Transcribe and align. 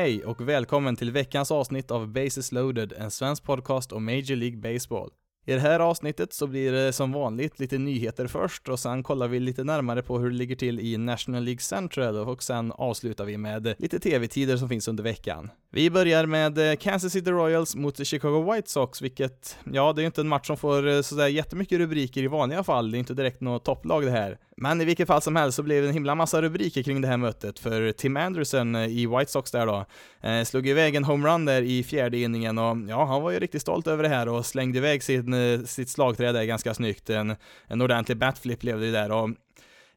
Hej 0.00 0.24
och 0.24 0.40
välkommen 0.48 0.96
till 0.96 1.10
veckans 1.10 1.50
avsnitt 1.50 1.90
av 1.90 2.08
Bases 2.08 2.52
loaded, 2.52 2.92
en 2.92 3.10
svensk 3.10 3.44
podcast 3.44 3.92
om 3.92 4.04
Major 4.04 4.36
League 4.36 4.58
Baseball. 4.58 5.10
I 5.50 5.54
det 5.54 5.60
här 5.60 5.80
avsnittet 5.80 6.32
så 6.32 6.46
blir 6.46 6.72
det 6.72 6.92
som 6.92 7.12
vanligt 7.12 7.60
lite 7.60 7.78
nyheter 7.78 8.26
först 8.26 8.68
och 8.68 8.78
sen 8.78 9.02
kollar 9.02 9.28
vi 9.28 9.40
lite 9.40 9.64
närmare 9.64 10.02
på 10.02 10.18
hur 10.18 10.30
det 10.30 10.36
ligger 10.36 10.56
till 10.56 10.80
i 10.80 10.96
National 10.96 11.44
League 11.44 11.60
Central 11.60 12.16
och 12.16 12.42
sen 12.42 12.72
avslutar 12.72 13.24
vi 13.24 13.36
med 13.36 13.74
lite 13.78 13.98
tv-tider 13.98 14.56
som 14.56 14.68
finns 14.68 14.88
under 14.88 15.04
veckan. 15.04 15.50
Vi 15.72 15.90
börjar 15.90 16.26
med 16.26 16.58
eh, 16.58 16.76
Kansas 16.76 17.12
City 17.12 17.30
Royals 17.30 17.76
mot 17.76 18.06
Chicago 18.06 18.52
White 18.52 18.70
Sox, 18.70 19.02
vilket, 19.02 19.58
ja, 19.72 19.92
det 19.92 20.00
är 20.00 20.02
ju 20.02 20.06
inte 20.06 20.20
en 20.20 20.28
match 20.28 20.46
som 20.46 20.56
får 20.56 20.88
eh, 20.88 21.00
sådär 21.00 21.26
jättemycket 21.26 21.78
rubriker 21.78 22.22
i 22.22 22.26
vanliga 22.26 22.64
fall, 22.64 22.90
det 22.90 22.96
är 22.96 22.98
inte 22.98 23.14
direkt 23.14 23.40
något 23.40 23.64
topplag 23.64 24.04
det 24.04 24.10
här. 24.10 24.38
Men 24.56 24.80
i 24.80 24.84
vilket 24.84 25.06
fall 25.06 25.22
som 25.22 25.36
helst 25.36 25.56
så 25.56 25.62
blev 25.62 25.82
det 25.82 25.88
en 25.88 25.94
himla 25.94 26.14
massa 26.14 26.42
rubriker 26.42 26.82
kring 26.82 27.00
det 27.00 27.08
här 27.08 27.16
mötet, 27.16 27.58
för 27.58 27.92
Tim 27.92 28.16
Anderson 28.16 28.74
eh, 28.74 28.86
i 28.86 29.06
White 29.06 29.30
Sox 29.30 29.50
där 29.50 29.66
då, 29.66 29.86
eh, 30.28 30.44
slog 30.44 30.68
iväg 30.68 30.94
en 30.94 31.04
homerun 31.04 31.44
där 31.44 31.62
i 31.62 31.82
fjärde 31.82 32.18
inningen 32.18 32.58
och 32.58 32.76
ja, 32.88 33.04
han 33.04 33.22
var 33.22 33.30
ju 33.30 33.38
riktigt 33.38 33.62
stolt 33.62 33.86
över 33.86 34.02
det 34.02 34.08
här 34.08 34.28
och 34.28 34.46
slängde 34.46 34.78
iväg 34.78 35.02
sin, 35.02 35.34
Eh, 35.40 35.64
sitt 35.64 35.88
slagträ 35.88 36.32
där 36.32 36.44
ganska 36.44 36.74
snyggt. 36.74 37.10
En, 37.10 37.36
en 37.66 37.82
ordentlig 37.82 38.18
batflip 38.18 38.60
blev 38.60 38.80
det 38.80 38.90
där 38.90 39.12
och 39.12 39.30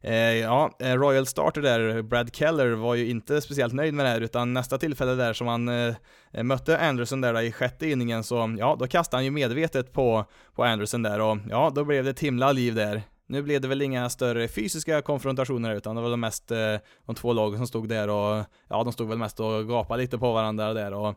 Eh, 0.06 0.34
ja, 0.34 0.70
eh, 0.78 0.94
Royal 0.94 1.26
Starter 1.26 1.62
där, 1.62 2.02
Brad 2.02 2.36
Keller, 2.36 2.70
var 2.70 2.94
ju 2.94 3.10
inte 3.10 3.40
speciellt 3.40 3.74
nöjd 3.74 3.94
med 3.94 4.06
det 4.06 4.10
här, 4.10 4.20
utan 4.20 4.52
nästa 4.52 4.78
tillfälle 4.78 5.14
där 5.14 5.32
som 5.32 5.46
han 5.46 5.68
eh, 5.68 5.94
eh 6.32 6.42
mötte 6.42 6.78
Anderson 6.78 7.20
där 7.20 7.42
i 7.42 7.52
sjätte 7.52 7.90
inningen, 7.90 8.24
så 8.24 8.56
ja, 8.58 8.76
då 8.78 8.86
kastade 8.86 9.16
han 9.16 9.24
ju 9.24 9.30
medvetet 9.30 9.92
på, 9.92 10.24
på 10.54 10.64
Anderson 10.64 11.02
där 11.02 11.20
och 11.20 11.38
ja, 11.50 11.72
då 11.74 11.84
blev 11.84 12.04
det 12.04 12.10
ett 12.10 12.20
himla 12.20 12.52
liv 12.52 12.74
där. 12.74 13.02
Nu 13.26 13.42
blev 13.42 13.60
det 13.60 13.68
väl 13.68 13.82
inga 13.82 14.10
större 14.10 14.48
fysiska 14.48 15.02
konfrontationer 15.02 15.74
utan 15.74 15.96
det 15.96 16.02
var 16.02 16.16
mest 16.16 16.50
eh, 16.50 16.76
de 17.06 17.14
två 17.14 17.32
lagen 17.32 17.58
som 17.58 17.66
stod 17.66 17.88
där 17.88 18.08
och 18.08 18.44
ja, 18.68 18.84
de 18.84 18.92
stod 18.92 19.08
väl 19.08 19.18
mest 19.18 19.40
och 19.40 19.68
gapade 19.68 20.02
lite 20.02 20.18
på 20.18 20.32
varandra 20.32 20.74
där 20.74 20.92
och 20.92 21.14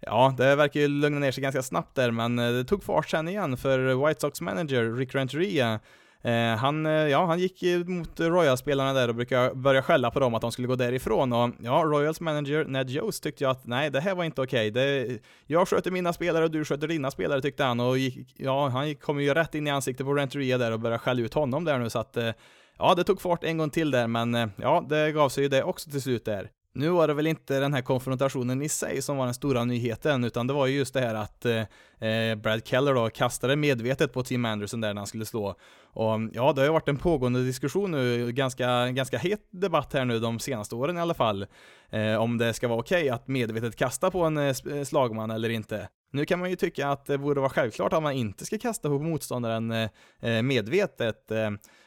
Ja, 0.00 0.34
det 0.36 0.56
verkar 0.56 0.80
ju 0.80 0.88
lugna 0.88 1.18
ner 1.18 1.32
sig 1.32 1.42
ganska 1.42 1.62
snabbt 1.62 1.94
där, 1.94 2.10
men 2.10 2.38
eh, 2.38 2.52
det 2.52 2.64
tog 2.64 2.84
fart 2.84 3.10
sen 3.10 3.28
igen 3.28 3.56
för 3.56 4.06
White 4.06 4.20
Sox 4.20 4.40
manager 4.40 4.92
Rick 4.96 5.14
Renteria 5.14 5.80
Eh, 6.22 6.56
han, 6.56 6.86
eh, 6.86 6.92
ja, 6.92 7.26
han 7.26 7.38
gick 7.38 7.62
mot 7.86 8.20
Royals-spelarna 8.20 8.92
där 8.92 9.08
och 9.08 9.14
brukade 9.14 9.54
börja 9.54 9.82
skälla 9.82 10.10
på 10.10 10.20
dem 10.20 10.34
att 10.34 10.40
de 10.40 10.52
skulle 10.52 10.68
gå 10.68 10.76
därifrån 10.76 11.32
och 11.32 11.50
ja, 11.60 11.82
Royals 11.84 12.20
manager 12.20 12.64
Ned 12.64 12.90
Jones 12.90 13.20
tyckte 13.20 13.44
ju 13.44 13.50
att 13.50 13.66
nej, 13.66 13.90
det 13.90 14.00
här 14.00 14.14
var 14.14 14.24
inte 14.24 14.42
okej. 14.42 14.70
Okay. 14.70 15.18
Jag 15.46 15.68
sköter 15.68 15.90
mina 15.90 16.12
spelare 16.12 16.44
och 16.44 16.50
du 16.50 16.64
sköter 16.64 16.88
dina 16.88 17.10
spelare 17.10 17.40
tyckte 17.40 17.64
han 17.64 17.80
och 17.80 17.98
gick, 17.98 18.34
ja, 18.36 18.68
han 18.68 18.94
kom 18.94 19.20
ju 19.20 19.34
rätt 19.34 19.54
in 19.54 19.66
i 19.66 19.70
ansiktet 19.70 20.06
på 20.06 20.14
Renteria 20.14 20.58
där 20.58 20.72
och 20.72 20.80
började 20.80 20.98
skälla 20.98 21.20
ut 21.20 21.34
honom 21.34 21.64
där 21.64 21.78
nu 21.78 21.90
så 21.90 21.98
att 21.98 22.16
eh, 22.16 22.30
ja, 22.78 22.94
det 22.94 23.04
tog 23.04 23.20
fart 23.20 23.44
en 23.44 23.58
gång 23.58 23.70
till 23.70 23.90
där, 23.90 24.06
men 24.06 24.34
eh, 24.34 24.48
ja, 24.56 24.86
det 24.88 25.12
gav 25.12 25.28
sig 25.28 25.42
ju 25.42 25.48
det 25.48 25.62
också 25.62 25.90
till 25.90 26.02
slut 26.02 26.24
där. 26.24 26.50
Nu 26.72 26.88
var 26.88 27.08
det 27.08 27.14
väl 27.14 27.26
inte 27.26 27.60
den 27.60 27.74
här 27.74 27.82
konfrontationen 27.82 28.62
i 28.62 28.68
sig 28.68 29.02
som 29.02 29.16
var 29.16 29.24
den 29.24 29.34
stora 29.34 29.64
nyheten, 29.64 30.24
utan 30.24 30.46
det 30.46 30.52
var 30.52 30.66
ju 30.66 30.76
just 30.76 30.94
det 30.94 31.00
här 31.00 31.14
att 31.14 31.44
eh, 31.44 32.10
eh, 32.10 32.36
Brad 32.36 32.66
Keller 32.66 32.94
då 32.94 33.10
kastade 33.10 33.56
medvetet 33.56 34.12
på 34.12 34.22
Tim 34.22 34.44
Anderson 34.44 34.80
där 34.80 34.94
när 34.94 35.00
han 35.00 35.06
skulle 35.06 35.24
slå. 35.24 35.54
Och 35.92 36.20
ja, 36.32 36.52
det 36.52 36.60
har 36.60 36.66
ju 36.66 36.72
varit 36.72 36.88
en 36.88 36.96
pågående 36.96 37.44
diskussion 37.44 37.90
nu, 37.90 38.32
ganska, 38.32 38.90
ganska 38.90 39.18
het 39.18 39.48
debatt 39.50 39.92
här 39.92 40.04
nu 40.04 40.18
de 40.18 40.38
senaste 40.38 40.74
åren 40.74 40.96
i 40.96 41.00
alla 41.00 41.14
fall, 41.14 41.46
eh, 41.90 42.16
om 42.16 42.38
det 42.38 42.52
ska 42.52 42.68
vara 42.68 42.78
okej 42.78 43.02
okay 43.02 43.08
att 43.08 43.28
medvetet 43.28 43.76
kasta 43.76 44.10
på 44.10 44.24
en 44.24 44.36
eh, 44.36 44.84
slagman 44.84 45.30
eller 45.30 45.48
inte. 45.48 45.88
Nu 46.12 46.24
kan 46.24 46.38
man 46.38 46.50
ju 46.50 46.56
tycka 46.56 46.88
att 46.88 47.06
det 47.06 47.18
borde 47.18 47.40
vara 47.40 47.50
självklart 47.50 47.92
att 47.92 48.02
man 48.02 48.12
inte 48.12 48.46
ska 48.46 48.58
kasta 48.58 48.88
på 48.88 48.98
motståndaren 48.98 49.70
eh, 49.70 49.90
eh, 50.20 50.42
medvetet, 50.42 51.30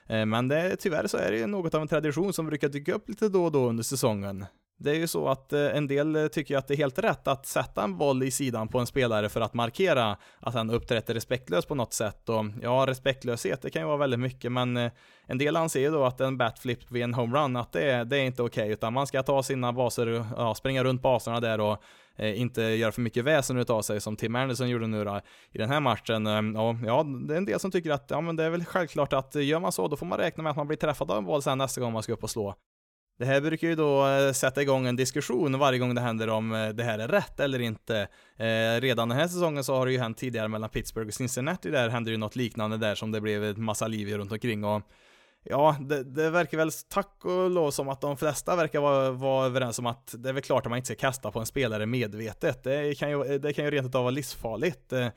men 0.08 0.48
det, 0.48 0.76
tyvärr 0.76 1.08
så 1.08 1.18
är 1.18 1.32
det 1.32 1.38
ju 1.38 1.48
något 1.48 1.74
av 1.74 1.82
en 1.82 1.88
tradition 1.88 2.34
som 2.34 2.46
brukar 2.46 2.70
dyka 2.70 2.94
upp 2.94 3.10
lite 3.10 3.30
då 3.30 3.46
och 3.46 3.52
då 3.52 3.70
under 3.70 3.84
säsongen. 3.84 4.46
Det 4.84 4.92
är 4.92 4.96
ju 4.96 5.08
så 5.08 5.28
att 5.28 5.54
eh, 5.54 5.78
en 5.78 5.88
del 5.88 6.16
eh, 6.16 6.28
tycker 6.28 6.58
att 6.58 6.68
det 6.68 6.74
är 6.74 6.78
helt 6.78 7.00
rätt 7.00 7.28
att 7.28 7.46
sätta 7.46 7.84
en 7.84 7.98
boll 7.98 8.24
i 8.24 8.32
sidan 8.32 8.68
på 8.68 8.80
en 8.80 8.86
spelare 8.86 9.30
för 9.30 9.42
att 9.42 9.54
markera 9.54 10.18
att 10.40 10.54
han 10.54 10.70
uppträtt 10.70 11.10
respektlös 11.10 11.66
på 11.66 11.76
något 11.76 11.94
sätt. 11.94 12.30
Och 12.30 12.46
ja, 12.62 12.86
respektlöshet, 12.88 13.62
det 13.62 13.70
kan 13.70 13.82
ju 13.82 13.88
vara 13.88 13.98
väldigt 13.98 14.20
mycket, 14.20 14.52
men 14.52 14.78
eh, 14.78 14.92
en 15.26 15.38
del 15.38 15.56
anser 15.56 15.80
ju 15.80 15.92
då 15.92 16.04
att 16.06 16.22
en 16.22 16.38
batflip 16.38 16.92
vid 16.92 17.04
en 17.04 17.14
homerun, 17.14 17.56
att 17.56 17.72
det, 17.72 18.04
det 18.04 18.18
är 18.18 18.24
inte 18.24 18.42
okej, 18.42 18.62
okay, 18.62 18.74
utan 18.74 18.94
man 18.94 19.08
ska 19.08 19.24
ta 19.24 19.44
sina 19.44 19.74
baser, 19.74 20.26
ja, 20.38 20.56
springa 20.56 20.84
runt 20.84 21.02
baserna 21.02 21.40
där 21.40 21.60
och 21.60 21.84
inte 22.18 22.62
göra 22.62 22.92
för 22.92 23.02
mycket 23.02 23.24
väsen 23.24 23.58
utav 23.58 23.82
sig 23.82 24.02
som 24.02 24.16
Tim 24.16 24.36
Anderson 24.36 24.70
gjorde 24.70 24.88
nu 24.88 25.04
då, 25.04 25.22
i 25.52 25.58
den 25.58 25.70
här 25.70 25.80
matchen. 25.80 26.28
Ehm, 26.28 26.56
och 26.56 26.76
ja, 26.86 27.04
det 27.04 27.34
är 27.34 27.38
en 27.38 27.46
del 27.46 27.60
som 27.60 27.72
tycker 27.72 27.92
att 27.92 28.06
ja, 28.10 28.22
men 28.22 28.36
det 28.36 28.44
är 28.44 28.50
väl 28.50 28.66
självklart 28.66 29.14
att 29.14 29.36
gör 29.36 29.60
man 29.60 29.72
så, 29.72 29.88
då 29.88 29.96
får 29.96 30.06
man 30.06 30.18
räkna 30.18 30.44
med 30.44 30.50
att 30.50 30.58
man 30.58 30.68
blir 30.68 30.78
träffad 30.78 31.12
av 31.12 31.18
en 31.18 31.26
boll 31.26 31.42
sen 31.42 31.58
nästa 31.58 31.82
gång 31.82 31.94
man 31.94 32.04
ska 32.04 32.14
upp 32.14 32.24
och 32.24 32.30
slå. 32.30 32.56
Det 33.20 33.26
här 33.26 33.42
brukar 33.42 33.68
ju 33.68 33.76
då 33.76 34.08
eh, 34.08 34.32
sätta 34.32 34.62
igång 34.62 34.88
en 34.88 34.96
diskussion 34.96 35.60
varje 35.60 35.80
gång 35.80 35.96
det 35.96 36.02
händer 36.02 36.30
om 36.30 36.54
eh, 36.54 36.70
det 36.70 36.84
här 36.84 37.00
är 37.00 37.08
rätt 37.08 37.40
eller 37.40 37.60
inte. 37.60 38.08
Eh, 38.38 38.82
redan 38.82 39.10
den 39.10 39.18
här 39.18 39.28
säsongen 39.28 39.64
så 39.64 39.76
har 39.76 39.86
det 39.86 39.92
ju 39.92 40.00
hänt 40.00 40.18
tidigare 40.18 40.48
mellan 40.48 40.70
Pittsburgh 40.70 41.08
och 41.08 41.14
Cincinnati, 41.14 41.70
där 41.70 41.90
hände 41.90 42.12
ju 42.12 42.18
något 42.18 42.36
liknande 42.36 42.78
där 42.78 42.96
som 42.96 43.12
det 43.12 43.22
blev 43.22 43.44
en 43.44 43.64
massa 43.64 43.88
liv 43.88 44.18
runt 44.18 44.32
omkring 44.32 44.64
och 44.64 44.82
Ja, 45.46 45.78
det, 45.80 46.04
det, 46.04 46.30
verkar 46.30 46.58
väl 46.58 46.72
tack 46.90 47.26
och 47.26 47.50
lov 47.50 47.72
som 47.72 47.90
att 47.90 48.02
de 48.02 48.18
flesta 48.18 48.56
verkar 48.56 48.80
vara, 48.80 49.12
vara 49.12 49.46
överens 49.46 49.80
om 49.80 49.86
att 49.86 50.16
det 50.18 50.30
är 50.30 50.34
väl 50.34 50.44
klart 50.44 50.66
att 50.66 50.70
man 50.70 50.78
inte 50.78 50.86
ska 50.86 50.96
kasta 50.96 51.32
på 51.32 51.40
en 51.40 51.46
spelare 51.46 51.86
medvetet. 51.86 52.64
Det 52.64 52.98
kan 52.98 53.10
ju, 53.10 53.40
det 53.40 53.54
kan 53.54 53.66
ju 53.66 53.72
rent 53.72 53.96
av 53.96 54.02
vara 54.02 54.12
livsfarligt. 54.12 54.94
Eh, 54.94 55.08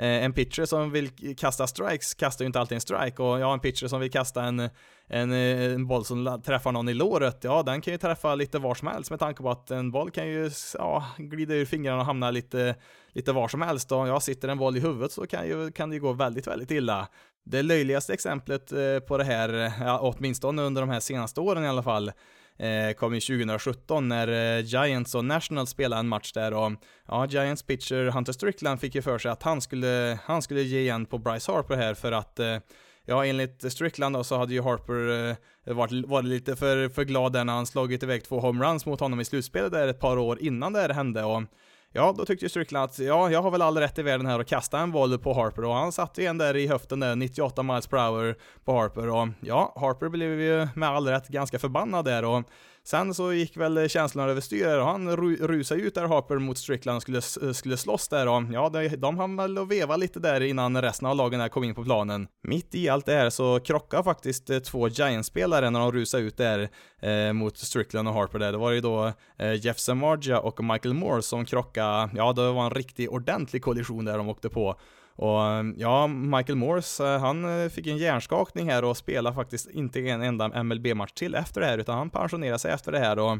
Eh, 0.00 0.24
en 0.24 0.32
pitcher 0.32 0.64
som 0.64 0.90
vill 0.90 1.36
kasta 1.36 1.66
strikes 1.66 2.14
kastar 2.14 2.44
ju 2.44 2.46
inte 2.46 2.60
alltid 2.60 2.74
en 2.74 2.80
strike. 2.80 3.22
Och 3.22 3.40
ja, 3.40 3.52
en 3.52 3.60
pitcher 3.60 3.86
som 3.86 4.00
vill 4.00 4.10
kasta 4.10 4.44
en, 4.44 4.60
en, 5.06 5.32
eh, 5.32 5.72
en 5.72 5.86
boll 5.86 6.04
som 6.04 6.42
träffar 6.44 6.72
någon 6.72 6.88
i 6.88 6.94
låret, 6.94 7.44
ja, 7.44 7.62
den 7.62 7.80
kan 7.80 7.92
ju 7.92 7.98
träffa 7.98 8.34
lite 8.34 8.58
var 8.58 8.74
som 8.74 8.88
helst 8.88 9.10
med 9.10 9.18
tanke 9.18 9.42
på 9.42 9.50
att 9.50 9.70
en 9.70 9.90
boll 9.90 10.10
kan 10.10 10.28
ju 10.28 10.50
ja, 10.74 11.06
glida 11.18 11.54
ur 11.54 11.64
fingrarna 11.64 12.00
och 12.00 12.06
hamna 12.06 12.30
lite, 12.30 12.74
lite 13.12 13.32
var 13.32 13.48
som 13.48 13.62
helst. 13.62 13.92
Och 13.92 14.08
ja, 14.08 14.20
sitter 14.20 14.48
en 14.48 14.58
boll 14.58 14.76
i 14.76 14.80
huvudet 14.80 15.12
så 15.12 15.26
kan, 15.26 15.46
ju, 15.46 15.72
kan 15.72 15.90
det 15.90 15.94
ju 15.94 16.00
gå 16.00 16.12
väldigt, 16.12 16.46
väldigt 16.46 16.70
illa. 16.70 17.08
Det 17.44 17.62
löjligaste 17.62 18.12
exemplet 18.12 18.72
eh, 18.72 18.98
på 19.08 19.18
det 19.18 19.24
här, 19.24 19.72
ja, 19.80 19.98
åtminstone 19.98 20.62
under 20.62 20.82
de 20.82 20.90
här 20.90 21.00
senaste 21.00 21.40
åren 21.40 21.64
i 21.64 21.68
alla 21.68 21.82
fall, 21.82 22.12
Eh, 22.60 22.92
kom 22.92 23.14
ju 23.14 23.20
2017 23.20 24.08
när 24.08 24.58
eh, 24.58 24.64
Giants 24.64 25.14
och 25.14 25.24
Nationals 25.24 25.70
spelade 25.70 26.00
en 26.00 26.08
match 26.08 26.32
där 26.32 26.54
och 26.54 26.72
ja, 27.08 27.26
Giants 27.26 27.62
pitcher 27.62 28.10
Hunter 28.10 28.32
Strickland 28.32 28.80
fick 28.80 28.94
ju 28.94 29.02
för 29.02 29.18
sig 29.18 29.30
att 29.30 29.42
han 29.42 29.60
skulle, 29.60 30.18
han 30.24 30.42
skulle 30.42 30.62
ge 30.62 30.80
igen 30.80 31.06
på 31.06 31.18
Bryce 31.18 31.52
Harper 31.52 31.76
här 31.76 31.94
för 31.94 32.12
att 32.12 32.38
eh, 32.38 32.58
Ja, 33.04 33.26
enligt 33.26 33.72
Strickland 33.72 34.16
då, 34.16 34.24
så 34.24 34.36
hade 34.36 34.54
ju 34.54 34.62
Harper 34.62 35.28
eh, 35.28 35.74
varit, 35.74 36.06
varit 36.06 36.26
lite 36.26 36.56
för, 36.56 36.88
för 36.88 37.04
glad 37.04 37.32
där 37.32 37.44
när 37.44 37.52
han 37.52 37.66
slagit 37.66 38.02
iväg 38.02 38.24
två 38.24 38.40
homeruns 38.40 38.86
mot 38.86 39.00
honom 39.00 39.20
i 39.20 39.24
slutspelet 39.24 39.72
där 39.72 39.88
ett 39.88 40.00
par 40.00 40.18
år 40.18 40.38
innan 40.40 40.72
det 40.72 40.80
här 40.80 40.88
hände 40.88 41.24
och 41.24 41.42
Ja, 41.92 42.14
då 42.18 42.24
tyckte 42.24 42.44
ju 42.44 42.48
Strickland 42.48 42.84
att 42.84 42.98
ja, 42.98 43.30
jag 43.30 43.42
har 43.42 43.50
väl 43.50 43.62
all 43.62 43.78
rätt 43.78 43.98
i 43.98 44.02
världen 44.02 44.26
här 44.26 44.40
att 44.40 44.46
kasta 44.46 44.78
en 44.78 44.92
boll 44.92 45.18
på 45.18 45.34
Harper 45.34 45.64
och 45.64 45.74
han 45.74 45.92
satte 45.92 46.22
ju 46.22 46.26
en 46.26 46.38
där 46.38 46.56
i 46.56 46.66
höften 46.66 47.00
där, 47.00 47.16
98 47.16 47.62
miles 47.62 47.86
per 47.86 47.98
hour 47.98 48.36
på 48.64 48.72
Harper 48.72 49.08
och 49.08 49.28
ja, 49.40 49.72
Harper 49.76 50.08
blev 50.08 50.40
ju 50.40 50.68
med 50.74 50.88
all 50.88 51.08
rätt 51.08 51.28
ganska 51.28 51.58
förbannad 51.58 52.04
där 52.04 52.24
och 52.24 52.44
Sen 52.84 53.14
så 53.14 53.32
gick 53.32 53.56
väl 53.56 53.88
känslorna 53.88 54.30
överstyr 54.30 54.78
och 54.78 54.86
han 54.86 55.16
rusade 55.16 55.80
ut 55.80 55.94
där 55.94 56.08
Harper 56.08 56.38
mot 56.38 56.58
Strickland 56.58 56.96
och 56.96 57.02
skulle, 57.02 57.22
skulle 57.54 57.76
slåss 57.76 58.08
där 58.08 58.28
och 58.28 58.42
ja, 58.52 58.68
de, 58.68 58.88
de 58.88 59.18
hann 59.18 59.36
väl 59.36 59.58
och 59.58 59.70
veva 59.70 59.96
lite 59.96 60.20
där 60.20 60.40
innan 60.40 60.82
resten 60.82 61.08
av 61.08 61.16
lagen 61.16 61.40
där 61.40 61.48
kom 61.48 61.64
in 61.64 61.74
på 61.74 61.84
planen. 61.84 62.28
Mitt 62.42 62.74
i 62.74 62.88
allt 62.88 63.06
det 63.06 63.12
här 63.12 63.30
så 63.30 63.60
krockade 63.60 64.02
faktiskt 64.02 64.50
eh, 64.50 64.58
två 64.58 64.88
Giants-spelare 64.88 65.70
när 65.70 65.80
de 65.80 65.92
rusade 65.92 66.22
ut 66.22 66.36
där 66.36 66.68
eh, 67.02 67.32
mot 67.32 67.58
Strickland 67.58 68.08
och 68.08 68.14
Harper 68.14 68.38
där. 68.38 68.52
Det 68.52 68.58
var 68.58 68.70
ju 68.70 68.80
då 68.80 69.12
eh, 69.38 69.54
Jeff 69.66 69.78
Samardzija 69.78 70.40
och 70.40 70.64
Michael 70.64 70.94
Moore 70.94 71.22
som 71.22 71.44
krockade, 71.44 72.10
ja 72.14 72.32
det 72.32 72.52
var 72.52 72.64
en 72.64 72.70
riktig 72.70 73.12
ordentlig 73.12 73.62
kollision 73.62 74.04
där 74.04 74.18
de 74.18 74.28
åkte 74.28 74.48
på. 74.48 74.76
Och 75.20 75.44
eh, 75.44 75.64
ja, 75.76 76.06
Michael 76.06 76.56
Morse, 76.56 77.04
eh, 77.04 77.20
han 77.20 77.62
eh, 77.62 77.68
fick 77.68 77.86
en 77.86 77.96
hjärnskakning 77.96 78.70
här 78.70 78.84
och 78.84 78.96
spelade 78.96 79.36
faktiskt 79.36 79.70
inte 79.70 80.00
en 80.00 80.22
enda 80.22 80.62
MLB-match 80.62 81.12
till 81.12 81.34
efter 81.34 81.60
det 81.60 81.66
här, 81.66 81.78
utan 81.78 81.98
han 81.98 82.10
pensionerade 82.10 82.58
sig 82.58 82.72
efter 82.72 82.92
det 82.92 82.98
här 82.98 83.18
och 83.18 83.38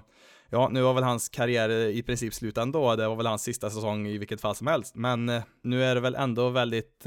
ja, 0.50 0.68
nu 0.68 0.82
var 0.82 0.94
väl 0.94 1.04
hans 1.04 1.28
karriär 1.28 1.68
i 1.70 2.02
princip 2.02 2.34
slut 2.34 2.58
ändå, 2.58 2.96
det 2.96 3.08
var 3.08 3.16
väl 3.16 3.26
hans 3.26 3.42
sista 3.42 3.70
säsong 3.70 4.06
i 4.06 4.18
vilket 4.18 4.40
fall 4.40 4.54
som 4.54 4.66
helst, 4.66 4.94
men 4.94 5.26
nu 5.62 5.84
är 5.84 5.94
det 5.94 6.00
väl 6.00 6.14
ändå 6.14 6.48
väldigt 6.48 7.04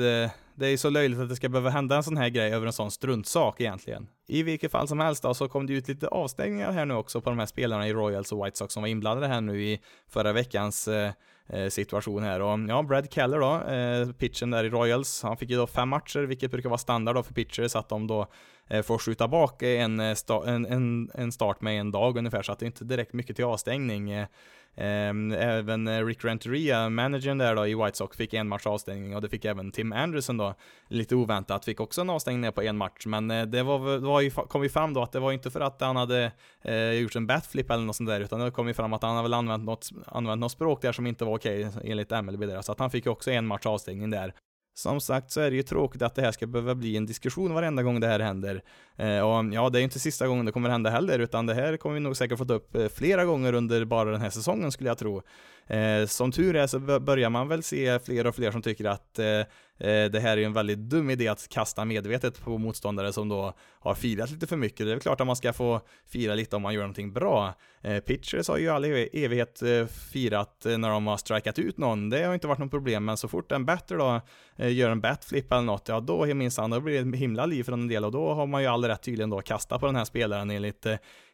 det 0.55 0.65
är 0.65 0.69
ju 0.69 0.77
så 0.77 0.89
löjligt 0.89 1.19
att 1.19 1.29
det 1.29 1.35
ska 1.35 1.49
behöva 1.49 1.69
hända 1.69 1.95
en 1.95 2.03
sån 2.03 2.17
här 2.17 2.29
grej 2.29 2.53
över 2.53 2.67
en 2.67 2.73
sån 2.73 2.91
struntsak 2.91 3.61
egentligen. 3.61 4.07
I 4.27 4.43
vilket 4.43 4.71
fall 4.71 4.87
som 4.87 4.99
helst 4.99 5.23
då, 5.23 5.33
så 5.33 5.47
kom 5.47 5.67
det 5.67 5.73
ut 5.73 5.87
lite 5.87 6.07
avstängningar 6.07 6.71
här 6.71 6.85
nu 6.85 6.93
också 6.93 7.21
på 7.21 7.29
de 7.29 7.39
här 7.39 7.45
spelarna 7.45 7.87
i 7.87 7.93
Royals 7.93 8.31
och 8.31 8.45
White 8.45 8.57
Sox 8.57 8.73
som 8.73 8.83
var 8.83 8.87
inblandade 8.87 9.27
här 9.27 9.41
nu 9.41 9.63
i 9.63 9.81
förra 10.07 10.33
veckans 10.33 10.87
eh 10.87 11.11
Eh, 11.49 11.69
situation 11.69 12.23
här. 12.23 12.41
Och 12.41 12.59
ja, 12.69 12.83
Brad 12.83 13.13
Keller 13.13 13.39
då, 13.39 13.71
eh, 13.71 14.13
pitchen 14.13 14.51
där 14.51 14.63
i 14.63 14.69
Royals, 14.69 15.23
han 15.23 15.37
fick 15.37 15.49
ju 15.49 15.57
då 15.57 15.67
fem 15.67 15.89
matcher, 15.89 16.19
vilket 16.19 16.51
brukar 16.51 16.69
vara 16.69 16.77
standard 16.77 17.15
då 17.15 17.23
för 17.23 17.33
pitchers, 17.33 17.75
att 17.75 17.89
de 17.89 18.07
då 18.07 18.27
Eh, 18.73 18.81
får 18.81 18.97
skjuta 18.97 19.27
bak 19.27 19.61
en, 19.63 19.99
eh, 19.99 20.13
sta 20.13 20.47
en, 20.47 20.65
en, 20.65 21.11
en, 21.13 21.31
start 21.31 21.61
med 21.61 21.79
en 21.79 21.91
dag 21.91 22.17
ungefär, 22.17 22.41
så 22.41 22.51
att 22.51 22.59
det 22.59 22.65
inte 22.65 22.85
direkt 22.85 23.13
mycket 23.13 23.35
till 23.35 23.45
avstängning. 23.45 24.11
Eh, 24.11 24.27
ehm, 24.75 25.31
även 25.31 26.05
Rick 26.05 26.25
Renteria, 26.25 26.89
managern 26.89 27.37
där 27.37 27.55
då 27.55 27.67
i 27.67 27.75
White 27.75 27.97
Sox, 27.97 28.17
fick 28.17 28.33
en 28.33 28.47
match 28.47 28.65
avstängning 28.65 29.15
och 29.15 29.21
det 29.21 29.29
fick 29.29 29.45
även 29.45 29.71
Tim 29.71 29.93
Anderson 29.93 30.37
då, 30.37 30.53
lite 30.87 31.15
oväntat, 31.15 31.65
fick 31.65 31.79
också 31.79 32.01
en 32.01 32.09
avstängning 32.09 32.51
på 32.51 32.61
en 32.61 32.77
match. 32.77 33.05
Men 33.05 33.27
det 33.27 33.63
var, 33.63 33.91
det 33.91 34.07
var 34.07 34.21
ju, 34.21 34.29
kom 34.29 34.63
ju 34.63 34.69
fram 34.69 34.93
då 34.93 35.01
att 35.01 35.11
det 35.11 35.19
var 35.19 35.31
inte 35.31 35.51
för 35.51 35.61
att 35.61 35.81
han 35.81 35.95
hade 35.95 36.31
eh, 36.61 36.91
gjort 36.91 37.15
en 37.15 37.27
batflip 37.27 37.71
eller 37.71 37.83
något 37.83 37.95
sånt 37.95 38.09
där, 38.09 38.21
utan 38.21 38.39
det 38.39 38.51
kom 38.51 38.67
ju 38.67 38.73
fram 38.73 38.93
att 38.93 39.03
han 39.03 39.11
hade 39.15 39.23
väl 39.23 39.33
använt 39.33 39.63
något, 39.63 39.89
använt 40.05 40.39
något 40.39 40.51
språk 40.51 40.81
där 40.81 40.91
som 40.91 41.07
inte 41.07 41.25
var 41.25 41.35
okej 41.37 41.67
enligt 41.83 42.09
MLB 42.09 42.39
där, 42.39 42.61
så 42.61 42.71
att 42.71 42.79
han 42.79 42.91
fick 42.91 43.05
ju 43.05 43.11
också 43.11 43.31
en 43.31 43.47
match 43.47 43.65
avstängning 43.65 44.09
där. 44.09 44.33
Som 44.75 45.01
sagt 45.01 45.31
så 45.31 45.41
är 45.41 45.49
det 45.49 45.55
ju 45.55 45.63
tråkigt 45.63 46.01
att 46.01 46.15
det 46.15 46.21
här 46.21 46.31
ska 46.31 46.47
behöva 46.47 46.75
bli 46.75 46.97
en 46.97 47.05
diskussion 47.05 47.53
varenda 47.53 47.83
gång 47.83 47.99
det 47.99 48.07
här 48.07 48.19
händer. 48.19 48.63
Eh, 48.95 49.19
och 49.19 49.53
ja, 49.53 49.69
det 49.69 49.77
är 49.77 49.79
ju 49.79 49.83
inte 49.83 49.99
sista 49.99 50.27
gången 50.27 50.45
det 50.45 50.51
kommer 50.51 50.69
hända 50.69 50.89
heller, 50.89 51.19
utan 51.19 51.45
det 51.45 51.53
här 51.53 51.77
kommer 51.77 51.93
vi 51.93 51.99
nog 51.99 52.17
säkert 52.17 52.37
få 52.37 52.45
ta 52.45 52.53
upp 52.53 52.75
eh, 52.75 52.87
flera 52.87 53.25
gånger 53.25 53.53
under 53.53 53.85
bara 53.85 54.11
den 54.11 54.21
här 54.21 54.29
säsongen 54.29 54.71
skulle 54.71 54.89
jag 54.89 54.97
tro. 54.97 55.21
Eh, 55.67 56.05
som 56.05 56.31
tur 56.31 56.55
är 56.55 56.67
så 56.67 56.79
börjar 56.99 57.29
man 57.29 57.47
väl 57.47 57.63
se 57.63 57.99
fler 57.99 58.27
och 58.27 58.35
fler 58.35 58.51
som 58.51 58.61
tycker 58.61 58.85
att 58.85 59.19
eh, 59.19 59.41
Eh, 59.79 60.05
det 60.05 60.19
här 60.19 60.31
är 60.31 60.37
ju 60.37 60.43
en 60.43 60.53
väldigt 60.53 60.79
dum 60.79 61.09
idé 61.09 61.27
att 61.27 61.47
kasta 61.49 61.85
medvetet 61.85 62.41
på 62.41 62.57
motståndare 62.57 63.13
som 63.13 63.29
då 63.29 63.53
har 63.79 63.95
firat 63.95 64.31
lite 64.31 64.47
för 64.47 64.57
mycket. 64.57 64.77
Det 64.77 64.91
är 64.91 64.95
väl 64.95 64.99
klart 64.99 65.21
att 65.21 65.27
man 65.27 65.35
ska 65.35 65.53
få 65.53 65.81
fira 66.07 66.35
lite 66.35 66.55
om 66.55 66.61
man 66.61 66.73
gör 66.73 66.81
någonting 66.81 67.13
bra. 67.13 67.53
Eh, 67.81 67.99
Pitchers 67.99 68.47
har 68.47 68.57
ju 68.57 68.69
all 68.69 68.85
e- 68.85 69.09
evighet 69.13 69.61
eh, 69.61 69.85
firat 69.85 70.65
när 70.65 70.89
de 70.89 71.07
har 71.07 71.17
strikat 71.17 71.59
ut 71.59 71.77
någon. 71.77 72.09
Det 72.09 72.23
har 72.23 72.33
inte 72.33 72.47
varit 72.47 72.59
något 72.59 72.71
problem, 72.71 73.05
men 73.05 73.17
så 73.17 73.27
fort 73.27 73.51
en 73.51 73.65
batter 73.65 73.97
då 73.97 74.21
gör 74.67 74.89
en 74.89 75.01
batflip 75.01 75.51
eller 75.51 75.61
något, 75.61 75.87
ja 75.87 75.99
då 75.99 76.25
minsann, 76.25 76.69
då 76.69 76.79
blir 76.79 77.03
det 77.03 77.17
himla 77.17 77.45
liv 77.45 77.63
från 77.63 77.81
en 77.81 77.87
del 77.87 78.05
och 78.05 78.11
då 78.11 78.33
har 78.33 78.47
man 78.47 78.61
ju 78.61 78.67
all 78.67 78.85
rätt 78.85 79.03
tydligen 79.03 79.29
då 79.29 79.37
att 79.37 79.45
kasta 79.45 79.79
på 79.79 79.85
den 79.85 79.95
här 79.95 80.05
spelaren 80.05 80.51
enligt 80.51 80.85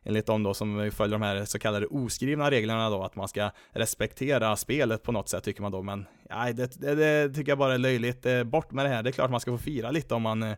enligt 0.06 0.26
de 0.26 0.44
då 0.44 0.54
som 0.54 0.92
följer 0.92 1.20
de 1.20 1.22
här 1.22 1.46
så 1.46 1.60
kallade 1.60 1.86
oskrivna 1.86 2.52
reglerna 2.52 2.90
då, 2.90 3.04
att 3.04 3.16
man 3.16 3.28
ska 3.28 3.52
respektera 3.72 4.56
spelet 4.56 5.04
på 5.04 5.12
något 5.12 5.30
sätt 5.30 5.44
tycker 5.44 5.62
man 5.62 5.72
då, 5.72 5.82
men 5.82 6.06
nej, 6.30 6.54
det, 6.54 6.82
det, 6.82 6.96
det 6.96 7.34
tycker 7.34 7.52
jag 7.52 7.58
bara 7.58 7.74
är 7.74 7.78
löjligt. 7.78 8.26
Eh, 8.26 8.44
bort 8.44 8.72
med 8.72 8.86
det 8.86 8.90
här, 8.90 9.04
det 9.04 9.10
är 9.10 9.12
klart 9.12 9.32
man 9.32 9.40
ska 9.40 9.52
få 9.52 9.64
fira 9.64 9.92
lite 9.92 10.16
om 10.16 10.22
man 10.22 10.44
eh, 10.44 10.56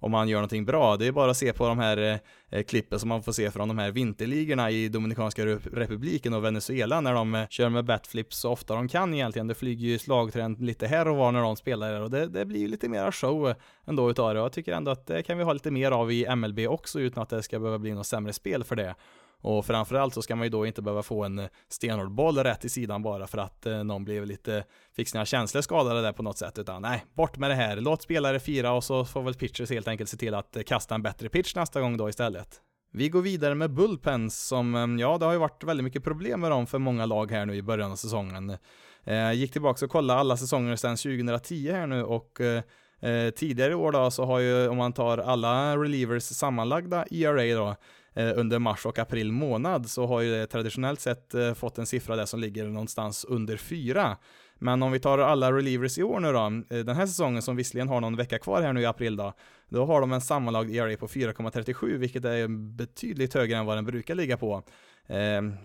om 0.00 0.10
man 0.10 0.28
gör 0.28 0.38
någonting 0.38 0.64
bra. 0.64 0.96
Det 0.96 1.06
är 1.06 1.12
bara 1.12 1.30
att 1.30 1.36
se 1.36 1.52
på 1.52 1.68
de 1.68 1.78
här 1.78 1.96
eh, 1.96 2.18
eh 2.58 2.62
klippen 2.62 3.00
som 3.00 3.08
man 3.08 3.22
får 3.22 3.32
se 3.32 3.50
från 3.50 3.68
de 3.68 3.78
här 3.78 3.90
vinterligorna 3.90 4.70
i 4.70 4.88
Dominikanska 4.88 5.46
republiken 5.46 6.34
och 6.34 6.44
Venezuela 6.44 7.00
när 7.00 7.14
de 7.14 7.34
eh, 7.34 7.48
kör 7.48 7.68
med 7.68 7.84
batflips 7.84 8.38
så 8.38 8.50
ofta 8.50 8.74
de 8.74 8.88
kan 8.88 9.14
egentligen. 9.14 9.46
Det 9.46 9.54
flyger 9.54 9.88
ju 9.88 9.98
slagträn 9.98 10.54
lite 10.54 10.86
här 10.86 11.08
och 11.08 11.16
var 11.16 11.32
när 11.32 11.42
de 11.42 11.56
spelar 11.56 11.92
där 11.92 12.00
och 12.00 12.10
det, 12.10 12.26
det 12.26 12.44
blir 12.44 12.68
lite 12.68 12.88
mera 12.88 13.12
show 13.12 13.48
eh, 13.48 13.56
ändå 13.86 14.10
utav 14.10 14.34
det 14.34 14.40
och 14.40 14.44
jag 14.44 14.52
tycker 14.52 14.72
ändå 14.72 14.90
att 14.90 15.06
det 15.06 15.22
kan 15.22 15.38
vi 15.38 15.44
ha 15.44 15.52
lite 15.52 15.70
mer 15.70 15.90
av 15.90 16.12
i 16.12 16.36
MLB 16.36 16.58
också 16.68 17.00
utan 17.00 17.22
att 17.22 17.28
det 17.28 17.42
ska 17.42 17.58
behöva 17.58 17.78
bli 17.78 17.92
något 17.92 18.06
sämre 18.06 18.32
spel 18.32 18.64
för 18.64 18.76
det. 18.76 18.94
Och 19.42 19.66
framförallt 19.66 20.14
så 20.14 20.22
ska 20.22 20.36
man 20.36 20.44
ju 20.44 20.50
då 20.50 20.66
inte 20.66 20.82
behöva 20.82 21.02
få 21.02 21.24
en 21.24 21.38
eh, 21.38 21.46
stenhård 21.68 22.10
boll 22.10 22.38
rätt 22.38 22.64
i 22.64 22.68
sidan 22.68 23.02
bara 23.02 23.26
för 23.26 23.38
att 23.38 23.66
eh, 23.66 23.84
någon 23.84 24.04
blev 24.04 24.26
lite, 24.26 24.64
fick 24.96 25.08
sina 25.08 25.24
känslor 25.24 25.62
skadade 25.62 26.02
där 26.02 26.12
på 26.12 26.22
något 26.22 26.38
sätt, 26.38 26.58
utan 26.58 26.82
nej, 26.82 27.04
bort 27.14 27.38
med 27.38 27.50
det 27.50 27.54
här. 27.54 27.76
Låt 27.76 28.02
spelare 28.02 28.40
fira 28.40 28.72
och 28.72 28.84
så 28.84 29.04
får 29.04 29.22
väl 29.22 29.34
pitchers 29.34 29.70
helt 29.70 29.88
enkelt 29.88 30.10
se 30.10 30.16
till 30.16 30.34
att 30.34 30.56
eh, 30.56 30.62
kasta 30.62 30.94
en 30.94 31.02
bättre 31.02 31.28
pitch 31.28 31.54
nästa 31.54 31.80
gång 31.80 31.96
då 31.96 32.08
istället. 32.08 32.60
Vi 32.92 33.08
går 33.08 33.22
vidare 33.22 33.54
med 33.54 33.70
bullpens 33.70 34.46
som, 34.46 34.74
ehm, 34.74 34.98
ja 34.98 35.18
det 35.18 35.24
har 35.24 35.32
ju 35.32 35.38
varit 35.38 35.64
väldigt 35.64 35.84
mycket 35.84 36.04
problem 36.04 36.40
med 36.40 36.50
dem 36.50 36.66
för 36.66 36.78
många 36.78 37.06
lag 37.06 37.30
här 37.30 37.46
nu 37.46 37.54
i 37.54 37.62
början 37.62 37.92
av 37.92 37.96
säsongen. 37.96 38.56
Eh, 39.04 39.32
gick 39.32 39.52
tillbaka 39.52 39.84
och 39.84 39.90
kollade 39.90 40.20
alla 40.20 40.36
säsonger 40.36 40.76
sedan 40.76 40.96
2010 40.96 41.72
här 41.72 41.86
nu 41.86 42.04
och 42.04 42.40
eh, 42.40 43.30
tidigare 43.30 43.72
i 43.72 43.74
år 43.74 43.92
då 43.92 44.10
så 44.10 44.24
har 44.24 44.38
ju, 44.38 44.68
om 44.68 44.76
man 44.76 44.92
tar 44.92 45.18
alla 45.18 45.76
relievers 45.76 46.22
sammanlagda 46.22 47.04
ERA 47.10 47.54
då, 47.54 47.76
Eh, 48.14 48.32
under 48.36 48.58
mars 48.58 48.86
och 48.86 48.98
april 48.98 49.32
månad 49.32 49.90
så 49.90 50.06
har 50.06 50.20
ju 50.20 50.30
det 50.30 50.46
traditionellt 50.46 51.00
sett 51.00 51.34
eh, 51.34 51.54
fått 51.54 51.78
en 51.78 51.86
siffra 51.86 52.16
där 52.16 52.26
som 52.26 52.40
ligger 52.40 52.64
någonstans 52.64 53.24
under 53.24 53.56
4. 53.56 54.16
Men 54.58 54.82
om 54.82 54.92
vi 54.92 55.00
tar 55.00 55.18
alla 55.18 55.52
relievers 55.52 55.98
i 55.98 56.02
år 56.02 56.20
nu 56.20 56.32
då, 56.32 56.76
eh, 56.76 56.84
den 56.84 56.96
här 56.96 57.06
säsongen 57.06 57.42
som 57.42 57.56
visserligen 57.56 57.88
har 57.88 58.00
någon 58.00 58.16
vecka 58.16 58.38
kvar 58.38 58.62
här 58.62 58.72
nu 58.72 58.80
i 58.80 58.86
april 58.86 59.16
då, 59.16 59.32
då 59.68 59.84
har 59.86 60.00
de 60.00 60.12
en 60.12 60.20
sammanlagd 60.20 60.70
ERA 60.70 60.96
på 60.96 61.08
4,37 61.08 61.96
vilket 61.96 62.24
är 62.24 62.48
betydligt 62.76 63.34
högre 63.34 63.56
än 63.56 63.66
vad 63.66 63.76
den 63.76 63.84
brukar 63.84 64.14
ligga 64.14 64.36
på. 64.36 64.62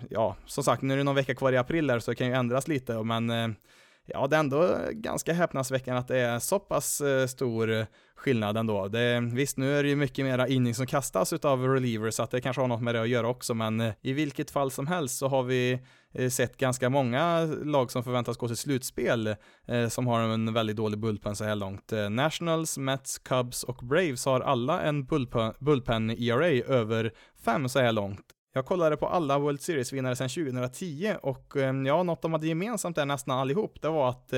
ja, 0.10 0.36
som 0.46 0.64
sagt, 0.64 0.82
nu 0.82 0.94
är 0.94 0.98
det 0.98 1.04
någon 1.04 1.16
vecka 1.16 1.36
kvar 1.36 1.52
i 1.52 1.58
april 1.58 1.88
där 1.88 2.00
så 2.00 2.12
det 2.12 2.16
kan 2.16 2.28
ju 2.28 2.34
ändras 2.34 2.68
lite, 2.68 3.04
men 3.04 3.56
ja, 4.06 4.28
det 4.28 4.36
är 4.36 4.40
ändå 4.40 4.78
ganska 4.92 5.34
häpnadsväckande 5.34 6.00
att 6.00 6.08
det 6.08 6.20
är 6.20 6.40
så 6.40 6.60
pass 6.60 7.02
eh, 7.02 7.28
stor 7.28 7.88
skillnad 8.16 8.58
ändå. 8.58 8.88
Det, 8.88 9.20
visst, 9.20 9.58
nu 9.58 9.78
är 9.78 9.84
det 9.84 9.90
ju 9.90 9.96
mycket 9.96 10.26
mera 10.26 10.48
inning 10.48 10.76
som 10.76 10.86
kastas 10.86 11.34
utav 11.34 11.68
relievers, 11.68 12.14
så 12.14 12.24
att 12.24 12.32
det 12.32 12.42
kanske 12.42 12.62
har 12.62 12.68
något 12.68 12.82
med 12.82 12.96
det 12.96 13.02
att 13.02 13.10
göra 13.10 13.28
också, 13.28 13.54
men 13.54 13.82
eh, 13.82 13.94
i 14.02 14.14
vilket 14.14 14.52
fall 14.52 14.72
som 14.72 14.88
helst 14.88 15.18
så 15.18 15.28
har 15.28 15.44
vi 15.44 15.80
eh, 16.12 16.30
sett 16.30 16.58
ganska 16.58 16.90
många 16.90 17.46
lag 17.64 17.92
som 17.92 18.04
förväntas 18.04 18.38
gå 18.38 18.48
till 18.48 18.58
slutspel 18.58 19.36
eh, 19.66 19.88
som 19.88 20.08
har 20.08 20.20
en 20.20 20.54
väldigt 20.54 20.76
dålig 20.76 21.00
bullpen 21.00 21.36
så 21.36 21.44
här 21.44 21.56
långt. 21.56 21.94
Nationals, 22.10 22.78
Mets, 22.78 23.20
Cubs 23.20 23.64
och 23.64 23.78
Braves 23.84 24.26
har 24.26 24.42
alla 24.42 24.82
en 24.82 25.06
bullpen, 25.06 25.54
bullpen 25.60 26.10
ERA 26.10 26.48
över 26.76 27.12
5 27.46 27.70
så 27.70 27.80
här 27.80 27.92
långt. 27.92 28.35
Jag 28.58 28.66
kollade 28.66 28.98
på 28.98 29.08
alla 29.08 29.40
World 29.40 29.62
Series-vinnare 29.62 30.16
sedan 30.16 30.30
2010 30.30 31.16
och 31.22 31.58
ehm, 31.58 31.86
ja, 31.86 32.04
något 32.04 32.22
de 32.22 32.34
hade 32.34 32.48
gemensamt 32.48 32.96
där 32.96 33.06
nästan 33.06 33.40
allihop, 33.40 33.82
det 33.82 33.90
var 33.90 34.10
att 34.10 34.34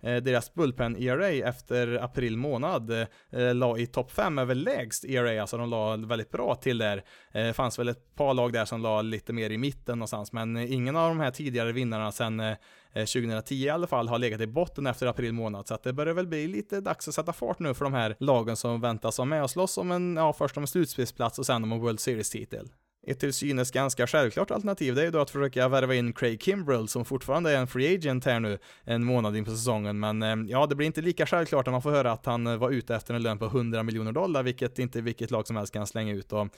Eh, 0.00 0.12
eh 0.12 0.22
deras 0.22 0.54
bullpen 0.54 0.96
ERA 0.96 1.28
efter 1.28 2.04
april 2.04 2.36
månad 2.36 2.90
eh, 2.90 3.54
la 3.54 3.78
i 3.78 3.86
topp 3.86 4.12
5 4.12 4.38
över 4.38 4.54
lägst 4.54 5.04
ERA, 5.04 5.40
alltså 5.40 5.58
de 5.58 5.70
la 5.70 5.96
väldigt 5.96 6.30
bra 6.30 6.54
till 6.54 6.78
där. 6.78 7.04
Det 7.32 7.46
eh, 7.46 7.52
fanns 7.52 7.78
väl 7.78 7.88
ett 7.88 8.14
par 8.14 8.34
lag 8.34 8.52
där 8.52 8.64
som 8.64 8.80
la 8.80 9.02
lite 9.02 9.32
mer 9.32 9.50
i 9.50 9.58
mitten 9.58 9.98
någonstans, 9.98 10.32
men 10.32 10.56
eh, 10.56 10.72
ingen 10.72 10.96
av 10.96 11.08
de 11.08 11.20
här 11.20 11.30
tidigare 11.30 11.72
vinnarna 11.72 12.12
sedan 12.12 12.40
eh, 12.40 12.56
2010 12.94 13.54
i 13.54 13.68
alla 13.68 13.86
fall 13.86 14.08
har 14.08 14.18
legat 14.18 14.40
i 14.40 14.46
botten 14.46 14.86
efter 14.86 15.06
april 15.06 15.32
månad, 15.32 15.66
så 15.66 15.74
att 15.74 15.82
det 15.82 15.92
börjar 15.92 16.14
väl 16.14 16.26
bli 16.26 16.48
lite 16.48 16.80
dags 16.80 17.08
att 17.08 17.14
sätta 17.14 17.32
fart 17.32 17.58
nu 17.58 17.74
för 17.74 17.84
de 17.84 17.94
här 17.94 18.16
lagen 18.18 18.56
som 18.56 18.80
väntas 18.80 19.18
vara 19.18 19.26
med 19.26 19.42
och 19.42 19.50
slåss 19.50 19.78
om 19.78 19.90
en, 19.90 20.16
ja 20.16 20.32
först 20.32 20.56
om 20.56 20.62
en 20.62 20.66
slutspelsplats 20.66 21.38
och 21.38 21.46
sen 21.46 21.64
om 21.64 21.72
en 21.72 21.80
World 21.80 22.00
Series-titel. 22.00 22.68
Ett 23.08 23.20
till 23.20 23.32
synes 23.32 23.70
ganska 23.70 24.06
självklart 24.06 24.50
alternativ. 24.50 24.94
Det 24.94 25.00
är 25.00 25.04
ju 25.04 25.10
då 25.10 25.20
att 25.20 25.30
försöka 25.30 25.68
värva 25.68 25.94
in 25.94 26.12
Craig 26.12 26.42
Kimbrell 26.42 26.88
som 26.88 27.04
fortfarande 27.04 27.50
är 27.50 27.56
en 27.56 27.66
free 27.66 27.94
agent 27.94 28.24
här 28.24 28.40
nu 28.40 28.58
en 28.84 29.04
månad 29.04 29.36
in 29.36 29.44
på 29.44 29.50
säsongen. 29.50 30.00
Men 30.00 30.22
eh, 30.22 30.36
ja 30.48 30.66
det 30.66 30.74
blir 30.74 30.86
inte 30.86 31.00
lika 31.00 31.26
självklart 31.26 31.66
när 31.66 31.72
man 31.72 31.82
får 31.82 31.90
höra 31.90 32.12
att 32.12 32.26
han 32.26 32.46
eh, 32.46 32.56
var 32.56 32.70
ute 32.70 32.94
efter 32.94 33.14
en 33.14 33.22
lön 33.22 33.38
på 33.38 33.44
100 33.44 33.82
miljoner 33.82 34.12
dollar 34.12 34.42
vilket 34.42 34.78
inte 34.78 35.00
vilket 35.00 35.30
lag 35.30 35.46
som 35.46 35.56
helst 35.56 35.72
kan 35.72 35.86
slänga 35.86 36.14
ut. 36.14 36.32
Och 36.32 36.48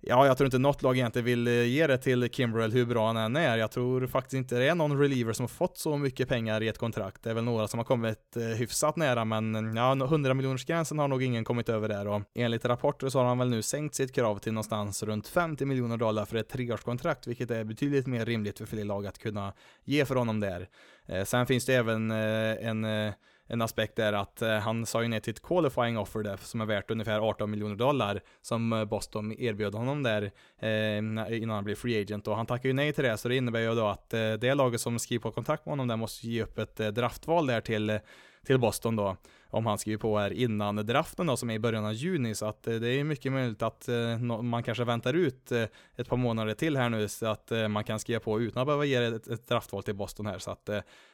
Ja, 0.00 0.26
jag 0.26 0.36
tror 0.36 0.46
inte 0.46 0.58
något 0.58 0.82
lag 0.82 0.96
egentligen 0.96 1.24
vill 1.24 1.46
eh, 1.48 1.64
ge 1.64 1.86
det 1.86 1.98
till 1.98 2.28
Kimbrell 2.30 2.72
hur 2.72 2.86
bra 2.86 3.06
han 3.06 3.16
än 3.16 3.36
är. 3.36 3.56
Jag 3.56 3.70
tror 3.70 4.06
faktiskt 4.06 4.34
inte 4.34 4.58
det 4.58 4.68
är 4.68 4.74
någon 4.74 4.98
reliever 4.98 5.32
som 5.32 5.42
har 5.42 5.48
fått 5.48 5.78
så 5.78 5.96
mycket 5.96 6.28
pengar 6.28 6.62
i 6.62 6.68
ett 6.68 6.78
kontrakt. 6.78 7.22
Det 7.22 7.30
är 7.30 7.34
väl 7.34 7.44
några 7.44 7.68
som 7.68 7.78
har 7.78 7.84
kommit 7.84 8.36
eh, 8.36 8.42
hyfsat 8.42 8.96
nära, 8.96 9.24
men 9.24 9.54
mm, 9.54 9.76
ja, 9.76 9.92
100 9.92 10.34
miljoners 10.34 10.64
gränsen 10.64 10.98
har 10.98 11.08
nog 11.08 11.22
ingen 11.22 11.44
kommit 11.44 11.68
över 11.68 11.88
där 11.88 12.08
och 12.08 12.22
enligt 12.34 12.64
rapporter 12.64 13.08
så 13.08 13.18
har 13.18 13.26
han 13.26 13.38
väl 13.38 13.48
nu 13.48 13.62
sänkt 13.62 13.94
sitt 13.94 14.14
krav 14.14 14.38
till 14.38 14.52
någonstans 14.52 15.02
runt 15.02 15.28
50 15.28 15.64
miljoner 15.64 15.96
dollar 15.96 16.24
för 16.24 16.36
ett 16.36 16.48
treårskontrakt, 16.48 17.26
vilket 17.26 17.50
är 17.50 17.64
betydligt 17.64 18.06
mer 18.06 18.26
rimligt 18.26 18.58
för 18.58 18.66
fler 18.66 18.84
lag 18.84 19.06
att 19.06 19.18
kunna 19.18 19.52
ge 19.84 20.04
för 20.04 20.14
honom 20.14 20.40
där. 20.40 20.68
Eh, 21.06 21.24
sen 21.24 21.46
finns 21.46 21.66
det 21.66 21.74
även 21.74 22.10
en 22.10 23.12
en 23.48 23.62
aspekt 23.62 23.98
är 23.98 24.12
att 24.12 24.42
eh, 24.42 24.58
han 24.58 24.86
sa 24.86 25.02
ju 25.02 25.08
ner 25.08 25.20
till 25.20 25.30
ett 25.30 25.42
qualifying 25.42 25.98
offer 25.98 26.22
där 26.22 26.36
som 26.36 26.60
är 26.60 26.66
värt 26.66 26.90
ungefär 26.90 27.20
18 27.20 27.50
miljoner 27.50 27.76
dollar 27.76 28.20
som 28.42 28.72
eh, 28.72 28.84
Boston 28.84 29.32
erbjöd 29.32 29.74
honom 29.74 30.02
där 30.02 30.30
eh, 30.58 30.98
innan 31.42 31.50
han 31.50 31.64
blev 31.64 31.74
free 31.74 32.00
agent. 32.00 32.28
Och 32.28 32.36
han 32.36 32.46
tackade 32.46 32.68
ju 32.68 32.74
nej 32.74 32.92
till 32.92 33.04
det 33.04 33.16
så 33.16 33.28
det 33.28 33.36
innebär 33.36 33.60
ju 33.60 33.74
då 33.74 33.86
att 33.86 34.14
eh, 34.14 34.32
det 34.32 34.54
laget 34.54 34.80
som 34.80 34.98
skriver 34.98 35.22
på 35.22 35.30
kontrakt 35.30 35.66
med 35.66 35.72
honom 35.72 35.88
där 35.88 35.96
måste 35.96 36.28
ge 36.28 36.42
upp 36.42 36.58
ett 36.58 36.80
eh, 36.80 36.88
draftval 36.88 37.46
där 37.46 37.60
till 37.60 37.98
till 38.46 38.58
Boston 38.58 38.96
då, 38.96 39.16
om 39.50 39.66
han 39.66 39.78
skriver 39.78 39.98
på 39.98 40.18
här 40.18 40.32
innan 40.32 40.76
draften 40.76 41.26
då 41.26 41.36
som 41.36 41.50
är 41.50 41.54
i 41.54 41.58
början 41.58 41.84
av 41.84 41.92
juni, 41.92 42.34
så 42.34 42.46
att 42.46 42.66
eh, 42.66 42.74
det 42.74 42.88
är 42.88 43.04
mycket 43.04 43.32
möjligt 43.32 43.62
att 43.62 43.88
eh, 43.88 44.18
man 44.42 44.62
kanske 44.62 44.84
väntar 44.84 45.14
ut 45.14 45.52
ett 45.96 46.08
par 46.08 46.16
månader 46.16 46.54
till 46.54 46.76
här 46.76 46.88
nu 46.88 47.08
så 47.08 47.26
att 47.26 47.52
man 47.68 47.84
kan 47.84 47.98
skriva 47.98 48.20
på 48.20 48.40
utan 48.40 48.60
att 48.60 48.66
behöva 48.66 48.84
ge 48.84 48.94
ett, 48.94 49.28
ett 49.28 49.48
draftval 49.48 49.82
till 49.82 49.94
Boston 49.94 50.26
här, 50.26 50.38
så 50.38 50.50
att 50.50 50.70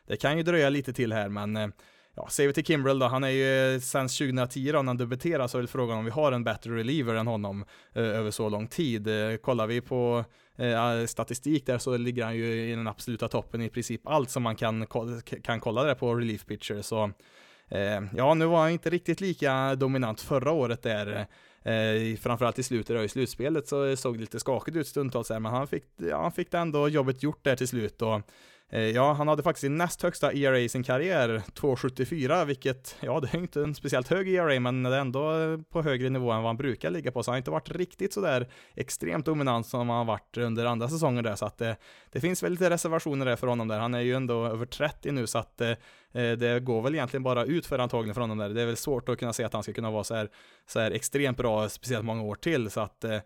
det 0.06 0.16
kan 0.16 0.36
ju 0.36 0.42
dröja 0.42 0.68
lite 0.68 0.92
till 0.92 1.12
här, 1.12 1.28
men 1.28 1.72
ja, 2.16 2.28
ser 2.28 2.46
vi 2.46 2.52
till 2.52 2.64
Kimbrell 2.64 2.98
då, 2.98 3.06
han 3.06 3.24
är 3.24 3.28
ju 3.28 3.74
eh, 3.74 3.80
sen 3.80 4.08
2010 4.08 4.72
då, 4.72 4.82
när 4.82 4.86
han 4.86 4.96
debuterade 4.96 5.48
så 5.48 5.58
är 5.58 5.62
det 5.62 5.68
frågan 5.68 5.98
om 5.98 6.04
vi 6.04 6.10
har 6.10 6.32
en 6.32 6.44
bättre 6.44 6.76
reliever 6.76 7.14
än 7.14 7.26
honom 7.26 7.64
eh, 7.92 8.02
över 8.02 8.30
så 8.30 8.48
lång 8.48 8.66
tid. 8.66 9.08
Eh, 9.08 9.36
kollar 9.36 9.66
vi 9.66 9.80
på 9.80 10.24
eh, 10.56 11.06
statistik 11.06 11.66
där 11.66 11.78
så 11.78 11.96
ligger 11.96 12.24
han 12.24 12.36
ju 12.36 12.70
i 12.70 12.74
den 12.74 12.88
absoluta 12.88 13.28
toppen 13.28 13.62
i 13.62 13.68
princip 13.68 14.06
allt 14.06 14.30
som 14.30 14.42
man 14.42 14.56
kan, 14.56 14.86
kan 15.42 15.60
kolla 15.60 15.84
där 15.84 15.94
på 15.94 16.14
relief 16.14 16.46
pitcher. 16.46 16.82
Så 16.82 17.10
eh, 17.68 18.00
ja, 18.16 18.34
nu 18.34 18.46
var 18.46 18.60
han 18.60 18.70
inte 18.70 18.90
riktigt 18.90 19.20
lika 19.20 19.74
dominant 19.74 20.20
förra 20.20 20.52
året 20.52 20.82
där. 20.82 21.26
Eh, 21.64 22.16
framförallt 22.16 22.58
i 22.58 22.62
slutet 22.62 23.04
i 23.04 23.08
slutspelet 23.08 23.68
så 23.68 23.86
eh, 23.86 23.96
såg 23.96 24.14
det 24.14 24.20
lite 24.20 24.40
skakigt 24.40 24.76
ut 24.76 24.86
stundtals 24.86 25.30
här, 25.30 25.40
men 25.40 25.52
han 25.52 25.66
fick, 25.66 25.84
ja, 25.96 26.22
han 26.22 26.32
fick 26.32 26.54
ändå 26.54 26.88
jobbet 26.88 27.22
gjort 27.22 27.44
där 27.44 27.56
till 27.56 27.68
slut 27.68 28.02
och 28.02 28.20
Eh, 28.74 28.90
ja, 28.90 29.12
han 29.12 29.28
hade 29.28 29.42
faktiskt 29.42 29.60
sin 29.60 29.76
näst 29.76 30.02
högsta 30.02 30.32
ERA 30.32 30.58
i 30.58 30.68
sin 30.68 30.82
karriär, 30.82 31.42
2,74, 31.54 32.44
vilket, 32.44 32.96
ja, 33.00 33.20
det 33.20 33.34
är 33.34 33.38
inte 33.38 33.62
en 33.62 33.74
speciellt 33.74 34.08
hög 34.08 34.28
ERA, 34.28 34.60
men 34.60 34.82
det 34.82 34.96
är 34.96 35.00
ändå 35.00 35.32
på 35.70 35.82
högre 35.82 36.10
nivå 36.10 36.30
än 36.30 36.36
vad 36.36 36.46
han 36.46 36.56
brukar 36.56 36.90
ligga 36.90 37.12
på, 37.12 37.22
så 37.22 37.30
han 37.30 37.34
har 37.34 37.38
inte 37.38 37.50
varit 37.50 37.70
riktigt 37.70 38.12
sådär 38.12 38.48
extremt 38.74 39.26
dominant 39.26 39.66
som 39.66 39.88
han 39.88 39.98
har 39.98 40.04
varit 40.04 40.36
under 40.36 40.66
andra 40.66 40.88
säsonger 40.88 41.22
där, 41.22 41.36
så 41.36 41.46
att 41.46 41.58
det, 41.58 41.76
det 42.12 42.20
finns 42.20 42.42
väl 42.42 42.50
lite 42.52 42.70
reservationer 42.70 43.26
där 43.26 43.36
för 43.36 43.46
honom 43.46 43.68
där. 43.68 43.78
Han 43.78 43.94
är 43.94 44.00
ju 44.00 44.14
ändå 44.14 44.46
över 44.46 44.66
30 44.66 45.12
nu, 45.12 45.26
så 45.26 45.38
att 45.38 45.60
eh, 45.60 45.70
eh, 46.12 46.32
det 46.32 46.60
går 46.60 46.82
väl 46.82 46.94
egentligen 46.94 47.22
bara 47.22 47.44
ut 47.44 47.66
för 47.66 47.78
antagligen 47.78 48.14
för 48.14 48.20
honom 48.20 48.38
där. 48.38 48.48
Det 48.48 48.62
är 48.62 48.66
väl 48.66 48.76
svårt 48.76 49.08
att 49.08 49.18
kunna 49.18 49.32
se 49.32 49.44
att 49.44 49.52
han 49.52 49.62
ska 49.62 49.72
kunna 49.72 49.90
vara 49.90 50.04
så 50.04 50.14
här, 50.14 50.28
så 50.66 50.80
här 50.80 50.90
extremt 50.90 51.36
bra, 51.36 51.68
speciellt 51.68 52.04
många 52.04 52.22
år 52.22 52.34
till, 52.34 52.70
så 52.70 52.80
att 52.80 53.04
Eh, 53.04 53.18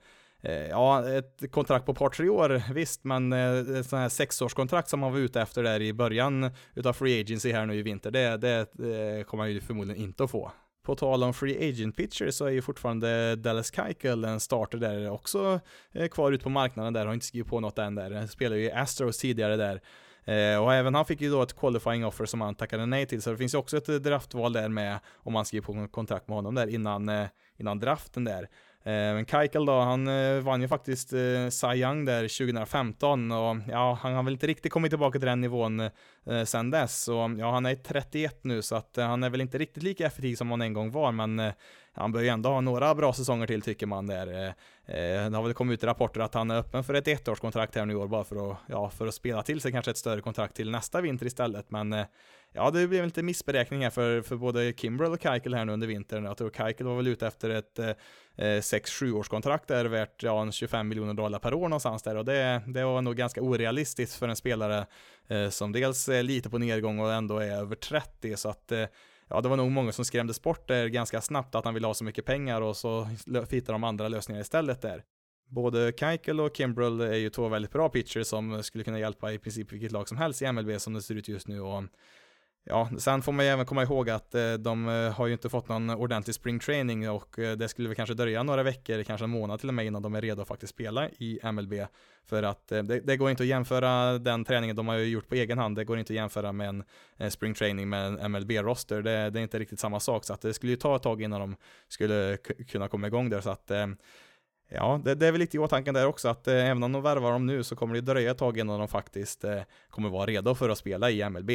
Eh, 0.42 0.68
ja, 0.68 1.09
ett 1.09 1.52
kontrakt 1.52 1.87
på 1.87 1.92
ett 1.92 1.99
par 1.99 2.09
tre 2.09 2.28
år, 2.28 2.73
visst, 2.73 3.04
men 3.04 3.33
eh, 3.33 3.59
ett 3.59 3.87
sånt 3.87 4.00
här 4.00 4.09
sexårskontrakt 4.09 4.88
som 4.88 5.00
man 5.00 5.12
var 5.12 5.18
ute 5.18 5.40
efter 5.40 5.62
där 5.62 5.83
i 5.83 5.92
början 5.92 6.50
utav 6.75 6.92
Free 6.92 7.21
Agency 7.21 7.52
här 7.52 7.66
nu 7.66 7.75
i 7.75 7.83
vinter, 7.83 8.11
det, 8.11 8.37
det, 8.37 8.59
eh, 8.59 9.25
kommer 9.25 9.42
han 9.42 9.52
ju 9.52 9.61
förmodligen 9.61 10.02
inte 10.02 10.25
att 10.25 10.30
få. 10.30 10.52
På 10.85 10.95
tal 10.95 11.25
om 11.25 11.35
Free 11.35 11.68
Agent 11.68 11.97
Pitcher 11.97 12.30
så 12.30 12.47
är 12.47 12.50
ju 12.50 12.62
fortfarande 12.62 13.37
Dallas 13.37 13.75
Keuchel 13.75 14.25
en 14.25 14.40
starter 14.40 14.78
där 14.78 15.11
också 15.11 15.61
kvar 16.11 16.33
ute 16.33 16.45
på 16.45 16.50
marknaden 16.50 16.92
där, 16.92 17.07
har 17.07 17.14
inte 17.14 17.26
skrivit 17.26 17.49
på 17.49 17.61
något 17.61 17.78
än 17.78 17.95
där. 17.95 18.26
Spelade 18.26 18.61
ju 18.61 18.66
i 18.66 18.73
Astros 18.73 19.18
tidigare 19.18 19.57
där. 19.57 19.80
och 20.61 20.75
även 20.75 20.95
han 20.95 21.04
fick 21.04 21.21
ju 21.21 21.30
då 21.30 21.42
ett 21.42 21.57
qualifying 21.57 22.07
offer 22.07 22.25
som 22.25 22.40
han 22.40 22.54
tackade 22.54 22.87
nej 22.87 23.07
till, 23.07 23.23
så 23.23 23.30
det 23.30 23.37
finns 23.37 23.54
ju 23.54 23.59
också 23.59 23.76
ett 23.76 24.02
draftval 24.04 24.52
där 24.52 24.68
med 24.68 24.99
om 25.14 25.33
man 25.33 25.45
skriver 25.45 25.66
på 25.66 25.88
kontrakt 25.88 26.28
med 26.28 26.37
honom 26.37 26.54
där 26.54 26.66
innan, 26.66 27.11
innan 27.59 27.78
draften 27.78 28.25
där. 28.25 28.49
Eh, 28.88 29.14
men 29.14 29.26
Keikel 29.26 29.66
då, 29.66 29.80
han 29.80 30.09
eh, 30.09 30.40
vann 30.40 30.61
ju 30.61 30.68
faktiskt 30.68 31.12
eh, 31.12 31.49
Cy 31.50 31.66
Young 31.75 32.04
där 32.04 32.23
2015 32.38 33.33
och 33.33 33.57
ja, 33.68 33.99
han 34.02 34.14
har 34.14 34.23
väl 34.23 34.33
inte 34.33 34.47
riktigt 34.47 34.73
kommit 34.73 34.90
tillbaka 34.90 35.18
till 35.18 35.28
den 35.28 35.40
nivån 35.40 35.90
sen 36.45 36.71
dess. 36.71 37.09
Och 37.09 37.30
ja, 37.38 37.50
han 37.50 37.66
är 37.66 37.75
31 37.75 38.38
nu 38.42 38.62
så 38.62 38.76
att 38.76 38.97
han 38.97 39.23
är 39.23 39.30
väl 39.30 39.40
inte 39.40 39.59
riktigt 39.59 39.83
lika 39.83 40.07
effektiv 40.07 40.35
som 40.35 40.50
han 40.50 40.62
en 40.62 40.73
gång 40.73 40.90
var, 40.90 41.12
men 41.12 41.52
han 41.92 42.12
bör 42.12 42.21
ju 42.21 42.28
ändå 42.28 42.49
ha 42.49 42.61
några 42.61 42.95
bra 42.95 43.12
säsonger 43.12 43.47
till 43.47 43.62
tycker 43.62 43.87
man 43.87 44.07
där. 44.07 44.26
Det 45.30 45.37
har 45.37 45.42
väl 45.42 45.54
kommit 45.54 45.75
ut 45.75 45.85
rapporter 45.85 46.21
att 46.21 46.35
han 46.35 46.50
är 46.50 46.57
öppen 46.59 46.85
för 46.85 46.95
ett 46.95 47.09
ettårskontrakt 47.09 47.75
här 47.75 47.87
nu 47.87 47.92
i 47.92 47.97
år 47.97 48.07
bara 48.07 48.25
för 48.25 48.50
att, 48.50 48.59
ja, 48.66 48.90
för 48.90 49.07
att 49.07 49.14
spela 49.14 49.42
till 49.42 49.61
sig 49.61 49.73
kanske 49.73 49.90
ett 49.90 49.97
större 49.97 50.21
kontrakt 50.21 50.57
till 50.57 50.71
nästa 50.71 51.00
vinter 51.00 51.26
istället. 51.26 51.71
Men 51.71 51.92
ja, 52.52 52.70
det 52.70 52.88
blev 52.88 53.04
lite 53.04 53.22
missberäkning 53.22 53.82
här 53.82 53.90
för, 53.90 54.22
för 54.22 54.36
både 54.36 54.72
Kimbrell 54.72 55.12
och 55.12 55.22
Keikel 55.22 55.54
här 55.54 55.64
nu 55.64 55.72
under 55.72 55.86
vintern. 55.86 56.24
Jag 56.24 56.36
tror 56.36 56.50
Keikel 56.50 56.86
var 56.86 56.96
väl 56.96 57.06
ute 57.06 57.26
efter 57.26 57.50
ett 57.50 57.78
eh, 57.78 57.88
eh 58.36 58.60
6-7 58.60 59.12
årskontrakt 59.12 59.68
där 59.68 59.84
värt 59.84 60.22
ja, 60.22 60.50
25 60.52 60.88
miljoner 60.88 61.14
dollar 61.14 61.38
per 61.38 61.54
år 61.54 61.68
någonstans 61.68 62.02
där 62.02 62.16
och 62.16 62.24
det, 62.24 62.62
det 62.66 62.84
var 62.84 63.02
nog 63.02 63.16
ganska 63.16 63.42
orealistiskt 63.42 64.18
för 64.18 64.28
en 64.28 64.36
spelare 64.36 64.86
eh, 65.28 65.48
som 65.48 65.72
dels 65.72 66.08
är 66.08 66.22
lite 66.22 66.50
på 66.50 66.58
nedgång 66.58 66.98
och 66.98 67.12
ändå 67.12 67.38
är 67.38 67.50
över 67.50 67.76
30 67.76 68.36
så 68.36 68.48
att 68.48 68.72
eh, 68.72 68.84
ja, 69.28 69.40
det 69.40 69.48
var 69.48 69.56
nog 69.56 69.70
många 69.70 69.92
som 69.92 70.04
skrämdes 70.04 70.42
bort 70.42 70.68
där 70.68 70.86
ganska 70.86 71.20
snabbt 71.20 71.54
att 71.54 71.64
han 71.64 71.74
ville 71.74 71.86
ha 71.86 71.94
så 71.94 72.04
mycket 72.04 72.24
pengar 72.24 72.60
och 72.60 72.76
så 72.76 73.04
hittade 73.50 73.72
de 73.72 73.84
andra 73.84 74.08
lösningar 74.08 74.40
istället 74.40 74.82
där. 74.82 75.04
Både 75.50 75.92
Keikel 75.96 76.40
och 76.40 76.56
Kimbrell 76.56 77.00
är 77.00 77.14
ju 77.14 77.30
två 77.30 77.48
väldigt 77.48 77.72
bra 77.72 77.88
pitchers 77.88 78.26
som 78.26 78.62
skulle 78.62 78.84
kunna 78.84 78.98
hjälpa 78.98 79.32
i 79.32 79.38
princip 79.38 79.72
vilket 79.72 79.92
lag 79.92 80.08
som 80.08 80.18
helst 80.18 80.42
i 80.42 80.52
MLB 80.52 80.80
som 80.80 80.94
det 80.94 81.02
ser 81.02 81.14
ut 81.14 81.28
just 81.28 81.48
nu 81.48 81.60
och 81.60 81.82
Ja, 82.70 82.88
sen 82.98 83.22
får 83.22 83.32
man 83.32 83.44
ju 83.44 83.50
även 83.50 83.66
komma 83.66 83.82
ihåg 83.82 84.10
att 84.10 84.34
eh, 84.34 84.52
de 84.52 84.88
eh, 84.88 85.12
har 85.12 85.26
ju 85.26 85.32
inte 85.32 85.48
fått 85.48 85.68
någon 85.68 85.90
ordentlig 85.90 86.34
springtraining 86.34 87.10
och 87.10 87.38
eh, 87.38 87.56
det 87.56 87.68
skulle 87.68 87.88
väl 87.88 87.96
kanske 87.96 88.14
dröja 88.14 88.42
några 88.42 88.62
veckor, 88.62 89.02
kanske 89.02 89.25
en 89.25 89.30
månad 89.30 89.60
till 89.60 89.68
och 89.68 89.75
med 89.75 89.87
innan 89.87 90.02
de 90.02 90.14
är 90.14 90.20
redo 90.20 90.42
att 90.42 90.48
faktiskt 90.48 90.75
spela 90.75 91.08
i 91.08 91.40
MLB. 91.52 91.75
För 92.26 92.42
att 92.42 92.68
det, 92.68 92.82
det 92.82 93.16
går 93.16 93.30
inte 93.30 93.42
att 93.42 93.46
jämföra 93.46 94.18
den 94.18 94.44
träningen 94.44 94.76
de 94.76 94.88
har 94.88 94.96
gjort 94.96 95.28
på 95.28 95.34
egen 95.34 95.58
hand, 95.58 95.76
det 95.76 95.84
går 95.84 95.98
inte 95.98 96.12
att 96.12 96.16
jämföra 96.16 96.52
med 96.52 96.84
en 97.16 97.30
springtraining 97.30 97.88
med 97.88 98.06
en 98.06 98.32
MLB-roster. 98.32 99.02
Det, 99.02 99.30
det, 99.30 99.40
är 99.40 99.42
inte 99.42 99.58
riktigt 99.58 99.80
samma 99.80 100.00
sak, 100.00 100.25
så 100.25 100.32
att 100.32 100.40
det 100.40 100.54
skulle 100.54 100.72
ju 100.72 100.76
ta 100.76 100.96
ett 100.96 101.02
tag 101.02 101.22
innan 101.22 101.40
de 101.40 101.56
skulle 101.88 102.37
kunna 102.68 102.88
komma 102.88 103.06
igång 103.06 103.30
där. 103.30 103.40
Så 103.40 103.50
att 103.50 103.70
Ja, 104.70 105.00
det, 105.04 105.14
det, 105.14 105.26
är 105.26 105.32
väl 105.32 105.38
lite 105.38 105.56
i 105.56 105.60
åtanke 105.60 105.92
där 105.92 106.06
också 106.06 106.28
att 106.28 106.48
eh, 106.48 106.54
även 106.54 106.82
om 106.82 106.92
de 106.92 107.02
värvar 107.02 107.32
dem 107.32 107.46
nu 107.46 107.64
så 107.64 107.76
kommer 107.76 107.94
det 107.94 108.00
dröja 108.00 108.30
ett 108.30 108.38
tag 108.38 108.58
innan 108.58 108.78
de 108.78 108.88
faktiskt 108.88 109.44
eh, 109.44 109.60
kommer 109.90 110.08
vara 110.08 110.26
redo 110.26 110.54
för 110.54 110.68
att 110.68 110.78
spela 110.78 111.10
i 111.10 111.30
MLB. 111.30 111.50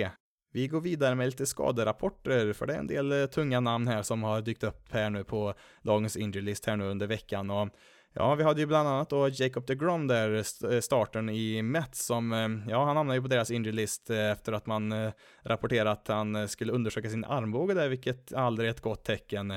Vi 0.56 0.68
går 0.68 0.82
vidare 0.82 1.16
med 1.16 1.26
lite 1.26 1.46
skaderapporter, 1.46 2.54
för 2.54 2.66
det 2.66 2.74
är 2.74 2.80
en 2.80 2.88
del 2.88 3.12
eh, 3.12 3.26
tunga 3.26 3.60
namn 3.60 3.88
här 3.88 4.02
som 4.04 4.24
har 4.24 4.42
dykt 4.42 4.64
upp 4.64 4.92
här 4.92 5.10
nu 5.10 5.24
på 5.24 5.54
dagens 5.82 6.18
injury 6.18 6.42
list 6.42 6.66
här 6.66 6.76
nu 6.76 6.86
under 6.86 7.08
veckan. 7.08 7.50
Och 7.50 7.70
ja, 8.14 8.36
vi 8.36 8.44
hade 8.44 8.62
ju 8.62 8.68
bland 8.68 8.88
annat 8.88 9.10
då 9.10 9.30
Jacob 9.30 9.66
DeGrom 9.66 10.08
där, 10.08 10.34
eh, 10.34 10.72
eh, 10.72 10.80
starten 10.80 11.30
i 11.30 11.62
Mets, 11.62 12.06
som, 12.06 12.32
ja, 12.70 12.86
han 12.86 12.98
hamnade 12.98 13.18
ju 13.18 13.22
på 13.22 13.28
deras 13.28 13.52
injury 13.52 13.76
list 13.76 14.10
efter 14.10 14.54
att 14.54 14.66
man 14.66 15.12
rapporterat 15.44 16.00
att 16.00 16.08
han 16.08 16.48
skulle 16.48 16.74
undersöka 16.74 17.10
sin 17.10 17.26
armbåge 17.26 17.74
där, 17.74 17.90
vilket 17.90 18.34
aldrig 18.34 18.68
är 18.68 18.72
ett 18.72 18.82
gott 18.82 19.06
tecken. 19.06 19.54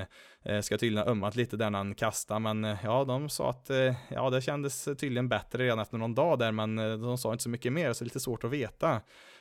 Ska 0.62 0.78
tydligen 0.78 1.04
ha 1.04 1.12
ömmat 1.12 1.36
lite 1.36 1.56
där 1.56 1.70
när 1.70 1.78
han 1.78 1.94
kastade, 1.94 2.40
men 2.40 2.76
ja, 2.82 3.04
de 3.04 3.28
sa 3.28 3.50
att 3.50 3.70
ja, 4.08 4.30
det 4.30 4.40
kändes 4.40 4.84
tydligen 4.84 5.28
bättre 5.28 5.64
redan 5.64 5.78
efter 5.78 5.98
någon 5.98 6.14
dag 6.14 6.38
där, 6.38 6.52
men 6.52 6.76
de 6.76 7.18
sa 7.18 7.32
inte 7.32 7.42
så 7.42 7.48
mycket 7.48 7.72
mer, 7.72 7.92
så 7.92 8.04
det 8.04 8.06
är 8.06 8.08
lite 8.08 8.20
svårt 8.20 8.44
att 8.44 8.50
veta. 8.50 9.00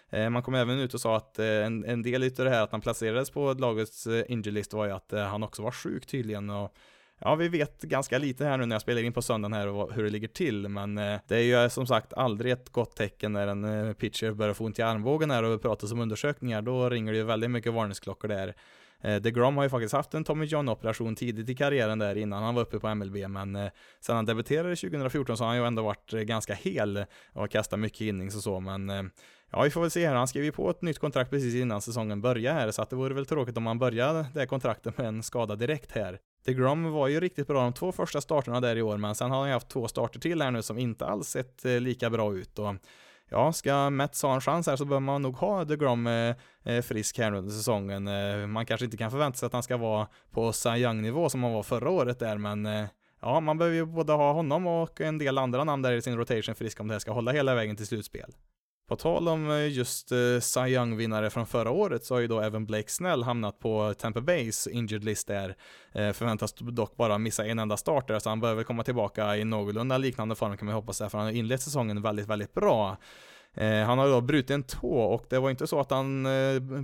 Eh, 0.10 0.30
man 0.30 0.44
kom 0.44 0.56
även 0.56 0.80
ut 0.80 0.94
och 0.94 1.02
sa 1.02 1.18
att 1.18 1.40
eh, 1.40 1.46
en, 1.46 1.86
en 1.86 2.02
del 2.02 2.24
av 2.24 2.30
det 2.30 2.50
här 2.50 2.64
att 2.64 2.72
han 2.72 2.82
placerades 2.82 3.30
på 3.30 3.54
lagets 3.54 4.08
eh, 4.08 4.24
injury 4.28 4.52
list 4.52 4.74
var 4.74 4.86
ju 4.86 4.92
att 4.92 5.12
han 5.12 5.44
också 5.44 5.62
var 5.62 5.72
sjuk 5.72 6.06
tydligen. 6.06 6.50
Och 6.50 6.76
Ja, 7.20 7.36
vi 7.36 7.48
vet 7.48 7.82
ganska 7.82 8.18
lite 8.18 8.46
här 8.46 8.58
nu 8.58 8.66
när 8.66 8.76
jag 8.76 8.82
spelar 8.82 9.04
in 9.04 9.14
på 9.14 9.22
söndagen 9.22 9.54
här 9.54 9.68
och 9.68 9.94
hur 9.94 10.04
det 10.04 10.10
ligger 10.10 10.28
till, 10.28 10.70
men 10.70 10.96
det 10.96 11.32
är 11.32 11.64
ju 11.64 11.70
som 11.70 11.88
sagt 11.88 12.14
aldrig 12.14 12.52
ett 12.52 12.70
gott 12.70 12.96
tecken 12.96 13.34
när 13.34 13.48
en 13.48 13.96
pitcher 13.96 14.32
börjar 14.32 14.54
få 14.54 14.66
ont 14.66 14.80
i 14.80 14.82
armbågen 14.82 15.32
här 15.32 15.44
och 15.44 15.52
det 15.52 15.58
pratar 15.58 15.94
om 15.94 16.00
undersökningar, 16.00 16.62
då 16.62 16.90
ringer 16.90 17.12
det 17.12 17.18
ju 17.18 17.24
väldigt 17.24 17.52
mycket 17.52 17.74
varningsklockor 17.74 18.28
där. 18.28 18.56
DeGrom 19.20 19.58
har 19.58 19.64
ju 19.64 19.70
faktiskt 19.70 19.94
haft 19.94 20.14
en 20.14 20.24
Tommy 20.24 20.46
John-operation 20.46 21.16
tidigt 21.16 21.50
i 21.50 21.56
karriären 21.56 22.00
där 22.00 22.16
innan 22.16 22.44
han 22.44 22.56
var 22.56 22.62
uppe 22.62 22.80
på 22.80 22.96
MLB, 22.96 23.30
men 23.30 23.70
sen 24.02 24.16
han 24.16 24.26
debuterade 24.26 24.76
2014 24.76 25.38
så 25.38 25.44
har 25.44 25.50
han 25.50 25.58
ju 25.58 25.66
ändå 25.66 25.84
varit 25.84 26.12
ganska 26.12 26.54
hel 26.54 27.06
och 27.34 27.52
kastat 27.52 27.80
mycket 27.80 28.02
innings 28.02 28.36
och 28.36 28.44
så, 28.44 28.60
men 28.60 29.12
Ja, 29.52 29.62
vi 29.62 29.70
får 29.70 29.82
väl 29.82 29.92
se 29.92 30.08
här. 30.08 30.16
Han 30.16 30.28
skrev 30.28 30.44
ju 30.44 30.52
på 30.52 30.70
ett 30.70 30.82
nytt 30.82 31.00
kontrakt 31.00 31.30
precis 31.30 31.56
innan 31.56 31.82
säsongen 31.82 32.22
började 32.22 32.60
här, 32.60 32.72
så 32.72 32.82
att 32.82 32.90
det 32.90 32.96
vore 32.96 33.14
väl 33.14 33.26
tråkigt 33.26 33.58
om 33.58 33.66
han 33.66 33.80
började 33.80 34.26
det 34.34 34.46
kontraktet 34.46 34.98
med 34.98 35.08
en 35.08 35.24
skada 35.24 35.56
direkt 35.56 35.92
här. 35.92 36.20
DeGrom 36.46 36.92
var 36.92 37.08
ju 37.08 37.20
riktigt 37.20 37.48
bra 37.48 37.62
de 37.62 37.74
två 37.74 37.92
första 37.92 38.22
starterna 38.22 38.62
där 38.62 38.76
i 38.76 38.82
år, 38.82 38.98
men 38.98 39.16
sen 39.16 39.32
har 39.32 39.40
han 39.40 39.48
ju 39.48 39.54
haft 39.54 39.70
två 39.70 39.88
starter 39.88 40.20
till 40.20 40.42
här 40.42 40.52
nu 40.52 40.62
som 40.62 40.78
inte 40.78 41.06
alls 41.06 41.28
sett 41.28 41.66
eh, 41.66 41.80
lika 41.80 42.10
bra 42.10 42.36
ut. 42.36 42.60
Och 42.60 42.76
ja, 43.30 43.54
ska 43.54 43.90
Mets 43.90 44.22
ha 44.22 44.34
en 44.34 44.42
chans 44.42 44.68
här 44.68 44.76
så 44.76 44.86
behöver 44.86 45.00
man 45.00 45.22
nog 45.22 45.36
ha 45.36 45.66
DeGrom 45.66 46.08
eh, 46.08 46.36
eh, 46.64 46.82
frisk 46.82 47.18
här 47.18 47.34
under 47.34 47.52
säsongen. 47.52 48.04
Man 48.52 48.66
kanske 48.66 48.86
inte 48.86 48.98
kan 48.98 49.12
förvänta 49.12 49.38
sig 49.38 49.48
att 49.48 49.54
han 49.54 49.64
ska 49.64 49.78
vara 49.78 50.08
på 50.32 50.54
Cy 50.54 50.70
Young-nivå 50.70 51.30
som 51.30 51.44
han 51.44 51.54
var 51.54 51.64
förra 51.64 51.90
året 51.90 52.20
där, 52.20 52.38
men 52.38 52.88
ja, 53.22 53.40
man 53.40 53.58
behöver 53.58 53.78
ju 53.78 53.86
både 53.86 54.14
ha 54.14 54.34
honom 54.34 54.68
och 54.68 55.02
en 55.02 55.18
del 55.18 55.38
andra 55.38 55.64
namn 55.64 55.82
där 55.82 55.92
i 55.92 56.02
sin 56.02 56.18
rotation 56.18 56.56
frisk 56.56 56.80
om 56.80 56.88
det 56.88 56.94
här 56.94 57.00
ska 57.00 57.12
hålla 57.12 57.32
hela 57.32 57.56
vägen 57.56 57.76
till 57.76 57.88
slutspel. 57.88 58.32
På 58.88 58.96
tal 58.96 59.28
om 59.28 59.50
eh, 59.50 59.68
just 59.68 60.12
uh, 60.12 60.40
Cy 60.40 60.60
Young-vinnare 60.60 61.30
från 61.30 61.46
förra 61.46 61.72
året 61.72 62.06
så 62.06 62.14
har 62.14 62.20
ju 62.20 62.28
då 62.28 62.42
även 62.42 62.66
Blake 62.66 62.90
Snell 62.92 63.24
hamnat 63.24 63.60
på 63.60 63.94
Tampa 63.94 64.22
Bays 64.22 64.68
injured 64.68 65.04
list 65.04 65.28
där. 65.28 65.50
Uh, 66.00 66.12
förväntas 66.12 66.54
dock 66.54 66.98
bara 66.98 67.18
missa 67.18 67.46
en 67.46 67.60
enda 67.60 67.78
start 67.78 68.08
där, 68.08 68.20
så 68.20 68.30
han 68.30 68.42
behöver 68.42 68.64
komma 68.64 68.84
tillbaka 68.84 69.38
i 69.38 69.44
någorlunda 69.44 69.98
liknande 69.98 70.36
form 70.36 70.58
kan 70.58 70.66
man 70.66 70.76
hoppas, 70.76 70.98
för 70.98 71.18
han 71.18 71.26
har 71.26 71.32
inlett 71.32 71.62
säsongen 71.62 72.02
väldigt, 72.02 72.28
väldigt 72.28 72.54
bra. 72.54 72.98
Han 73.86 73.98
har 73.98 74.08
då 74.08 74.22
brutit 74.22 74.52
en 74.52 74.64
tå 74.64 74.98
och 74.98 75.26
det 75.30 75.40
var 75.40 75.50
inte 75.50 75.68
så 75.68 75.80
att 75.80 75.92
han 75.92 76.24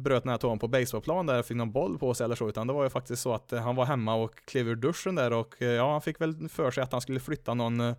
bröt 0.04 0.24
den 0.24 0.30
här 0.30 0.38
tån 0.38 0.60
på 0.60 0.68
baseballplan 0.68 1.26
där, 1.26 1.40
och 1.40 1.46
fick 1.46 1.58
någon 1.58 1.72
boll 1.72 1.98
på 1.98 2.14
sig 2.14 2.26
eller 2.26 2.36
så, 2.36 2.50
utan 2.50 2.68
det 2.68 2.74
var 2.74 2.84
ju 2.84 2.90
faktiskt 2.90 3.22
så 3.22 3.34
att 3.34 3.52
han 3.52 3.76
var 3.76 3.86
hemma 3.86 4.16
och 4.16 4.36
klev 4.46 4.68
ur 4.68 4.76
duschen 4.76 5.16
där 5.16 5.34
och 5.34 5.56
ja, 5.60 5.92
han 5.92 6.02
fick 6.02 6.22
väl 6.22 6.50
för 6.50 6.72
sig 6.72 6.84
att 6.84 6.92
han 6.92 7.02
skulle 7.02 7.20
flytta 7.20 7.54
någon 7.54 7.96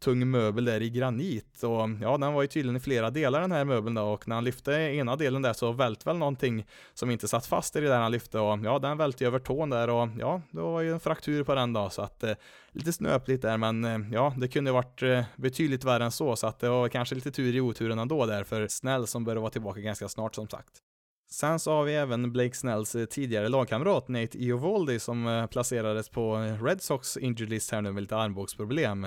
tung 0.00 0.30
möbel 0.30 0.64
där 0.64 0.82
i 0.82 0.90
granit. 0.90 1.62
Och 1.62 1.88
ja, 2.02 2.18
den 2.18 2.32
var 2.32 2.42
ju 2.42 2.48
tydligen 2.48 2.76
i 2.76 2.80
flera 2.80 3.10
delar 3.10 3.40
den 3.40 3.52
här 3.52 3.64
möbeln 3.64 3.94
då. 3.94 4.02
Och 4.02 4.28
när 4.28 4.34
han 4.34 4.44
lyfte 4.44 4.72
ena 4.72 5.16
delen 5.16 5.42
där 5.42 5.52
så 5.52 5.72
välte 5.72 6.08
väl 6.08 6.16
någonting 6.16 6.66
som 6.94 7.10
inte 7.10 7.28
satt 7.28 7.46
fast 7.46 7.76
i 7.76 7.80
det 7.80 7.88
där 7.88 8.00
han 8.00 8.12
lyfte. 8.12 8.38
Och 8.38 8.58
ja, 8.64 8.78
den 8.78 8.98
välte 8.98 9.24
ju 9.24 9.28
över 9.28 9.38
tån 9.38 9.70
där 9.70 9.90
och 9.90 10.08
ja, 10.18 10.42
det 10.50 10.60
var 10.60 10.80
ju 10.80 10.92
en 10.92 11.00
fraktur 11.00 11.44
på 11.44 11.54
den 11.54 11.72
då. 11.72 11.90
Så 11.90 12.02
att 12.02 12.22
eh, 12.22 12.34
lite 12.72 12.92
snöpligt 12.92 13.42
där 13.42 13.56
men 13.56 13.84
eh, 13.84 13.98
ja, 14.12 14.34
det 14.36 14.48
kunde 14.48 14.72
varit 14.72 15.02
eh, 15.02 15.22
betydligt 15.36 15.84
värre 15.84 16.04
än 16.04 16.12
så. 16.12 16.36
Så 16.36 16.46
att 16.46 16.58
det 16.58 16.68
var 16.68 16.88
kanske 16.88 17.14
lite 17.14 17.30
tur 17.30 17.54
i 17.54 17.60
oturen 17.60 17.98
ändå 17.98 18.26
där 18.26 18.44
för 18.44 18.68
Snäll 18.68 19.06
som 19.06 19.24
började 19.24 19.40
vara 19.40 19.50
tillbaka 19.50 19.80
ganska 19.80 20.08
snart 20.08 20.34
som 20.34 20.48
sagt. 20.48 20.82
Sen 21.32 21.58
så 21.58 21.72
har 21.72 21.84
vi 21.84 21.94
även 21.94 22.32
Blake 22.32 22.56
Snells 22.56 22.94
eh, 22.94 23.04
tidigare 23.04 23.48
lagkamrat 23.48 24.08
Nate 24.08 24.38
Iovaldi 24.38 24.98
som 24.98 25.26
eh, 25.26 25.46
placerades 25.46 26.08
på 26.08 26.36
Red 26.62 26.82
Sox 26.82 27.16
injured 27.16 27.50
list 27.50 27.70
här 27.70 27.82
nu 27.82 27.92
med 27.92 28.02
lite 28.02 28.16
armbågsproblem 28.16 29.06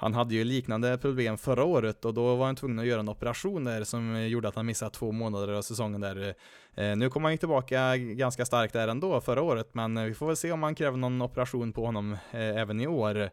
han 0.00 0.14
hade 0.14 0.34
ju 0.34 0.44
liknande 0.44 0.98
problem 0.98 1.38
förra 1.38 1.64
året 1.64 2.04
och 2.04 2.14
då 2.14 2.36
var 2.36 2.46
han 2.46 2.56
tvungen 2.56 2.78
att 2.78 2.86
göra 2.86 3.00
en 3.00 3.08
operation 3.08 3.64
där 3.64 3.84
som 3.84 4.28
gjorde 4.28 4.48
att 4.48 4.54
han 4.54 4.66
missade 4.66 4.90
två 4.90 5.12
månader 5.12 5.52
av 5.52 5.62
säsongen 5.62 6.00
där. 6.00 6.34
Eh, 6.74 6.96
nu 6.96 7.10
kom 7.10 7.24
han 7.24 7.32
ju 7.32 7.38
tillbaka 7.38 7.96
ganska 7.96 8.44
starkt 8.44 8.72
där 8.72 8.88
ändå 8.88 9.20
förra 9.20 9.42
året, 9.42 9.68
men 9.72 9.96
eh, 9.96 10.04
vi 10.04 10.14
får 10.14 10.26
väl 10.26 10.36
se 10.36 10.52
om 10.52 10.62
han 10.62 10.74
kräver 10.74 10.96
någon 10.96 11.22
operation 11.22 11.72
på 11.72 11.86
honom 11.86 12.12
eh, 12.12 12.40
även 12.40 12.80
i 12.80 12.86
år. 12.86 13.30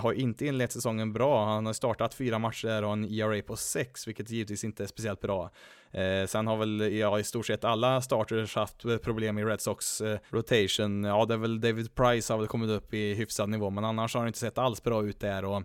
Har 0.00 0.12
inte 0.12 0.46
inlett 0.46 0.72
säsongen 0.72 1.12
bra. 1.12 1.44
Han 1.44 1.66
har 1.66 1.72
startat 1.72 2.14
fyra 2.14 2.38
matcher 2.38 2.84
och 2.84 2.92
en 2.92 3.04
ERA 3.04 3.42
på 3.42 3.56
6, 3.56 4.08
vilket 4.08 4.30
givetvis 4.30 4.64
inte 4.64 4.82
är 4.82 4.86
speciellt 4.86 5.20
bra. 5.20 5.50
Eh, 5.92 6.26
sen 6.26 6.46
har 6.46 6.56
väl 6.56 6.92
ja, 6.92 7.18
i 7.18 7.24
stort 7.24 7.46
sett 7.46 7.64
alla 7.64 8.00
starters 8.00 8.56
haft 8.56 9.02
problem 9.02 9.38
i 9.38 9.44
Red 9.44 9.60
Sox 9.60 10.00
eh, 10.00 10.18
rotation. 10.30 11.04
Ja, 11.04 11.24
det 11.24 11.34
är 11.34 11.38
väl 11.38 11.60
David 11.60 11.94
Price 11.94 12.32
har 12.32 12.38
väl 12.38 12.48
kommit 12.48 12.70
upp 12.70 12.94
i 12.94 13.14
hyfsad 13.14 13.48
nivå, 13.48 13.70
men 13.70 13.84
annars 13.84 14.14
har 14.14 14.22
det 14.22 14.26
inte 14.26 14.38
sett 14.38 14.58
alls 14.58 14.82
bra 14.82 15.04
ut 15.04 15.20
där. 15.20 15.44
Och 15.44 15.62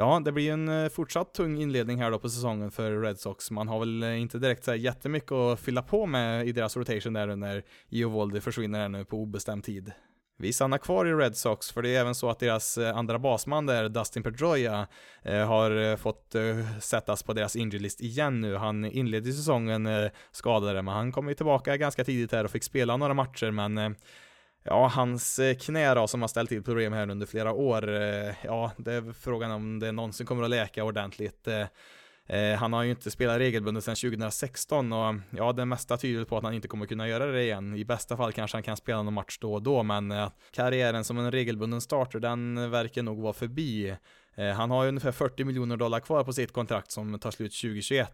Ja, 0.00 0.20
det 0.24 0.32
blir 0.32 0.52
en 0.52 0.68
eh, 0.68 0.88
fortsatt 0.88 1.34
tung 1.34 1.58
inledning 1.58 2.02
här 2.02 2.10
då 2.10 2.18
på 2.18 2.28
säsongen 2.28 2.70
för 2.70 3.00
Red 3.00 3.18
Sox. 3.18 3.50
Man 3.50 3.68
har 3.68 3.78
väl 3.78 4.02
eh, 4.02 4.20
inte 4.20 4.38
direkt 4.38 4.64
så 4.64 4.70
här 4.70 4.78
jättemycket 4.78 5.32
att 5.32 5.60
fylla 5.60 5.82
på 5.82 6.06
med 6.06 6.48
i 6.48 6.52
deras 6.52 6.76
rotation 6.76 7.12
där 7.12 7.36
när 7.36 7.62
Eovaldi 7.90 8.40
försvinner 8.40 8.78
här 8.80 8.88
nu 8.88 9.04
på 9.04 9.16
obestämd 9.16 9.64
tid. 9.64 9.92
Vi 10.36 10.52
stannar 10.52 10.78
kvar 10.78 11.06
i 11.06 11.12
Red 11.12 11.36
Sox, 11.36 11.72
för 11.72 11.82
det 11.82 11.96
är 11.96 12.00
även 12.00 12.14
så 12.14 12.30
att 12.30 12.38
deras 12.38 12.78
eh, 12.78 12.96
andra 12.96 13.18
basman 13.18 13.66
där, 13.66 13.88
Dustin 13.88 14.22
Pedroia, 14.22 14.86
har 15.24 15.96
fått 15.96 16.34
sättas 16.80 17.22
på 17.22 17.32
deras 17.32 17.56
injury 17.56 17.78
list 17.78 18.00
igen 18.00 18.40
nu. 18.40 18.56
Han 18.56 18.84
inledde 18.84 19.32
säsongen 19.32 20.10
skadad, 20.30 20.84
men 20.84 20.94
han 20.94 21.12
kom 21.12 21.28
ju 21.28 21.34
tillbaka 21.34 21.76
ganska 21.76 22.04
tidigt 22.04 22.32
här 22.32 22.44
och 22.44 22.50
fick 22.50 22.64
spela 22.64 22.96
några 22.96 23.14
matcher, 23.14 23.50
men 23.50 23.96
Ja, 24.70 24.86
hans 24.86 25.38
eh, 25.38 25.56
knä 25.56 25.94
då, 25.94 26.06
som 26.06 26.20
har 26.20 26.28
ställt 26.28 26.48
till 26.48 26.62
problem 26.62 26.92
här 26.92 27.10
under 27.10 27.26
flera 27.26 27.52
år, 27.52 27.88
eh, 27.88 28.34
ja, 28.44 28.72
det 28.76 28.92
är 28.92 29.12
frågan 29.12 29.50
om 29.50 29.78
det 29.78 29.92
någonsin 29.92 30.26
kommer 30.26 30.42
att 30.42 30.50
läka 30.50 30.84
ordentligt. 30.84 31.48
Eh, 31.48 32.54
han 32.58 32.72
har 32.72 32.82
ju 32.82 32.90
inte 32.90 33.10
spelat 33.10 33.38
regelbundet 33.38 33.84
sedan 33.84 33.96
2016 33.96 34.92
och 34.92 35.14
ja, 35.30 35.52
det 35.52 35.64
mesta 35.64 35.96
tyder 35.96 36.24
på 36.24 36.36
att 36.36 36.44
han 36.44 36.54
inte 36.54 36.68
kommer 36.68 36.86
kunna 36.86 37.08
göra 37.08 37.26
det 37.26 37.42
igen. 37.42 37.74
I 37.74 37.84
bästa 37.84 38.16
fall 38.16 38.32
kanske 38.32 38.56
han 38.56 38.62
kan 38.62 38.76
spela 38.76 39.02
någon 39.02 39.14
match 39.14 39.38
då 39.40 39.54
och 39.54 39.62
då, 39.62 39.82
men 39.82 40.14
karriären 40.50 41.04
som 41.04 41.18
en 41.18 41.32
regelbunden 41.32 41.80
starter, 41.80 42.20
den 42.20 42.70
verkar 42.70 43.02
nog 43.02 43.22
vara 43.22 43.32
förbi. 43.32 43.96
Han 44.56 44.70
har 44.70 44.82
ju 44.82 44.88
ungefär 44.88 45.12
40 45.12 45.44
miljoner 45.44 45.76
dollar 45.76 46.00
kvar 46.00 46.24
på 46.24 46.32
sitt 46.32 46.52
kontrakt 46.52 46.90
som 46.90 47.18
tar 47.18 47.30
slut 47.30 47.52
2021. 47.52 48.12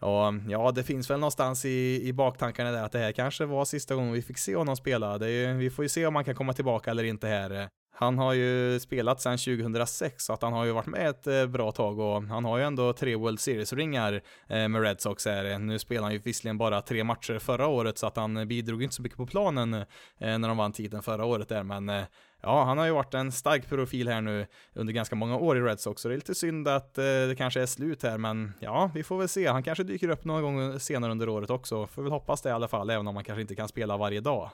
Och 0.00 0.34
ja, 0.48 0.72
det 0.74 0.82
finns 0.82 1.10
väl 1.10 1.20
någonstans 1.20 1.64
i, 1.64 2.00
i 2.04 2.12
baktankarna 2.12 2.70
där 2.70 2.82
att 2.82 2.92
det 2.92 2.98
här 2.98 3.12
kanske 3.12 3.44
var 3.44 3.64
sista 3.64 3.94
gången 3.94 4.12
vi 4.12 4.22
fick 4.22 4.38
se 4.38 4.56
honom 4.56 4.76
spela. 4.76 5.18
Det 5.18 5.30
är, 5.30 5.54
vi 5.54 5.70
får 5.70 5.84
ju 5.84 5.88
se 5.88 6.06
om 6.06 6.14
han 6.14 6.24
kan 6.24 6.34
komma 6.34 6.52
tillbaka 6.52 6.90
eller 6.90 7.04
inte 7.04 7.28
här. 7.28 7.68
Han 7.96 8.18
har 8.18 8.32
ju 8.32 8.80
spelat 8.80 9.20
sedan 9.20 9.38
2006 9.38 10.24
så 10.24 10.32
att 10.32 10.42
han 10.42 10.52
har 10.52 10.64
ju 10.64 10.72
varit 10.72 10.86
med 10.86 11.08
ett 11.08 11.26
eh, 11.26 11.46
bra 11.46 11.72
tag 11.72 11.98
och 11.98 12.22
han 12.22 12.44
har 12.44 12.58
ju 12.58 12.64
ändå 12.64 12.92
tre 12.92 13.16
World 13.16 13.40
Series-ringar 13.40 14.22
eh, 14.48 14.68
med 14.68 14.82
Red 14.82 15.00
Sox 15.00 15.26
här. 15.26 15.58
Nu 15.58 15.78
spelar 15.78 16.02
han 16.02 16.12
ju 16.12 16.18
visserligen 16.18 16.58
bara 16.58 16.80
tre 16.80 17.04
matcher 17.04 17.38
förra 17.38 17.66
året 17.66 17.98
så 17.98 18.06
att 18.06 18.16
han 18.16 18.48
bidrog 18.48 18.82
inte 18.82 18.94
så 18.94 19.02
mycket 19.02 19.18
på 19.18 19.26
planen 19.26 19.74
eh, 19.74 19.84
när 20.18 20.48
de 20.48 20.56
vann 20.56 20.72
titeln 20.72 21.02
förra 21.02 21.24
året 21.24 21.48
där 21.48 21.62
men 21.62 22.04
ja, 22.44 22.64
han 22.64 22.78
har 22.78 22.86
ju 22.86 22.92
varit 22.92 23.14
en 23.14 23.32
stark 23.32 23.68
profil 23.68 24.08
här 24.08 24.20
nu 24.20 24.46
under 24.72 24.92
ganska 24.92 25.16
många 25.16 25.36
år 25.36 25.58
i 25.58 25.60
Red 25.60 25.80
Sox, 25.80 26.02
så 26.02 26.08
det 26.08 26.14
är 26.14 26.16
lite 26.16 26.34
synd 26.34 26.68
att 26.68 26.98
eh, 26.98 27.04
det 27.04 27.34
kanske 27.38 27.62
är 27.62 27.66
slut 27.66 28.02
här, 28.02 28.18
men 28.18 28.52
ja, 28.60 28.90
vi 28.94 29.02
får 29.02 29.18
väl 29.18 29.28
se. 29.28 29.46
Han 29.46 29.62
kanske 29.62 29.84
dyker 29.84 30.08
upp 30.08 30.24
någon 30.24 30.42
gång 30.42 30.80
senare 30.80 31.12
under 31.12 31.28
året 31.28 31.50
också, 31.50 31.86
får 31.86 32.02
väl 32.02 32.12
hoppas 32.12 32.42
det 32.42 32.48
i 32.48 32.52
alla 32.52 32.68
fall, 32.68 32.90
även 32.90 33.06
om 33.06 33.16
han 33.16 33.24
kanske 33.24 33.40
inte 33.40 33.54
kan 33.54 33.68
spela 33.68 33.96
varje 33.96 34.20
dag. 34.20 34.50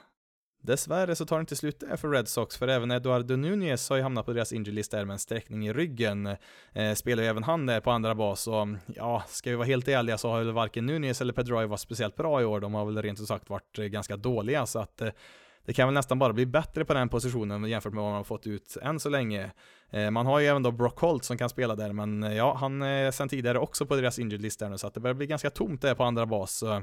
Dessvärre 0.63 1.15
så 1.15 1.25
tar 1.25 1.37
det 1.37 1.41
inte 1.41 1.55
slut 1.55 1.79
där 1.79 1.95
för 1.97 2.09
Red 2.09 2.27
Sox, 2.27 2.57
för 2.57 2.67
även 2.67 2.91
Eduardo 2.91 3.35
Nunez 3.35 3.89
har 3.89 3.97
ju 3.97 4.03
hamnat 4.03 4.25
på 4.25 4.33
deras 4.33 4.53
injury 4.53 4.83
där 4.91 5.05
med 5.05 5.13
en 5.13 5.19
sträckning 5.19 5.67
i 5.67 5.73
ryggen. 5.73 6.35
Eh, 6.73 6.93
spelar 6.93 7.23
ju 7.23 7.29
även 7.29 7.43
han 7.43 7.65
där 7.65 7.79
på 7.79 7.91
andra 7.91 8.15
bas, 8.15 8.47
och 8.47 8.67
ja, 8.87 9.23
ska 9.27 9.49
vi 9.49 9.55
vara 9.55 9.67
helt 9.67 9.87
ärliga 9.87 10.17
så 10.17 10.29
har 10.29 10.37
väl 10.37 10.51
varken 10.51 10.85
Nunez 10.85 11.21
eller 11.21 11.33
Pedroia 11.33 11.67
varit 11.67 11.79
speciellt 11.79 12.15
bra 12.15 12.41
i 12.41 12.45
år. 12.45 12.59
De 12.59 12.73
har 12.73 12.85
väl 12.85 13.01
rent 13.01 13.19
ut 13.19 13.27
sagt 13.27 13.49
varit 13.49 13.79
eh, 13.79 13.85
ganska 13.85 14.17
dåliga, 14.17 14.65
så 14.65 14.79
att 14.79 15.01
eh, 15.01 15.09
det 15.65 15.73
kan 15.73 15.87
väl 15.87 15.93
nästan 15.93 16.19
bara 16.19 16.33
bli 16.33 16.45
bättre 16.45 16.85
på 16.85 16.93
den 16.93 17.09
positionen 17.09 17.63
jämfört 17.63 17.93
med 17.93 18.03
vad 18.03 18.11
man 18.11 18.17
har 18.17 18.23
fått 18.23 18.47
ut 18.47 18.77
än 18.81 18.99
så 18.99 19.09
länge. 19.09 19.51
Eh, 19.89 20.11
man 20.11 20.25
har 20.25 20.39
ju 20.39 20.47
även 20.47 20.63
då 20.63 20.71
Brock 20.71 20.99
Holt 20.99 21.23
som 21.23 21.37
kan 21.37 21.49
spela 21.49 21.75
där, 21.75 21.93
men 21.93 22.23
eh, 22.23 22.33
ja, 22.33 22.57
han 22.59 22.81
är 22.81 23.11
sedan 23.11 23.29
tidigare 23.29 23.59
också 23.59 23.85
på 23.85 23.95
deras 23.95 24.19
injured 24.19 24.41
list 24.41 24.59
där 24.59 24.69
nu, 24.69 24.77
så 24.77 24.87
att 24.87 24.93
det 24.93 24.99
börjar 24.99 25.13
bli 25.13 25.27
ganska 25.27 25.49
tomt 25.49 25.81
där 25.81 25.95
på 25.95 26.03
andra 26.03 26.25
bas. 26.25 26.63
Eh. 26.63 26.79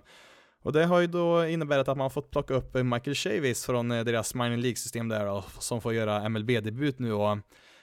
Och 0.63 0.73
det 0.73 0.85
har 0.85 1.01
ju 1.01 1.07
då 1.07 1.47
inneburit 1.47 1.89
att 1.89 1.97
man 1.97 2.05
har 2.05 2.11
fått 2.11 2.31
plocka 2.31 2.55
upp 2.55 2.75
Michael 2.75 3.15
Chavis 3.15 3.67
från 3.67 3.89
deras 3.89 4.35
minor 4.35 4.57
League-system 4.57 5.09
där 5.09 5.27
då, 5.27 5.45
som 5.59 5.81
får 5.81 5.95
göra 5.95 6.29
MLB-debut 6.29 6.99
nu 6.99 7.13
och 7.13 7.39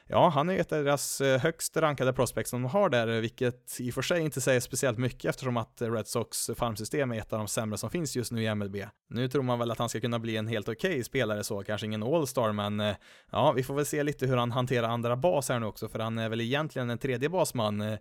Ja, 0.08 0.30
han 0.30 0.50
är 0.50 0.60
ett 0.60 0.72
av 0.72 0.84
deras 0.84 1.22
eh, 1.22 1.39
högst 1.39 1.78
rankade 1.78 2.13
prospects 2.13 2.50
som 2.50 2.62
de 2.62 2.68
har 2.68 2.89
där, 2.89 3.08
eh, 3.08 3.22
vilket 3.22 3.80
i 3.80 3.89
och 3.89 3.94
för 3.94 4.02
sig 4.02 4.22
inte 4.22 4.41
säger 4.41 4.60
speciellt 4.60 4.98
mycket 4.98 5.30
eftersom 5.30 5.58
att 5.58 5.82
eh, 5.82 5.91
Red 5.91 6.08
Sox 6.08 6.50
farmsystem 6.56 7.12
är 7.12 7.20
ett 7.20 7.34
av 7.34 7.39
de 7.39 7.48
sämre 7.48 7.78
som 7.78 7.89
finns 7.89 8.15
just 8.15 8.32
nu 8.32 8.44
i 8.44 8.56
MLB. 8.56 8.76
Nu 9.10 9.28
tror 9.28 9.44
man 9.44 9.60
väl 9.60 9.72
att 9.72 9.80
han 9.80 9.89
ska 9.89 10.00
kunna 10.00 10.20
bli 10.20 10.38
en 10.38 10.48
helt 10.48 10.70
okej 10.70 10.91
okay 10.91 11.04
spelare 11.04 11.44
så, 11.44 11.63
kanske 11.63 11.88
ingen 11.88 12.04
All-star, 12.04 12.52
men 12.52 12.96
ja, 13.32 13.52
vi 13.52 13.63
får 13.63 13.74
väl 13.74 13.86
se 13.86 14.04
lite 14.04 14.28
hur 14.28 14.38
han 14.38 14.52
hanterar 14.52 14.88
andra 14.88 15.15
bas 15.15 15.50
här 15.50 15.60
nu 15.60 15.65
också, 15.65 15.89
för 15.89 16.00
han 16.00 16.18
är 16.18 16.30
väl 16.30 16.41
egentligen 16.41 16.89
en 16.89 16.98
tredje 16.98 17.30
basman 17.30 17.98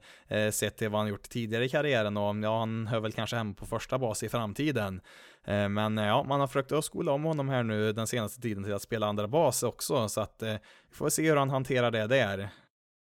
sett 0.53 0.77
till 0.77 0.88
vad 0.88 1.01
han 1.01 1.09
gjort 1.09 1.29
tidigare 1.29 1.64
i 1.64 1.69
karriären 1.69 2.17
och 2.17 2.37
ja, 2.37 2.59
han 2.59 2.87
hör 2.87 3.01
väl 3.01 3.12
kanske 3.12 3.37
hemma 3.37 3.55
på 3.55 3.67
första 3.67 3.99
bas 3.99 4.23
i 4.23 4.29
framtiden. 4.29 5.01
Eh, 5.44 5.68
men 5.68 5.98
eh, 5.98 6.07
ja, 6.07 6.24
man 6.24 6.40
har 6.40 6.46
försökt 6.46 6.72
att 6.72 6.85
skola 6.85 7.12
om 7.12 7.24
honom 7.24 7.48
här 7.48 7.62
nu 7.62 7.92
den 7.92 8.07
senaste 8.07 8.40
tiden 8.40 8.64
till 8.64 8.74
att 8.74 8.83
spela 8.83 9.07
andra 9.07 9.28
bas 9.28 9.62
också, 9.62 10.09
så 10.09 10.20
att 10.20 10.42
eh, 10.42 10.54
vi 10.88 10.94
får 10.96 11.09
se 11.09 11.28
hur 11.28 11.37
han 11.37 11.50
hanterar 11.50 11.90
det 11.90 12.07
där. 12.07 12.48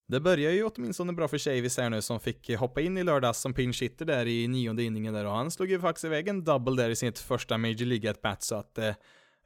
Det 0.08 0.20
börjar 0.20 0.52
ju 0.52 0.64
åtminstone 0.64 1.14
bra 1.14 1.28
för 1.28 1.38
Chavis 1.38 1.78
här 1.78 1.90
nu 1.90 2.02
som 2.02 2.20
fick 2.20 2.56
hoppa 2.56 2.82
in 2.82 2.98
i 2.98 3.04
lördags 3.04 3.40
som 3.40 3.54
pinch 3.54 3.82
hitter 3.82 4.06
där 4.06 4.28
i 4.28 4.48
nionde 4.48 4.84
inningen 4.84 5.14
där 5.14 5.26
och 5.26 5.32
han 5.32 5.52
slog 5.52 5.70
ju 5.70 5.80
faktiskt 5.80 6.06
iväg 6.06 6.28
en 6.28 6.44
double 6.44 6.84
där 6.84 6.90
i 6.90 6.96
sitt 6.96 7.20
första 7.20 7.58
Major 7.58 7.86
League 7.86 8.12
at 8.12 8.22
bat 8.22 8.44
så 8.44 8.56
att 8.56 8.80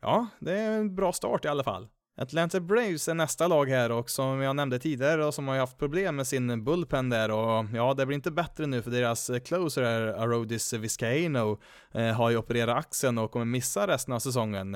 ja, 0.02 0.28
det 0.40 0.52
är 0.60 0.72
en 0.72 0.96
bra 0.96 1.14
start 1.14 1.46
i 1.46 1.48
alla 1.48 1.64
fall. 1.64 1.88
Atlanta 2.18 2.60
Braves 2.60 3.08
är 3.08 3.14
nästa 3.14 3.48
lag 3.48 3.70
här 3.70 3.92
och 3.92 4.10
som 4.10 4.42
jag 4.42 4.56
nämnde 4.56 4.80
tidigare 4.80 5.26
och 5.26 5.34
som 5.34 5.48
har 5.48 5.58
haft 5.58 5.78
problem 5.78 6.16
med 6.16 6.28
sin 6.28 6.64
bullpen 6.64 7.10
där 7.10 7.32
och 7.32 7.66
ja, 7.74 7.94
det 7.94 8.06
blir 8.06 8.16
inte 8.16 8.32
bättre 8.32 8.66
nu 8.66 8.82
för 8.82 8.92
deras 8.92 9.30
eh, 9.30 9.40
closer 9.40 9.84
här, 9.84 10.02
Arodis 10.02 10.74
Vizcaino, 10.74 11.60
eh, 11.94 12.12
har 12.12 12.30
ju 12.30 12.38
opererat 12.38 12.78
axeln 12.78 13.18
och 13.18 13.32
kommer 13.32 13.46
missa 13.46 13.88
resten 13.88 14.14
av 14.14 14.20
säsongen. 14.20 14.76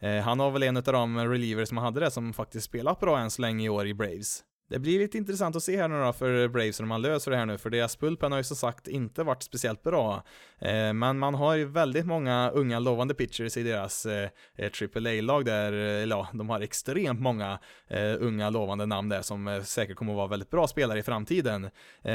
Eh, 0.00 0.16
han 0.24 0.40
har 0.40 0.50
väl 0.50 0.62
en 0.62 0.76
av 0.76 0.82
de 0.82 1.18
relievers 1.18 1.68
som 1.68 1.78
hade 1.78 2.00
det 2.00 2.10
som 2.10 2.32
faktiskt 2.32 2.66
spelat 2.66 3.00
bra 3.00 3.18
än 3.18 3.30
så 3.30 3.42
länge 3.42 3.66
i 3.66 3.68
år 3.68 3.86
i 3.86 3.94
Braves. 3.94 4.44
Det 4.68 4.78
blir 4.78 4.98
lite 4.98 5.18
intressant 5.18 5.56
att 5.56 5.62
se 5.62 5.76
här 5.76 5.88
nu 5.88 6.00
då 6.00 6.12
för 6.12 6.48
Braves 6.48 6.80
när 6.80 6.86
man 6.86 7.02
löser 7.02 7.30
det 7.30 7.36
här 7.36 7.46
nu, 7.46 7.58
för 7.58 7.70
deras 7.70 7.96
pulpen 7.96 8.32
har 8.32 8.38
ju 8.38 8.44
som 8.44 8.56
sagt 8.56 8.88
inte 8.88 9.22
varit 9.22 9.42
speciellt 9.42 9.82
bra. 9.82 10.22
Eh, 10.58 10.92
men 10.92 11.18
man 11.18 11.34
har 11.34 11.54
ju 11.54 11.64
väldigt 11.64 12.06
många 12.06 12.50
unga 12.50 12.78
lovande 12.78 13.14
pitchers 13.14 13.56
i 13.56 13.62
deras 13.62 14.06
eh, 14.06 14.28
eh 14.56 14.70
AAA-lag 14.96 15.44
där, 15.44 15.72
eh, 15.72 16.02
eller 16.02 16.16
ja, 16.16 16.28
de 16.32 16.50
har 16.50 16.60
extremt 16.60 17.20
många 17.20 17.58
eh, 17.88 18.14
unga 18.18 18.50
lovande 18.50 18.86
namn 18.86 19.08
där 19.08 19.22
som 19.22 19.48
eh, 19.48 19.62
säkert 19.62 19.96
kommer 19.96 20.12
att 20.12 20.16
vara 20.16 20.26
väldigt 20.26 20.50
bra 20.50 20.66
spelare 20.66 20.98
i 20.98 21.02
framtiden. 21.02 21.70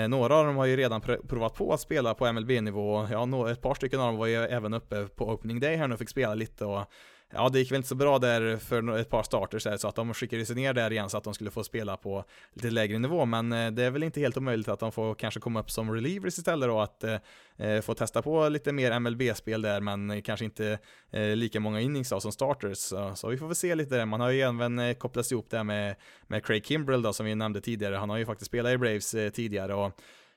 Några 0.09 0.35
av 0.35 0.45
dem 0.45 0.55
har 0.55 0.65
ju 0.65 0.77
redan 0.77 1.01
pr 1.01 1.17
provat 1.27 1.53
på 1.53 1.73
att 1.73 1.81
spela 1.81 2.13
på 2.13 2.33
MLB-nivå, 2.33 3.07
ja, 3.11 3.51
ett 3.51 3.61
par 3.61 3.75
stycken 3.75 3.99
av 3.99 4.07
dem 4.07 4.17
var 4.17 4.27
ju 4.27 4.35
även 4.35 4.73
uppe 4.73 5.07
på 5.07 5.29
opening 5.29 5.59
day 5.59 5.75
här 5.75 5.87
nu 5.87 5.93
och 5.93 5.99
fick 5.99 6.09
spela 6.09 6.35
lite 6.35 6.65
och 6.65 6.85
ja, 7.33 7.49
det 7.49 7.59
gick 7.59 7.71
väl 7.71 7.75
inte 7.75 7.89
så 7.89 7.95
bra 7.95 8.19
där 8.19 8.57
för 8.57 8.97
ett 8.97 9.09
par 9.09 9.23
starters 9.23 9.81
så 9.81 9.87
att 9.87 9.95
de 9.95 10.13
skickade 10.13 10.45
sig 10.45 10.55
ner 10.55 10.73
där 10.73 10.91
igen 10.91 11.09
så 11.09 11.17
att 11.17 11.23
de 11.23 11.33
skulle 11.33 11.51
få 11.51 11.63
spela 11.63 11.97
på 11.97 12.23
lite 12.53 12.69
lägre 12.69 12.99
nivå, 12.99 13.25
men 13.25 13.51
eh, 13.51 13.71
det 13.71 13.83
är 13.83 13.91
väl 13.91 14.03
inte 14.03 14.19
helt 14.19 14.37
omöjligt 14.37 14.67
att 14.67 14.79
de 14.79 14.91
får 14.91 15.15
kanske 15.15 15.39
komma 15.39 15.59
upp 15.59 15.71
som 15.71 15.91
relievers 15.91 16.37
istället 16.37 16.69
då, 16.69 16.79
att 16.79 17.03
eh, 17.03 17.17
eh 17.57 17.81
få 17.81 17.93
testa 17.93 18.21
på 18.21 18.49
lite 18.49 18.71
mer 18.71 18.99
MLB-spel 18.99 19.61
där, 19.61 19.81
men 19.81 20.21
kanske 20.21 20.45
inte 20.45 20.79
eh, 21.11 21.35
lika 21.35 21.59
många 21.59 21.81
innings 21.81 22.09
då, 22.09 22.19
som 22.19 22.31
starters, 22.31 22.77
så, 22.77 23.15
så, 23.15 23.27
vi 23.27 23.37
får 23.37 23.47
väl 23.47 23.55
se 23.55 23.75
lite 23.75 23.95
där. 23.95 24.05
Man 24.05 24.21
har 24.21 24.29
ju 24.29 24.41
även 24.41 24.79
eh, 24.79 24.93
kopplats 24.93 25.31
ihop 25.31 25.49
där 25.49 25.63
med, 25.63 25.95
med 26.27 26.45
Craig 26.45 26.65
Kimbrell 26.65 27.01
då, 27.01 27.13
som 27.13 27.25
vi 27.25 27.35
nämnde 27.35 27.61
tidigare, 27.61 27.95
han 27.95 28.09
har 28.09 28.17
ju 28.17 28.25
faktiskt 28.25 28.51
spelat 28.51 28.71
i 28.71 28.77
Braves 28.77 29.13
eh, 29.13 29.29
tidigare 29.29 29.73
och 29.73 29.91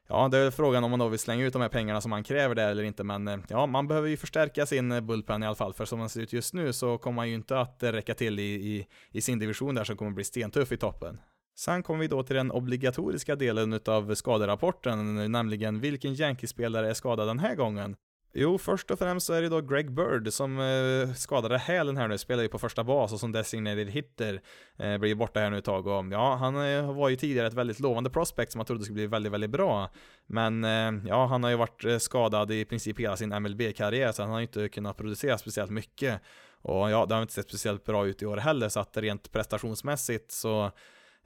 Ja, 0.09 0.29
det 0.29 0.39
är 0.39 0.51
frågan 0.51 0.85
om 0.85 0.91
man 0.91 1.01
då 1.01 1.09
vill 1.09 1.19
slänga 1.19 1.47
ut 1.47 1.53
de 1.53 1.63
här 1.63 1.69
pengarna 1.69 2.01
som 2.01 2.11
man 2.11 2.25
kräver 2.25 2.55
där 2.55 2.71
eller 2.71 2.83
inte, 2.83 3.05
men 3.05 3.29
eh, 3.29 3.39
ja, 3.49 3.67
man 3.67 3.89
behöver 3.89 4.09
ju 4.09 4.17
förstärka 4.17 4.67
sin 4.67 4.93
eh, 4.93 5.01
bullpen 5.01 5.43
i 5.43 5.47
alla 5.47 5.55
fall, 5.55 5.75
för 5.75 5.85
som 5.85 5.99
man 5.99 6.09
ser 6.09 6.21
ut 6.21 6.33
just 6.33 6.55
nu 6.55 6.73
så 6.73 6.99
kommer 6.99 7.17
man 7.17 7.29
ju 7.29 7.35
inte 7.35 7.61
att 7.61 7.83
eh, 7.83 7.93
räcka 7.93 8.15
till 8.15 8.39
i, 8.39 8.43
i, 8.43 8.87
i 9.11 9.21
sin 9.21 9.39
division 9.39 9.75
där 9.75 9.85
som 9.85 9.97
kommer 9.97 10.11
bli 10.11 10.25
stentuff 10.25 10.73
i 10.73 10.77
toppen. 10.77 11.21
Sen 11.57 11.83
kommer 11.83 12.01
vi 12.01 12.09
då 12.09 12.23
till 12.23 12.37
den 12.37 12.51
obligatoriska 12.51 13.37
delen 13.37 13.81
av 13.87 14.15
skaderapporten, 14.15 15.33
nämligen 15.33 15.81
vilken 15.81 16.15
Yankee-spelare 16.15 16.91
är 16.91 16.95
skadad 16.95 17.29
den 17.29 17.39
här 17.39 17.55
gången? 17.55 17.97
Jo, 18.37 18.59
först 18.59 18.91
och 18.91 18.99
främst 18.99 19.27
så 19.27 19.33
är 19.33 19.43
det 19.43 19.49
då 19.49 19.61
Greg 19.61 19.93
Bird 19.93 20.33
som 20.33 20.59
eh, 20.61 21.15
skadade 21.15 21.59
hälen 21.59 21.97
här 21.97 22.09
nu, 22.09 22.19
spelar 22.19 22.43
ju 22.43 22.49
på 22.49 22.59
första 22.59 22.85
bas 22.85 23.13
och 23.13 23.21
som 23.21 23.33
designated 23.33 23.91
hitter 23.91 24.41
eh, 24.79 24.99
blir 24.99 25.15
borta 25.15 25.41
här 25.41 25.51
nu 25.51 25.59
ett 25.59 25.65
tag 25.65 25.87
och 25.87 26.05
ja, 26.11 26.35
han 26.35 26.57
eh, 26.57 26.95
var 26.95 27.09
ju 27.09 27.17
tidigare 27.17 27.47
ett 27.47 27.55
väldigt 27.55 27.81
lovande 27.81 28.11
prospect 28.11 28.53
som 28.53 28.59
man 28.59 28.67
trodde 28.67 28.85
skulle 28.85 28.95
bli 28.95 29.07
väldigt, 29.07 29.33
väldigt 29.33 29.51
bra. 29.51 29.91
Men 30.27 30.65
eh, 30.65 31.09
ja, 31.09 31.27
han 31.27 31.43
har 31.43 31.51
ju 31.51 31.57
varit 31.57 31.85
eh, 31.85 31.99
skadad 31.99 32.51
i 32.53 32.65
princip 32.65 33.01
hela 33.01 33.17
sin 33.17 33.43
MLB-karriär 33.43 34.13
så 34.13 34.23
han 34.23 34.31
har 34.31 34.39
ju 34.39 34.45
inte 34.45 34.69
kunnat 34.69 34.97
producera 34.97 35.39
speciellt 35.39 35.71
mycket. 35.71 36.21
Och 36.63 36.91
ja, 36.91 37.07
det 37.07 37.15
har 37.15 37.23
inte 37.23 37.35
sett 37.35 37.49
speciellt 37.49 37.85
bra 37.85 38.07
ut 38.07 38.23
i 38.23 38.27
år 38.27 38.37
heller 38.37 38.69
så 38.69 38.81
att 38.81 38.97
rent 38.97 39.33
prestationsmässigt 39.33 40.33
så 40.33 40.71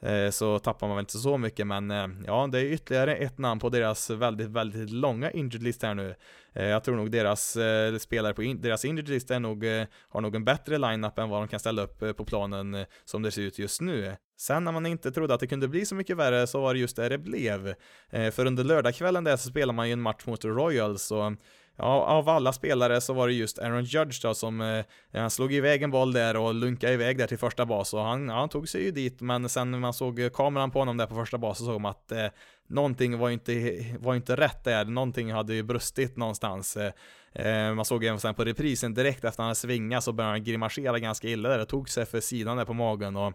Eh, 0.00 0.30
så 0.30 0.58
tappar 0.58 0.86
man 0.86 0.96
väl 0.96 1.02
inte 1.02 1.18
så 1.18 1.38
mycket, 1.38 1.66
men 1.66 1.90
eh, 1.90 2.06
ja, 2.26 2.48
det 2.52 2.60
är 2.60 2.64
ytterligare 2.64 3.16
ett 3.16 3.38
namn 3.38 3.60
på 3.60 3.68
deras 3.68 4.10
väldigt, 4.10 4.48
väldigt 4.48 4.90
långa 4.90 5.30
injured 5.30 5.62
list 5.62 5.82
här 5.82 5.94
nu. 5.94 6.14
Eh, 6.52 6.66
jag 6.66 6.84
tror 6.84 6.96
nog 6.96 7.10
deras 7.10 7.56
spelare 7.98 8.34
på 8.34 8.42
in 8.42 8.60
deras 8.60 8.84
injured 8.84 9.08
list 9.08 9.30
är 9.30 9.40
nog, 9.40 9.64
har 10.08 10.20
nog 10.20 10.34
en 10.34 10.44
bättre 10.44 10.78
lineup 10.78 11.18
än 11.18 11.28
vad 11.28 11.42
de 11.42 11.48
kan 11.48 11.60
ställa 11.60 11.82
upp 11.82 12.16
på 12.16 12.24
planen 12.24 12.86
som 13.04 13.22
det 13.22 13.30
ser 13.30 13.42
ut 13.42 13.58
just 13.58 13.80
nu. 13.80 14.16
Sen 14.36 14.64
när 14.64 14.72
man 14.72 14.86
inte 14.86 15.10
trodde 15.10 15.34
att 15.34 15.40
det 15.40 15.46
kunde 15.46 15.68
bli 15.68 15.86
så 15.86 15.94
mycket 15.94 16.16
värre 16.16 16.46
så 16.46 16.60
var 16.60 16.74
det 16.74 16.80
just 16.80 16.96
det 16.96 17.08
det 17.08 17.18
blev. 17.18 17.74
För 18.10 18.46
under 18.46 18.64
lördagskvällen 18.64 19.24
där 19.24 19.36
så 19.36 19.48
spelar 19.48 19.74
man 19.74 19.86
ju 19.86 19.92
en 19.92 20.00
match 20.00 20.26
mot 20.26 20.44
Royals 20.44 21.10
och 21.10 21.32
Ja, 21.80 22.04
av 22.04 22.28
alla 22.28 22.52
spelare 22.52 23.00
så 23.00 23.12
var 23.12 23.28
det 23.28 23.34
just 23.34 23.58
Aaron 23.58 23.84
Judge 23.84 24.22
då 24.22 24.34
som, 24.34 24.60
eh, 24.60 24.84
han 25.12 25.30
slog 25.30 25.52
iväg 25.52 25.82
en 25.82 25.90
boll 25.90 26.12
där 26.12 26.36
och 26.36 26.54
lunkade 26.54 26.92
iväg 26.92 27.18
där 27.18 27.26
till 27.26 27.38
första 27.38 27.66
bas 27.66 27.94
och 27.94 28.00
han, 28.00 28.28
ja, 28.28 28.34
han 28.34 28.48
tog 28.48 28.68
sig 28.68 28.84
ju 28.84 28.90
dit 28.90 29.20
men 29.20 29.48
sen 29.48 29.70
när 29.70 29.78
man 29.78 29.92
såg 29.92 30.32
kameran 30.32 30.70
på 30.70 30.78
honom 30.78 30.96
där 30.96 31.06
på 31.06 31.14
första 31.14 31.38
bas 31.38 31.58
så 31.58 31.64
såg 31.64 31.80
man 31.80 31.90
att 31.90 32.12
eh, 32.12 32.26
någonting 32.68 33.18
var 33.18 33.30
inte, 33.30 33.84
var 33.98 34.14
inte 34.14 34.36
rätt 34.36 34.64
där, 34.64 34.84
någonting 34.84 35.32
hade 35.32 35.54
ju 35.54 35.62
brustit 35.62 36.16
någonstans. 36.16 36.76
Eh, 36.76 36.92
eh 37.32 37.74
man 37.74 37.84
såg 37.84 38.04
även 38.04 38.20
sen 38.20 38.34
på 38.34 38.44
reprisen 38.44 38.94
direkt 38.94 39.16
efter 39.16 39.28
att 39.28 39.36
han 39.36 39.44
hade 39.44 39.54
svingat 39.54 40.04
så 40.04 40.12
började 40.12 40.34
han 40.34 40.44
grimasera 40.44 40.98
ganska 40.98 41.28
illa 41.28 41.48
där, 41.48 41.58
och 41.58 41.68
tog 41.68 41.88
sig 41.88 42.06
för 42.06 42.20
sidan 42.20 42.56
där 42.56 42.64
på 42.64 42.74
magen 42.74 43.16
och 43.16 43.32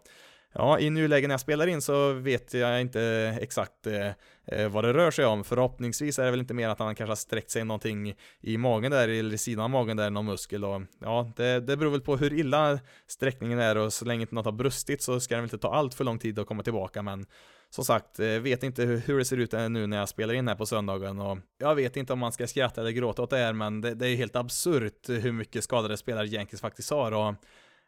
Ja, 0.55 0.79
i 0.79 0.89
nuläget 0.89 1.27
när 1.27 1.33
jag 1.33 1.39
spelar 1.39 1.67
in 1.67 1.81
så 1.81 2.13
vet 2.13 2.53
jag 2.53 2.81
inte 2.81 3.01
exakt 3.41 3.87
eh, 3.87 4.07
eh, 4.45 4.69
vad 4.69 4.83
det 4.83 4.93
rör 4.93 5.11
sig 5.11 5.25
om. 5.25 5.43
Förhoppningsvis 5.43 6.19
är 6.19 6.25
det 6.25 6.31
väl 6.31 6.39
inte 6.39 6.53
mer 6.53 6.69
att 6.69 6.79
han 6.79 6.95
kanske 6.95 7.11
har 7.11 7.15
sträckt 7.15 7.51
sig 7.51 7.63
någonting 7.63 8.15
i 8.41 8.57
magen 8.57 8.91
där, 8.91 9.07
eller 9.07 9.33
i 9.33 9.37
sidan 9.37 9.63
av 9.63 9.69
magen 9.69 9.97
där, 9.97 10.09
någon 10.09 10.25
muskel 10.25 10.65
och 10.65 10.81
ja, 10.99 11.31
det, 11.35 11.59
det 11.59 11.77
beror 11.77 11.91
väl 11.91 12.01
på 12.01 12.17
hur 12.17 12.33
illa 12.33 12.79
sträckningen 13.07 13.59
är 13.59 13.77
och 13.77 13.93
så 13.93 14.05
länge 14.05 14.21
inte 14.21 14.35
något 14.35 14.45
har 14.45 14.51
brustit 14.51 15.01
så 15.01 15.19
ska 15.19 15.35
det 15.35 15.41
väl 15.41 15.45
inte 15.45 15.57
ta 15.57 15.73
allt 15.73 15.93
för 15.93 16.03
lång 16.03 16.19
tid 16.19 16.39
att 16.39 16.47
komma 16.47 16.63
tillbaka 16.63 17.01
men 17.01 17.25
som 17.69 17.85
sagt, 17.85 18.19
eh, 18.19 18.27
vet 18.27 18.63
inte 18.63 18.83
hur, 18.83 18.97
hur 18.97 19.17
det 19.17 19.25
ser 19.25 19.37
ut 19.37 19.51
nu 19.51 19.87
när 19.87 19.97
jag 19.97 20.09
spelar 20.09 20.33
in 20.33 20.47
här 20.47 20.55
på 20.55 20.65
söndagen 20.65 21.19
och 21.19 21.37
jag 21.57 21.75
vet 21.75 21.97
inte 21.97 22.13
om 22.13 22.19
man 22.19 22.31
ska 22.31 22.47
skratta 22.47 22.81
eller 22.81 22.91
gråta 22.91 23.21
åt 23.21 23.29
det 23.29 23.37
här 23.37 23.53
men 23.53 23.81
det, 23.81 23.93
det 23.93 24.07
är 24.07 24.15
helt 24.15 24.35
absurt 24.35 25.09
hur 25.09 25.31
mycket 25.31 25.63
skadade 25.63 25.97
spelare 25.97 26.27
Yankees 26.27 26.61
faktiskt 26.61 26.91
har 26.91 27.11
och 27.11 27.35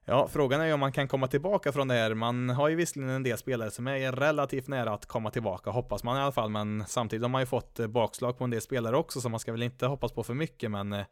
Ja, 0.07 0.27
frågan 0.27 0.61
är 0.61 0.65
ju 0.65 0.73
om 0.73 0.79
man 0.79 0.91
kan 0.91 1.07
komma 1.07 1.27
tillbaka 1.27 1.71
från 1.71 1.87
det 1.87 1.93
här. 1.93 2.13
Man 2.13 2.49
har 2.49 2.69
ju 2.69 2.75
visserligen 2.75 3.11
en 3.11 3.23
del 3.23 3.37
spelare 3.37 3.71
som 3.71 3.87
är 3.87 4.11
relativt 4.11 4.67
nära 4.67 4.93
att 4.93 5.05
komma 5.05 5.31
tillbaka, 5.31 5.69
hoppas 5.69 6.03
man 6.03 6.17
i 6.17 6.19
alla 6.19 6.31
fall, 6.31 6.49
men 6.49 6.83
samtidigt 6.87 7.23
har 7.23 7.29
man 7.29 7.41
ju 7.41 7.45
fått 7.45 7.79
eh, 7.79 7.87
bakslag 7.87 8.37
på 8.37 8.43
en 8.43 8.49
del 8.49 8.61
spelare 8.61 8.97
också, 8.97 9.21
så 9.21 9.29
man 9.29 9.39
ska 9.39 9.51
väl 9.51 9.63
inte 9.63 9.85
hoppas 9.85 10.11
på 10.11 10.23
för 10.23 10.33
mycket, 10.33 10.71
men 10.71 10.93
eh, 10.93 11.05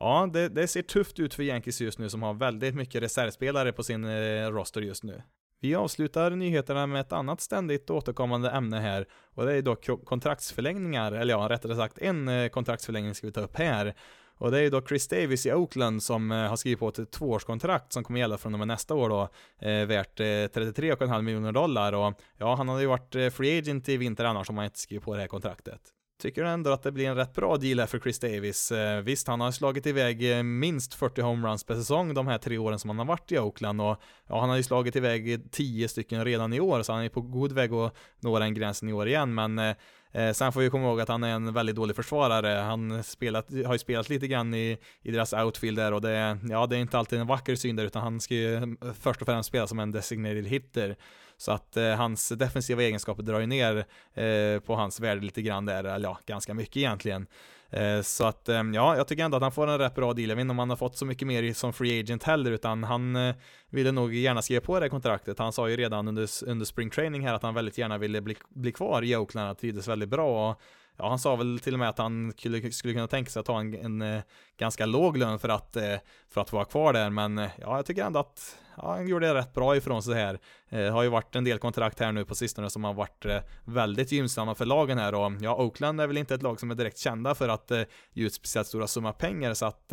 ja, 0.00 0.30
det, 0.32 0.48
det 0.48 0.68
ser 0.68 0.82
tufft 0.82 1.18
ut 1.18 1.34
för 1.34 1.42
Yankees 1.42 1.80
just 1.80 1.98
nu, 1.98 2.08
som 2.08 2.22
har 2.22 2.34
väldigt 2.34 2.74
mycket 2.74 3.02
reservspelare 3.02 3.72
på 3.72 3.82
sin 3.82 4.04
eh, 4.04 4.50
roster 4.50 4.80
just 4.80 5.04
nu. 5.04 5.22
Vi 5.60 5.74
avslutar 5.74 6.30
nyheterna 6.30 6.86
med 6.86 7.00
ett 7.00 7.12
annat 7.12 7.40
ständigt 7.40 7.90
återkommande 7.90 8.50
ämne 8.50 8.78
här 8.78 9.06
och 9.34 9.46
det 9.46 9.52
är 9.52 9.62
då 9.62 9.76
kontraktsförlängningar, 9.76 11.12
eller 11.12 11.34
ja, 11.34 11.48
rättare 11.48 11.76
sagt 11.76 11.98
en 11.98 12.50
kontraktsförlängning 12.50 13.14
ska 13.14 13.26
vi 13.26 13.32
ta 13.32 13.40
upp 13.40 13.56
här. 13.56 13.94
Och 14.40 14.50
det 14.50 14.58
är 14.58 14.62
ju 14.62 14.70
då 14.70 14.82
Chris 14.82 15.08
Davis 15.08 15.46
i 15.46 15.52
Oakland 15.52 16.02
som 16.02 16.32
eh, 16.32 16.38
har 16.38 16.56
skrivit 16.56 16.78
på 16.78 16.88
ett 16.88 17.10
tvåårskontrakt 17.10 17.92
som 17.92 18.04
kommer 18.04 18.20
gälla 18.20 18.38
från 18.38 18.52
och 18.52 18.58
med 18.58 18.68
nästa 18.68 18.94
år 18.94 19.08
då, 19.08 19.28
eh, 19.68 19.86
värt 19.86 20.20
eh, 20.20 20.24
33,5 20.24 21.22
miljoner 21.22 21.52
dollar 21.52 21.92
och 21.92 22.14
ja, 22.38 22.54
han 22.54 22.68
hade 22.68 22.80
ju 22.80 22.86
varit 22.86 23.14
eh, 23.14 23.30
free 23.30 23.58
agent 23.58 23.88
i 23.88 23.96
vinter 23.96 24.24
annars 24.24 24.50
om 24.50 24.56
han 24.56 24.64
inte 24.64 24.78
skrivit 24.78 25.04
på 25.04 25.14
det 25.14 25.20
här 25.20 25.28
kontraktet. 25.28 25.80
Tycker 26.20 26.44
ändå 26.44 26.70
att 26.70 26.82
det 26.82 26.92
blir 26.92 27.08
en 27.08 27.16
rätt 27.16 27.34
bra 27.34 27.56
deal 27.56 27.80
här 27.80 27.86
för 27.86 27.98
Chris 27.98 28.18
Davis. 28.18 28.72
Eh, 28.72 29.00
visst, 29.00 29.28
han 29.28 29.40
har 29.40 29.52
slagit 29.52 29.86
iväg 29.86 30.38
eh, 30.38 30.42
minst 30.42 30.94
40 30.94 31.20
homeruns 31.20 31.64
per 31.64 31.74
säsong 31.74 32.14
de 32.14 32.26
här 32.26 32.38
tre 32.38 32.58
åren 32.58 32.78
som 32.78 32.90
han 32.90 32.98
har 32.98 33.06
varit 33.06 33.32
i 33.32 33.38
Oakland 33.38 33.80
och 33.80 34.00
ja, 34.28 34.40
han 34.40 34.48
har 34.48 34.56
ju 34.56 34.62
slagit 34.62 34.96
iväg 34.96 35.50
10 35.50 35.88
stycken 35.88 36.24
redan 36.24 36.52
i 36.52 36.60
år 36.60 36.82
så 36.82 36.92
han 36.92 37.04
är 37.04 37.08
på 37.08 37.20
god 37.20 37.52
väg 37.52 37.72
att 37.72 37.94
nå 38.20 38.38
den 38.38 38.54
gränsen 38.54 38.88
i 38.88 38.92
år 38.92 39.08
igen 39.08 39.34
men 39.34 39.74
eh, 40.12 40.32
sen 40.32 40.52
får 40.52 40.60
vi 40.60 40.70
komma 40.70 40.88
ihåg 40.88 41.00
att 41.00 41.08
han 41.08 41.24
är 41.24 41.34
en 41.34 41.52
väldigt 41.52 41.76
dålig 41.76 41.96
försvarare. 41.96 42.60
Han 42.60 43.02
spelat, 43.02 43.46
har 43.66 43.72
ju 43.72 43.78
spelat 43.78 44.08
lite 44.08 44.28
grann 44.28 44.54
i, 44.54 44.78
i 45.02 45.10
deras 45.10 45.32
outfield 45.32 45.78
där 45.78 45.92
och 45.92 46.00
det, 46.00 46.38
ja, 46.50 46.66
det 46.66 46.76
är 46.76 46.80
inte 46.80 46.98
alltid 46.98 47.20
en 47.20 47.26
vacker 47.26 47.54
syn 47.54 47.76
där 47.76 47.84
utan 47.84 48.02
han 48.02 48.20
ska 48.20 48.34
ju 48.34 48.56
mm, 48.56 48.78
först 49.00 49.20
och 49.20 49.26
främst 49.26 49.48
spela 49.48 49.66
som 49.66 49.78
en 49.78 49.90
designated 49.92 50.46
hitter. 50.46 50.96
Så 51.36 51.52
att 51.52 51.76
eh, 51.76 51.94
hans 51.94 52.28
defensiva 52.28 52.82
egenskaper 52.82 53.22
drar 53.22 53.40
ju 53.40 53.46
ner 53.46 53.76
eh, 54.14 54.60
på 54.60 54.74
hans 54.74 55.00
värde 55.00 55.20
lite 55.20 55.42
grann 55.42 55.66
där, 55.66 55.84
eller 55.84 56.08
ja, 56.08 56.18
ganska 56.26 56.54
mycket 56.54 56.76
egentligen. 56.76 57.26
Eh, 57.70 58.02
så 58.02 58.26
att, 58.26 58.48
eh, 58.48 58.62
ja, 58.74 58.96
jag 58.96 59.08
tycker 59.08 59.24
ändå 59.24 59.36
att 59.36 59.42
han 59.42 59.52
får 59.52 59.66
en 59.66 59.78
rätt 59.78 59.94
bra 59.94 60.12
deal. 60.12 60.28
Jag 60.28 60.36
vet 60.36 60.40
inte 60.40 60.50
om 60.50 60.58
han 60.58 60.70
har 60.70 60.76
fått 60.76 60.96
så 60.96 61.06
mycket 61.06 61.28
mer 61.28 61.52
som 61.52 61.72
free 61.72 62.00
agent 62.00 62.22
heller, 62.22 62.50
utan 62.50 62.84
han 62.84 63.16
eh, 63.16 63.34
ville 63.70 63.92
nog 63.92 64.14
gärna 64.14 64.42
skriva 64.42 64.60
på 64.60 64.80
det 64.80 64.88
kontraktet. 64.88 65.38
Han 65.38 65.52
sa 65.52 65.68
ju 65.68 65.76
redan 65.76 66.08
under, 66.08 66.28
under 66.46 66.66
spring 66.66 66.90
training 66.90 67.26
här 67.26 67.34
att 67.34 67.42
han 67.42 67.54
väldigt 67.54 67.78
gärna 67.78 67.98
ville 67.98 68.20
bli, 68.20 68.36
bli 68.48 68.72
kvar 68.72 69.04
i 69.04 69.16
Oakland, 69.16 69.46
han 69.46 69.56
trivdes 69.56 69.88
väldigt 69.88 70.08
bra. 70.08 70.50
Och, 70.50 70.60
ja, 70.96 71.08
han 71.08 71.18
sa 71.18 71.36
väl 71.36 71.58
till 71.58 71.72
och 71.72 71.78
med 71.78 71.88
att 71.88 71.98
han 71.98 72.32
skulle, 72.32 72.72
skulle 72.72 72.94
kunna 72.94 73.06
tänka 73.06 73.30
sig 73.30 73.40
att 73.40 73.46
ta 73.46 73.60
en, 73.60 73.74
en, 73.74 74.02
en 74.02 74.22
ganska 74.58 74.86
låg 74.86 75.16
lön 75.16 75.38
för 75.38 75.48
att, 75.48 75.76
eh, 75.76 75.96
för 76.28 76.40
att 76.40 76.52
vara 76.52 76.64
kvar 76.64 76.92
där, 76.92 77.10
men 77.10 77.38
eh, 77.38 77.50
ja, 77.58 77.76
jag 77.76 77.86
tycker 77.86 78.04
ändå 78.04 78.20
att 78.20 78.56
ja, 78.76 78.92
han 78.92 79.08
gjorde 79.08 79.26
det 79.26 79.34
rätt 79.34 79.54
bra 79.54 79.76
ifrån 79.76 80.02
sig 80.02 80.14
här. 80.14 80.38
Det 80.70 80.88
har 80.88 81.02
ju 81.02 81.08
varit 81.08 81.36
en 81.36 81.44
del 81.44 81.58
kontrakt 81.58 82.00
här 82.00 82.12
nu 82.12 82.24
på 82.24 82.34
sistone 82.34 82.70
som 82.70 82.84
har 82.84 82.94
varit 82.94 83.26
väldigt 83.64 84.12
gynnsamma 84.12 84.54
för 84.54 84.64
lagen 84.64 84.98
här 84.98 85.14
och 85.14 85.32
ja, 85.40 85.56
Oakland 85.56 86.00
är 86.00 86.06
väl 86.06 86.16
inte 86.16 86.34
ett 86.34 86.42
lag 86.42 86.60
som 86.60 86.70
är 86.70 86.74
direkt 86.74 86.98
kända 86.98 87.34
för 87.34 87.48
att 87.48 87.72
ge 88.12 88.26
ut 88.26 88.34
speciellt 88.34 88.68
stora 88.68 88.86
summa 88.86 89.12
pengar 89.12 89.54
så 89.54 89.66
att 89.66 89.92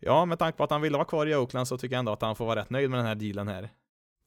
ja, 0.00 0.24
med 0.24 0.38
tanke 0.38 0.56
på 0.56 0.64
att 0.64 0.70
han 0.70 0.80
ville 0.80 0.96
vara 0.96 1.08
kvar 1.08 1.26
i 1.26 1.34
Oakland 1.36 1.68
så 1.68 1.78
tycker 1.78 1.94
jag 1.94 1.98
ändå 1.98 2.12
att 2.12 2.22
han 2.22 2.36
får 2.36 2.46
vara 2.46 2.60
rätt 2.60 2.70
nöjd 2.70 2.90
med 2.90 2.98
den 2.98 3.06
här 3.06 3.14
dealen 3.14 3.48
här. 3.48 3.70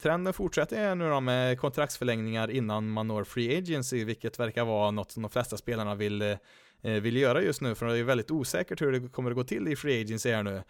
Trenden 0.02 0.32
fortsätter 0.32 0.94
nu 0.94 1.08
då 1.08 1.20
med 1.20 1.60
kontraktsförlängningar 1.60 2.50
innan 2.50 2.90
man 2.90 3.08
når 3.08 3.24
free 3.24 3.58
agency, 3.58 4.04
vilket 4.04 4.40
verkar 4.40 4.64
vara 4.64 4.90
något 4.90 5.10
som 5.10 5.22
de 5.22 5.30
flesta 5.30 5.56
spelarna 5.56 5.94
vill, 5.94 6.22
eh, 6.22 6.36
vill 6.82 7.16
göra 7.16 7.42
just 7.42 7.60
nu, 7.60 7.74
för 7.74 7.86
det 7.86 7.98
är 7.98 8.02
väldigt 8.02 8.30
osäkert 8.30 8.82
hur 8.82 8.92
det 8.92 9.08
kommer 9.08 9.30
att 9.30 9.36
gå 9.36 9.44
till 9.44 9.68
i 9.68 9.76
free 9.76 10.00
agency 10.02 10.32
här 10.32 10.42
nu. 10.42 10.62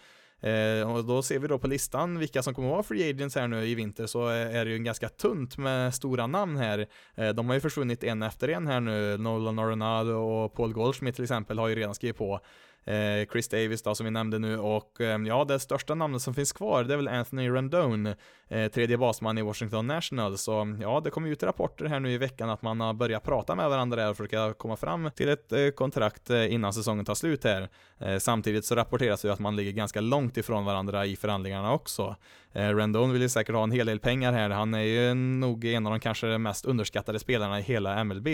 Eh, 0.43 0.93
och 0.93 1.05
då 1.05 1.23
ser 1.23 1.39
vi 1.39 1.49
då 1.49 1.59
på 1.59 1.67
listan 1.67 2.19
vilka 2.19 2.43
som 2.43 2.55
kommer 2.55 2.69
att 2.69 2.73
vara 2.73 2.83
free 2.83 3.11
agents 3.11 3.37
här 3.37 3.49
nu 3.49 3.67
i 3.67 3.75
vinter 3.75 4.07
så 4.07 4.27
är 4.29 4.65
det 4.65 4.71
ju 4.71 4.79
ganska 4.79 5.09
tunt 5.09 5.59
med 5.59 5.95
stora 5.95 6.27
namn 6.27 6.57
här. 6.57 6.87
Eh, 7.15 7.29
de 7.29 7.49
har 7.49 7.55
ju 7.55 7.61
försvunnit 7.61 8.05
en 8.05 8.23
efter 8.23 8.49
en 8.49 8.67
här 8.67 8.81
nu. 8.81 9.17
Nolan 9.17 9.59
Arenado 9.59 10.13
och 10.13 10.55
Paul 10.55 10.73
Goldschmidt 10.73 11.15
till 11.15 11.25
exempel 11.25 11.59
har 11.59 11.69
ju 11.69 11.75
redan 11.75 11.95
skrivit 11.95 12.17
på. 12.17 12.41
Eh, 12.85 13.27
Chris 13.33 13.49
Davis 13.49 13.83
då 13.83 13.95
som 13.95 14.05
vi 14.05 14.11
nämnde 14.11 14.39
nu 14.39 14.59
och 14.59 15.01
eh, 15.01 15.21
ja, 15.27 15.45
det 15.45 15.61
största 15.61 15.95
namnet 15.95 16.23
som 16.23 16.35
finns 16.35 16.53
kvar 16.53 16.85
det 16.85 16.95
är 16.95 16.97
väl 16.97 17.09
Anthony 17.09 17.51
Rendon, 17.51 18.07
eh, 18.49 18.71
tredje 18.71 18.99
basman 18.99 19.39
i 19.39 19.43
Washington 19.43 19.87
National. 19.87 20.39
Så 20.39 20.77
ja, 20.81 21.01
det 21.05 21.11
kommer 21.11 21.29
ut 21.29 21.43
rapporter 21.43 21.85
här 21.85 22.01
nu 22.01 22.13
i 22.13 22.19
veckan 22.19 22.51
att 22.51 22.63
man 22.63 22.81
har 22.81 22.93
börjat 22.93 23.23
prata 23.23 23.55
med 23.55 23.71
varandra 23.71 24.11
och 24.11 24.17
försöka 24.17 24.53
komma 24.53 24.77
fram 24.77 25.11
till 25.11 25.29
ett 25.29 25.53
eh, 25.53 25.69
kontrakt 25.69 26.31
eh, 26.31 26.55
innan 26.55 26.73
säsongen 26.73 27.05
tar 27.05 27.15
slut 27.15 27.45
här. 27.45 27.69
Eh, 27.99 28.19
samtidigt 28.19 28.65
så 28.65 28.75
rapporteras 28.75 29.23
det 29.23 29.33
att 29.33 29.39
man 29.39 29.57
ligger 29.57 29.73
ganska 29.73 30.01
långt 30.01 30.37
ifrån 30.37 30.65
varandra 30.65 31.07
i 31.07 31.17
förhandlingarna 31.17 31.73
också. 31.73 32.17
Eh, 32.53 32.77
Rendon 32.77 33.13
vill 33.13 33.23
ju 33.23 33.29
säkert 33.29 33.55
ha 33.55 33.63
en 33.63 33.71
hel 33.71 33.87
del 33.87 34.01
pengar 34.01 34.33
här. 34.33 34.51
Han 34.51 34.75
är 34.75 34.83
ju 34.83 35.15
nog 35.15 35.65
en 35.65 35.87
av 35.87 35.93
de 35.93 36.01
kanske 36.01 36.39
mest 36.39 36.65
underskattade 36.65 37.19
spelarna 37.19 37.61
i 37.61 37.63
hela 37.63 38.05
MLB. 38.05 38.29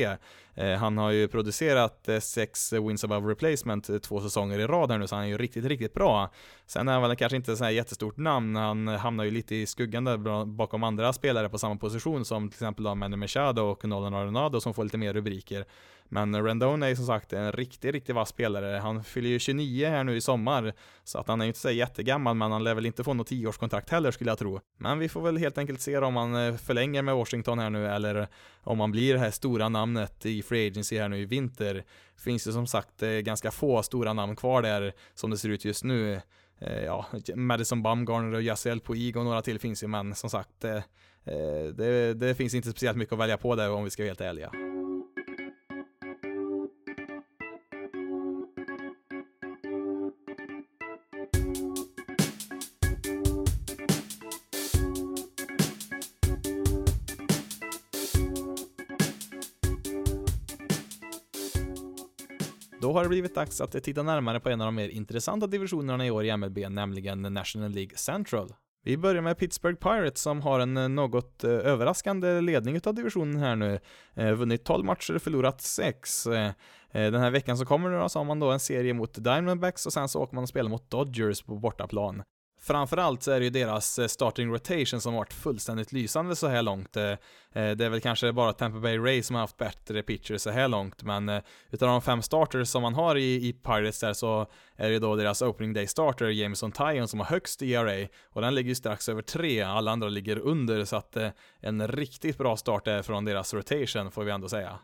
Eh, 0.55 0.73
han 0.79 0.99
har 0.99 1.11
ju 1.11 1.29
producerat 1.29 2.09
eh, 2.09 2.19
sex 2.19 2.73
wins 2.73 3.05
above 3.05 3.31
replacement 3.31 4.03
två 4.03 4.21
säsonger 4.21 4.47
säsonger 4.47 4.59
i 4.59 4.67
rad 4.67 4.91
här 4.91 4.99
nu, 4.99 5.07
så 5.07 5.15
han 5.15 5.25
är 5.25 5.29
ju 5.29 5.39
riktigt, 5.39 5.65
riktigt 5.65 5.95
bra. 5.95 6.31
Sen 6.67 6.89
är 6.89 6.93
han 6.93 7.03
väl 7.03 7.17
kanske 7.17 7.37
inte 7.37 7.57
så 7.57 7.65
här 7.65 7.71
jättestort 7.71 8.17
namn, 8.17 8.57
han 8.57 8.89
hamnar 8.89 9.25
ju 9.25 9.31
lite 9.31 9.55
i 9.55 9.67
skuggan 9.67 10.05
där 10.05 10.45
bakom 10.45 10.85
andra 10.85 11.13
spelare 11.13 11.49
på 11.49 11.59
samma 11.59 11.77
position 11.77 12.25
som 12.25 12.49
till 12.49 12.57
exempel 12.57 12.85
då 12.85 12.95
Manny 12.95 13.17
Machado 13.17 13.63
och 13.63 13.85
Nolan 13.85 14.15
Arenado 14.15 14.61
som 14.61 14.75
får 14.75 14.85
lite 14.85 14.99
mer 14.99 15.13
rubriker. 15.15 15.65
Men 16.09 16.45
Rendon 16.45 16.83
är 16.83 16.89
ju 16.89 16.97
som 16.97 17.07
sagt 17.07 17.33
en 17.33 17.53
riktigt, 17.53 17.93
riktigt 17.93 18.15
vass 18.15 18.29
spelare. 18.29 18.79
Han 18.79 19.05
fyller 19.05 19.29
ju 19.29 19.39
29 19.39 19.89
här 19.89 20.05
nu 20.05 20.17
i 20.17 20.21
sommar, 20.21 20.73
så 21.05 21.19
att 21.19 21.29
han 21.29 21.41
är 21.41 21.45
ju 21.45 21.49
inte 21.49 21.61
så 21.61 21.71
jättegammal, 21.71 22.37
men 22.37 22.53
han 22.53 22.65
lär 22.65 22.75
väl 22.75 22.87
inte 22.87 23.05
få 23.05 23.15
något 23.15 23.27
tioårskontrakt 23.27 23.91
heller 23.91 24.11
skulle 24.11 24.31
jag 24.31 24.39
tro. 24.39 24.61
Men 24.79 24.99
vi 24.99 25.09
får 25.09 25.23
väl 25.23 25.37
helt 25.37 25.59
enkelt 25.59 25.81
se 25.81 25.99
om 25.99 26.17
han 26.17 26.35
eh, 26.35 26.57
förlänger 26.57 27.03
med 27.03 27.15
Washington 27.15 27.59
här 27.59 27.71
nu, 27.71 27.87
eller 27.87 28.29
om 28.63 28.81
han 28.81 28.93
blir 28.93 29.15
det 29.15 29.21
här 29.21 29.31
stora 29.31 29.69
namnet 29.69 30.27
i 30.27 30.43
Free 30.43 30.67
Agency 30.67 30.99
här 30.99 31.09
nu 31.09 31.19
i 31.19 31.25
vinter. 31.25 31.85
Finns 32.17 32.49
ju 32.49 32.53
som 32.53 32.67
sagt 32.67 33.03
eh, 33.03 33.11
ganska 33.11 33.51
få 33.51 33.83
stora 33.83 34.13
namn 34.13 34.37
kvar 34.37 34.63
där, 34.63 34.93
som 35.15 35.31
det 35.31 35.39
ser 35.39 35.49
ut 35.49 35.65
just 35.65 35.85
nu. 35.85 36.21
Eh, 36.59 36.85
ja, 36.85 37.07
Madison 37.35 37.83
Bumgarner 37.83 38.35
och 38.35 38.43
Yassel 38.43 38.81
Puig 38.81 39.17
och 39.17 39.25
några 39.25 39.43
till 39.43 39.59
finns 39.59 39.83
ju, 39.83 39.87
men 39.87 40.15
som 40.15 40.31
sagt, 40.31 40.51
det, 41.75 42.15
det 42.15 42.35
finns 42.35 42.55
inte 42.55 42.71
speciellt 42.71 42.99
mycket 42.99 43.13
att 43.13 43.19
välja 43.19 43.37
på 43.37 43.55
där 43.55 43.71
om 43.71 43.85
vi 43.85 43.91
ska 43.91 44.03
vara 44.03 44.09
helt 44.09 44.21
ärliga. 44.21 44.66
Har 62.97 63.05
det 63.05 63.09
blivit 63.09 63.35
dags 63.35 63.61
att 63.61 63.85
titta 63.85 64.03
närmare 64.03 64.41
på 64.41 64.49
en 64.49 64.61
av 64.61 64.67
de 64.67 64.75
mer 64.75 64.89
intressanta 64.89 65.47
divisionerna 65.47 66.07
i 66.07 66.11
år 66.11 66.25
i 66.25 66.37
MLB, 66.37 66.59
nämligen 66.71 67.23
National 67.23 67.71
League 67.71 67.97
Central. 67.97 68.53
Vi 68.87 68.97
börjar 68.97 69.23
med 69.23 69.39
Pittsburgh 69.39 69.79
Pirates 69.79 70.23
som 70.23 70.41
har 70.41 70.61
en 70.61 70.77
eh, 70.77 70.89
något 70.89 71.45
eh, 71.45 71.51
överraskande 71.51 72.41
ledning 72.41 72.77
utav 72.77 72.95
divisionen 72.95 73.37
här 73.37 73.57
nu. 73.57 73.79
Eh, 74.15 74.33
vunnit 74.33 74.65
12 74.65 74.85
matcher, 74.85 75.19
förlorat 75.19 75.61
6. 75.61 76.25
Den 76.93 77.15
här 77.15 77.31
veckan 77.31 77.59
så 77.59 77.67
kommer 77.67 77.91
det 77.91 78.09
så 78.09 78.19
har 78.19 78.25
man 78.25 78.41
då 78.41 78.51
en 78.51 78.61
serie 78.61 78.95
mot 78.95 79.25
Diamondbacks 79.25 79.87
och 79.87 79.93
sen 79.93 80.09
så 80.09 80.21
åker 80.21 80.35
man 80.35 80.43
och 80.43 80.49
spelar 80.49 80.71
mot 80.71 80.91
Dodgers 80.91 81.43
på 81.43 81.55
bortaplan. 81.55 82.23
Framförallt 82.67 83.23
så 83.23 83.31
är 83.31 83.39
det 83.39 83.45
ju 83.45 83.51
deras 83.51 83.99
eh, 83.99 84.07
starting 84.07 84.53
rotation 84.53 85.01
som 85.01 85.15
varit 85.15 85.33
fullständigt 85.33 85.93
lysande 85.93 86.37
så 86.37 86.47
här 86.47 86.63
långt. 86.63 86.97
Eh, 86.97 87.05
eh, 87.05 87.17
det 87.53 87.85
är 87.85 87.89
väl 87.89 88.01
kanske 88.01 88.33
bara 88.33 88.53
Tampa 88.53 88.79
Bay 88.81 88.99
Ray 88.99 89.23
som 89.23 89.35
har 89.37 89.41
haft 89.41 89.57
bättre 89.57 90.03
pitchers 90.03 90.41
så 90.43 90.51
här 90.51 90.69
långt, 90.69 91.03
men 91.03 91.29
utav 91.71 91.89
de 91.89 92.03
fem 92.03 92.23
starters 92.23 92.69
som 92.69 92.83
man 92.83 92.95
har 92.95 93.17
i, 93.17 93.49
i 93.49 93.53
Pirates 93.53 94.01
där 94.01 94.13
så 94.13 94.47
är 94.77 94.91
det 94.91 94.99
då 94.99 95.17
deras 95.17 95.43
opening 95.43 95.73
day 95.73 95.87
starter 95.87 96.27
Jameson 96.27 96.73
Tyon 96.73 97.09
som 97.09 97.21
har 97.21 97.27
högst 97.27 97.63
ERA 97.63 98.09
och 98.33 98.43
den 98.43 98.55
ligger 98.55 98.69
ju 98.69 98.75
strax 98.75 99.09
över 99.09 99.23
tre, 99.23 99.63
alla 99.63 99.91
andra 99.91 100.09
ligger 100.09 100.39
under 100.39 100.85
så 100.85 100.97
att 100.97 101.17
en 101.61 101.89
riktigt 101.89 102.39
bra 102.39 102.57
start 102.57 102.87
är 102.87 103.03
från 103.03 103.25
deras 103.25 103.55
rotation 103.55 104.11
får 104.11 104.25
vi 104.25 104.31
ändå 104.31 104.49
säga. 104.49 104.79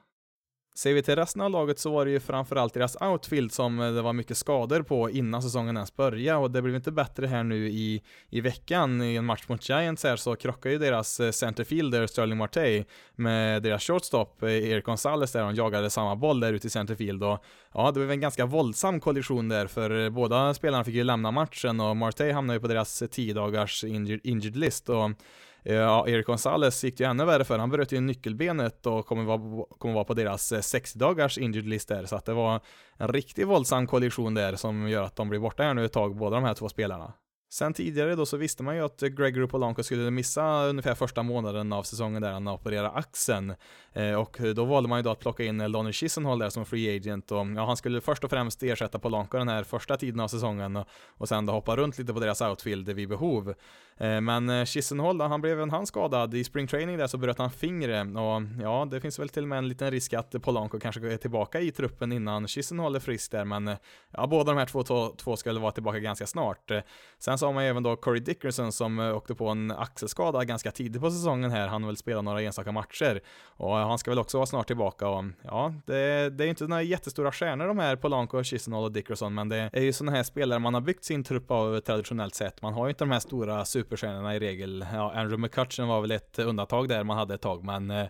Ser 0.74 0.94
vi 0.94 1.02
till 1.02 1.16
resten 1.16 1.42
av 1.42 1.50
laget 1.50 1.78
så 1.78 1.90
var 1.90 2.04
det 2.04 2.10
ju 2.10 2.20
framförallt 2.20 2.74
deras 2.74 2.96
outfield 3.00 3.52
som 3.52 3.80
eh, 3.80 3.92
det 3.92 4.02
var 4.02 4.12
mycket 4.12 4.36
skador 4.36 4.82
på 4.82 5.10
innan 5.10 5.42
säsongen 5.42 5.76
ens 5.76 5.96
började. 5.96 6.38
Och 6.38 6.50
det 6.50 6.62
blev 6.62 6.74
inte 6.74 6.92
bättre 6.92 7.26
här 7.26 7.42
nu 7.42 7.68
i, 7.68 8.02
i 8.30 8.40
veckan. 8.40 9.02
I 9.02 9.16
en 9.16 9.24
match 9.24 9.44
mot 9.48 9.68
Giants 9.68 10.04
här 10.04 10.16
så 10.16 10.36
krockade 10.36 10.72
ju 10.72 10.78
deras 10.78 11.20
eh, 11.20 11.30
centerfielder 11.30 12.06
Sterling 12.06 12.38
Marte 12.38 12.84
med 13.16 13.62
deras 13.62 13.82
shortstop 13.82 14.42
eh, 14.42 14.48
Erik 14.48 14.84
Gonzales 14.84 15.32
där. 15.32 15.40
De 15.40 15.54
jagade 15.54 15.90
samma 15.90 16.16
boll 16.16 16.40
där 16.40 16.52
ute 16.52 16.66
i 16.66 16.70
centerfield. 16.70 17.24
Och 17.24 17.44
ja, 17.74 17.86
det 17.86 18.00
blev 18.00 18.10
en 18.10 18.20
ganska 18.20 18.46
våldsam 18.46 19.00
kollision 19.00 19.48
där 19.48 19.66
för 19.66 20.04
eh, 20.04 20.10
båda 20.10 20.54
spelarna 20.54 20.84
fick 20.84 20.94
ju 20.94 21.04
lämna 21.04 21.30
matchen 21.30 21.80
och 21.80 21.96
Marte 21.96 22.32
hamnade 22.32 22.56
ju 22.56 22.60
på 22.60 22.68
deras 22.68 23.02
10 23.10 23.34
dagars 23.34 23.84
injured, 23.84 24.20
injured 24.24 24.56
list. 24.56 24.88
Och 24.88 25.10
Eh, 25.64 25.74
ja, 25.74 26.08
Erik 26.08 26.26
Gonzales 26.26 26.84
gick 26.84 26.98
det 26.98 27.04
ju 27.04 27.10
ännu 27.10 27.24
värre 27.24 27.44
för. 27.44 27.58
Han 27.58 27.70
bröt 27.70 27.92
ju 27.92 28.00
nyckelbenet 28.00 28.86
och 28.86 29.06
kommer 29.06 29.24
vara, 29.24 29.66
kommer 29.78 29.94
vara 29.94 30.04
på 30.04 30.14
deras 30.14 30.52
eh, 30.52 30.60
60 30.60 30.98
dagars 30.98 31.38
injured 31.38 31.68
list 31.68 31.88
där. 31.88 32.06
Så 32.06 32.16
att 32.16 32.24
det 32.24 32.32
var 32.34 32.60
en 32.96 33.08
riktigt 33.08 33.48
våldsam 33.48 33.86
kollision 33.86 34.34
där 34.34 34.56
som 34.56 34.88
gör 34.88 35.02
att 35.02 35.16
de 35.16 35.28
blir 35.28 35.40
borta 35.40 35.62
här 35.62 35.74
nu 35.74 35.84
ett 35.84 35.92
tag, 35.92 36.16
båda 36.16 36.36
de 36.36 36.44
här 36.44 36.54
två 36.54 36.68
spelarna. 36.68 37.12
Sen 37.52 37.72
tidigare 37.72 38.14
då 38.14 38.26
så 38.26 38.36
visste 38.36 38.62
man 38.62 38.76
ju 38.76 38.84
att 38.84 39.00
Gregory 39.00 39.46
Polanco 39.46 39.82
skulle 39.82 40.10
missa 40.10 40.64
ungefär 40.64 40.94
första 40.94 41.22
månaden 41.22 41.72
av 41.72 41.82
säsongen 41.82 42.22
där 42.22 42.32
han 42.32 42.48
opererade 42.48 42.90
axeln. 42.90 43.54
Eh, 43.92 44.14
och 44.14 44.38
då 44.54 44.64
valde 44.64 44.88
man 44.88 44.98
ju 44.98 45.02
då 45.02 45.10
att 45.10 45.18
plocka 45.18 45.44
in 45.44 45.58
Lonnie 45.58 45.92
Chisenhall 45.92 46.38
där 46.38 46.50
som 46.50 46.64
free 46.64 46.96
agent 46.96 47.32
och 47.32 47.46
ja, 47.56 47.66
han 47.66 47.76
skulle 47.76 48.00
först 48.00 48.24
och 48.24 48.30
främst 48.30 48.62
ersätta 48.62 48.98
Polanco 48.98 49.38
den 49.38 49.48
här 49.48 49.62
första 49.62 49.96
tiden 49.96 50.20
av 50.20 50.28
säsongen 50.28 50.76
och, 50.76 50.88
och 51.16 51.28
sen 51.28 51.46
då 51.46 51.52
hoppa 51.52 51.76
runt 51.76 51.98
lite 51.98 52.12
på 52.12 52.20
deras 52.20 52.40
outfield 52.40 52.88
vid 52.88 53.08
behov. 53.08 53.54
Eh, 54.02 54.20
men 54.20 54.50
eh, 54.50 54.64
Chisenhall 54.64 55.20
han 55.20 55.40
blev 55.40 55.52
även 55.52 55.70
han 55.70 55.86
skadad. 55.86 56.34
I 56.34 56.44
springtraining 56.44 56.98
där 56.98 57.06
så 57.06 57.18
bröt 57.18 57.38
han 57.38 57.50
fingret 57.50 58.06
och 58.06 58.62
ja, 58.62 58.88
det 58.90 59.00
finns 59.00 59.18
väl 59.18 59.28
till 59.28 59.42
och 59.42 59.48
med 59.48 59.58
en 59.58 59.68
liten 59.68 59.90
risk 59.90 60.12
att 60.12 60.42
Polanco 60.42 60.80
kanske 60.80 61.12
är 61.12 61.16
tillbaka 61.16 61.60
i 61.60 61.70
truppen 61.70 62.12
innan 62.12 62.48
Chisenhall 62.48 62.94
är 62.94 63.00
frisk 63.00 63.30
där, 63.30 63.44
men 63.44 63.68
eh, 63.68 63.76
ja, 64.10 64.26
båda 64.26 64.52
de 64.52 64.58
här 64.58 64.66
två, 64.66 64.82
två, 64.82 65.08
två 65.16 65.36
skulle 65.36 65.60
vara 65.60 65.72
tillbaka 65.72 65.98
ganska 65.98 66.26
snart. 66.26 66.70
Eh, 66.70 66.80
sen 67.18 67.38
så 67.38 67.46
har 67.46 67.52
man 67.52 67.64
ju 67.64 67.70
även 67.70 67.82
då 67.82 67.96
Corey 67.96 68.20
Dickerson 68.20 68.72
som 68.72 68.98
åkte 68.98 69.34
på 69.34 69.48
en 69.48 69.70
axelskada 69.70 70.44
ganska 70.44 70.70
tidigt 70.70 71.02
på 71.02 71.10
säsongen 71.10 71.50
här. 71.50 71.68
Han 71.68 71.86
vill 71.86 71.96
spela 71.96 72.22
några 72.22 72.42
enstaka 72.42 72.72
matcher 72.72 73.20
och 73.44 73.76
han 73.76 73.98
ska 73.98 74.10
väl 74.10 74.18
också 74.18 74.38
vara 74.38 74.46
snart 74.46 74.66
tillbaka 74.66 75.08
och 75.08 75.24
ja, 75.42 75.74
det, 75.86 76.30
det 76.30 76.44
är 76.44 76.48
inte 76.48 76.66
några 76.66 76.82
jättestora 76.82 77.32
stjärnor 77.32 77.66
de 77.66 77.78
här 77.78 77.96
Polanco, 77.96 78.42
Chisenhall 78.42 78.84
och 78.84 78.92
Dickerson, 78.92 79.34
men 79.34 79.48
det 79.48 79.70
är 79.72 79.82
ju 79.82 79.92
sådana 79.92 80.16
här 80.16 80.22
spelare 80.22 80.58
man 80.58 80.74
har 80.74 80.80
byggt 80.80 81.04
sin 81.04 81.24
trupp 81.24 81.50
av 81.50 81.80
traditionellt 81.80 82.34
sett. 82.34 82.62
Man 82.62 82.72
har 82.72 82.86
ju 82.86 82.90
inte 82.90 83.04
de 83.04 83.10
här 83.10 83.20
stora 83.20 83.64
super 83.64 83.91
superstjärnorna 83.92 84.36
i 84.36 84.38
regel. 84.38 84.86
Ja, 84.92 85.12
Andrew 85.12 85.38
McCutcheon 85.38 85.88
var 85.88 86.00
väl 86.00 86.10
ett 86.10 86.38
undantag 86.38 86.88
där 86.88 87.04
man 87.04 87.18
hade 87.18 87.34
ett 87.34 87.40
tag, 87.40 87.64
men 87.64 87.90
eh, 87.90 88.00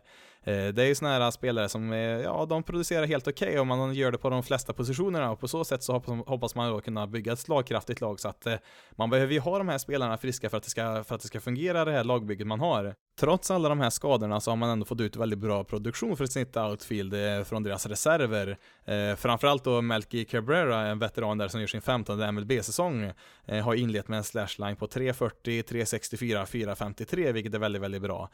eh 0.44 0.68
det 0.68 0.82
är 0.82 0.86
ju 0.86 0.94
sådana 0.94 1.24
här 1.24 1.30
spelare 1.30 1.68
som, 1.68 1.92
ja, 1.92 2.46
de 2.48 2.62
producerar 2.62 3.06
helt 3.06 3.28
okej 3.28 3.48
okay 3.48 3.58
och 3.58 3.66
man 3.66 3.94
gör 3.94 4.12
det 4.12 4.18
på 4.18 4.30
de 4.30 4.42
flesta 4.42 4.72
positionerna 4.72 5.30
och 5.30 5.40
på 5.40 5.48
så 5.48 5.64
sätt 5.64 5.82
så 5.82 5.92
hoppas 6.26 6.54
man 6.54 6.70
då 6.70 6.80
kunna 6.80 7.06
bygga 7.06 7.32
ett 7.32 7.38
slagkraftigt 7.38 8.00
lag 8.00 8.20
så 8.20 8.28
att 8.28 8.46
eh, 8.46 8.54
man 8.92 9.10
behöver 9.10 9.32
ju 9.32 9.40
ha 9.40 9.58
de 9.58 9.68
här 9.68 9.78
spelarna 9.78 10.16
friska 10.18 10.50
för 10.50 10.56
att 10.56 10.62
det 10.62 10.70
ska, 10.70 11.04
för 11.04 11.14
att 11.14 11.20
det 11.20 11.26
ska 11.26 11.40
fungera 11.40 11.84
det 11.84 11.92
här 11.92 12.04
lagbygget 12.04 12.46
man 12.46 12.60
har. 12.60 12.94
Trots 13.16 13.50
alla 13.50 13.68
de 13.68 13.80
här 13.80 13.90
skadorna 13.90 14.40
så 14.40 14.50
har 14.50 14.56
man 14.56 14.70
ändå 14.70 14.84
fått 14.84 15.00
ut 15.00 15.16
väldigt 15.16 15.38
bra 15.38 15.64
produktion 15.64 16.16
för 16.16 16.26
sitt 16.26 16.56
outfield 16.56 17.14
eh, 17.14 17.44
från 17.44 17.62
deras 17.62 17.86
reserver. 17.86 18.58
Eh, 18.84 19.16
framförallt 19.16 19.64
då 19.64 19.80
Melky 19.82 20.24
Cabrera, 20.24 20.80
en 20.80 20.98
veteran 20.98 21.38
där 21.38 21.48
som 21.48 21.60
gör 21.60 21.66
sin 21.66 21.82
15 21.82 22.34
MLB-säsong, 22.34 23.12
eh, 23.46 23.64
har 23.64 23.74
inlett 23.74 24.08
med 24.08 24.16
en 24.16 24.24
slashline 24.24 24.76
på 24.76 24.86
340, 24.86 25.62
364, 25.62 26.46
453, 26.46 27.32
vilket 27.32 27.54
är 27.54 27.58
väldigt, 27.58 27.82
väldigt 27.82 28.02
bra. 28.02 28.28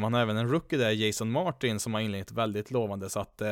man 0.00 0.14
har 0.14 0.20
även 0.20 0.36
en 0.36 0.48
rookie 0.48 0.78
där, 0.78 0.90
Jason 0.90 1.30
Martin 1.30 1.80
som 1.80 1.94
har 1.94 2.00
inlett 2.00 2.32
väldigt 2.32 2.70
lovande 2.70 3.10
så 3.10 3.20
att 3.20 3.42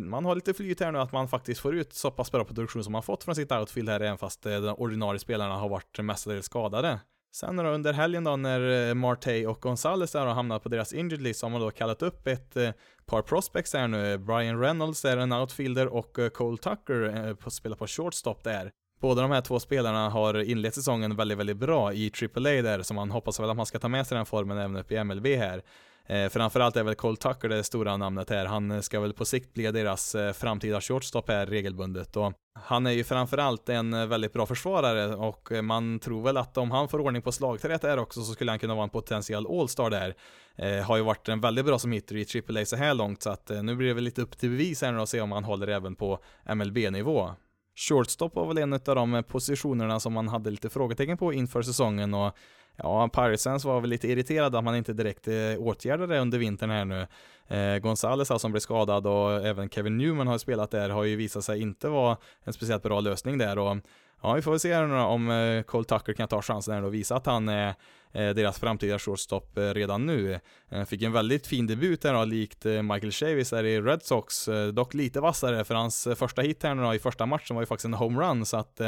man 0.00 0.24
har 0.24 0.34
lite 0.34 0.54
flyt 0.54 0.80
här 0.80 0.92
nu 0.92 0.98
att 0.98 1.12
man 1.12 1.28
faktiskt 1.28 1.60
får 1.60 1.74
ut 1.74 1.94
så 1.94 2.10
pass 2.10 2.32
bra 2.32 2.44
produktion 2.44 2.84
som 2.84 2.92
man 2.92 3.02
fått 3.02 3.24
från 3.24 3.34
sitt 3.34 3.52
outfield 3.52 3.88
här 3.88 4.00
även 4.00 4.18
fast 4.18 4.42
de 4.42 4.74
ordinarie 4.78 5.18
spelarna 5.18 5.54
har 5.54 5.68
varit 5.68 5.98
mestadels 5.98 6.46
skadade. 6.46 6.98
Sen 7.34 7.56
då 7.56 7.62
under 7.62 7.92
helgen 7.92 8.24
då 8.24 8.36
när 8.36 8.88
eh, 8.88 8.94
Marte 8.94 9.46
och 9.46 9.60
Gonzales 9.60 10.14
har 10.14 10.26
hamnat 10.26 10.62
på 10.62 10.68
deras 10.68 10.92
injured 10.92 11.22
list 11.22 11.40
så 11.40 11.46
har 11.46 11.50
man 11.50 11.60
då 11.60 11.70
kallat 11.70 12.02
upp 12.02 12.26
ett 12.26 12.56
eh, 12.56 12.70
par 13.06 13.22
prospects 13.22 13.74
här 13.74 13.88
nu. 13.88 14.18
Brian 14.18 14.60
Reynolds 14.60 15.04
är 15.04 15.16
en 15.16 15.32
outfielder 15.32 15.86
och 15.86 16.18
eh, 16.18 16.28
Cole 16.28 16.56
Tucker 16.56 17.50
spelar 17.50 17.76
på 17.76 17.86
shortstop 17.86 18.44
där. 18.44 18.70
Båda 19.00 19.22
de 19.22 19.30
här 19.30 19.40
två 19.40 19.60
spelarna 19.60 20.08
har 20.08 20.42
inlett 20.42 20.74
säsongen 20.74 21.16
väldigt, 21.16 21.38
väldigt 21.38 21.56
bra 21.56 21.92
i 21.92 22.12
AAA 22.22 22.42
där, 22.62 22.82
så 22.82 22.94
man 22.94 23.10
hoppas 23.10 23.40
väl 23.40 23.50
att 23.50 23.56
man 23.56 23.66
ska 23.66 23.78
ta 23.78 23.88
med 23.88 24.06
sig 24.06 24.16
den 24.16 24.26
formen 24.26 24.58
även 24.58 24.76
upp 24.76 24.92
i 24.92 25.04
MLB 25.04 25.26
här. 25.26 25.62
Eh, 26.06 26.28
framförallt 26.28 26.76
är 26.76 26.84
väl 26.84 26.94
Cole 26.94 27.16
Tucker 27.16 27.48
det 27.48 27.64
stora 27.64 27.96
namnet 27.96 28.30
här. 28.30 28.46
Han 28.46 28.82
ska 28.82 29.00
väl 29.00 29.12
på 29.12 29.24
sikt 29.24 29.54
bli 29.54 29.70
deras 29.70 30.14
eh, 30.14 30.32
framtida 30.32 30.80
shortstop 30.80 31.28
här 31.28 31.46
regelbundet. 31.46 32.16
Och 32.16 32.32
han 32.54 32.86
är 32.86 32.90
ju 32.90 33.04
framförallt 33.04 33.68
en 33.68 33.94
eh, 33.94 34.06
väldigt 34.06 34.32
bra 34.32 34.46
försvarare 34.46 35.14
och 35.14 35.52
eh, 35.52 35.62
man 35.62 35.98
tror 35.98 36.22
väl 36.22 36.36
att 36.36 36.58
om 36.58 36.70
han 36.70 36.88
får 36.88 36.98
ordning 36.98 37.22
på 37.22 37.32
slagträet 37.32 37.82
där 37.82 37.98
också 37.98 38.22
så 38.22 38.32
skulle 38.32 38.52
han 38.52 38.58
kunna 38.58 38.74
vara 38.74 38.84
en 38.84 38.90
potentiell 38.90 39.46
all-star 39.46 39.90
där. 39.90 40.14
Eh, 40.56 40.84
har 40.84 40.96
ju 40.96 41.02
varit 41.02 41.28
en 41.28 41.40
väldigt 41.40 41.64
bra 41.64 41.78
som 41.78 41.92
hitter 41.92 42.16
i 42.16 42.42
AAA 42.48 42.64
så 42.64 42.76
här 42.76 42.94
långt 42.94 43.22
så 43.22 43.30
att 43.30 43.50
eh, 43.50 43.62
nu 43.62 43.76
blir 43.76 43.88
det 43.88 43.94
väl 43.94 44.04
lite 44.04 44.22
upp 44.22 44.38
till 44.38 44.50
bevis 44.50 44.82
här 44.82 44.92
nu 44.92 44.98
och 44.98 45.08
se 45.08 45.20
om 45.20 45.32
han 45.32 45.44
håller 45.44 45.68
även 45.68 45.94
på 45.94 46.18
MLB-nivå. 46.54 47.30
Shortstop 47.74 48.34
var 48.34 48.46
väl 48.46 48.58
en 48.58 48.72
av 48.72 48.80
de 48.84 49.14
eh, 49.14 49.22
positionerna 49.22 50.00
som 50.00 50.12
man 50.12 50.28
hade 50.28 50.50
lite 50.50 50.70
frågetecken 50.70 51.18
på 51.18 51.32
inför 51.32 51.62
säsongen 51.62 52.14
och 52.14 52.36
ja, 52.76 53.08
Parisens 53.08 53.64
var 53.64 53.80
väl 53.80 53.90
lite 53.90 54.08
irriterad 54.08 54.56
att 54.56 54.64
man 54.64 54.76
inte 54.76 54.92
direkt 54.92 55.28
eh, 55.28 55.34
åtgärdade 55.58 56.14
det 56.14 56.20
under 56.20 56.38
vintern 56.38 56.70
här 56.70 56.84
nu. 56.84 57.06
Eh, 57.48 57.78
Gonzales 57.78 58.30
alltså, 58.30 58.38
som 58.38 58.52
blev 58.52 58.60
skadad 58.60 59.06
och 59.06 59.46
även 59.46 59.68
Kevin 59.68 59.98
Newman 59.98 60.26
har 60.26 60.38
spelat 60.38 60.70
där 60.70 60.90
har 60.90 61.04
ju 61.04 61.16
visat 61.16 61.44
sig 61.44 61.60
inte 61.60 61.88
vara 61.88 62.16
en 62.44 62.52
speciellt 62.52 62.82
bra 62.82 63.00
lösning 63.00 63.38
där 63.38 63.58
och 63.58 63.76
ja, 64.22 64.32
vi 64.32 64.42
får 64.42 64.50
väl 64.50 64.60
se 64.60 64.74
här 64.74 64.86
nu 64.86 64.94
om 64.94 65.30
eh, 65.30 65.62
Cole 65.62 65.84
Tucker 65.84 66.12
kan 66.12 66.28
ta 66.28 66.42
chansen 66.42 66.74
här 66.74 66.84
och 66.84 66.94
visa 66.94 67.16
att 67.16 67.26
han 67.26 67.48
är 67.48 67.74
deras 68.12 68.58
framtida 68.58 68.98
shortstop 68.98 69.50
redan 69.54 70.06
nu. 70.06 70.40
Fick 70.86 71.02
en 71.02 71.12
väldigt 71.12 71.46
fin 71.46 71.66
debut 71.66 72.04
här 72.04 72.14
då, 72.14 72.24
likt 72.24 72.64
Michael 72.64 73.10
Chavis 73.10 73.50
där 73.50 73.64
i 73.64 73.80
Red 73.80 74.02
Sox, 74.02 74.48
dock 74.72 74.94
lite 74.94 75.20
vassare 75.20 75.64
för 75.64 75.74
hans 75.74 76.08
första 76.16 76.42
hit 76.42 76.62
här 76.62 76.74
nu 76.74 76.82
då, 76.82 76.94
i 76.94 76.98
första 76.98 77.26
matchen 77.26 77.56
var 77.56 77.62
ju 77.62 77.66
faktiskt 77.66 77.84
en 77.84 77.94
homerun 77.94 78.46
så 78.46 78.56
att 78.56 78.80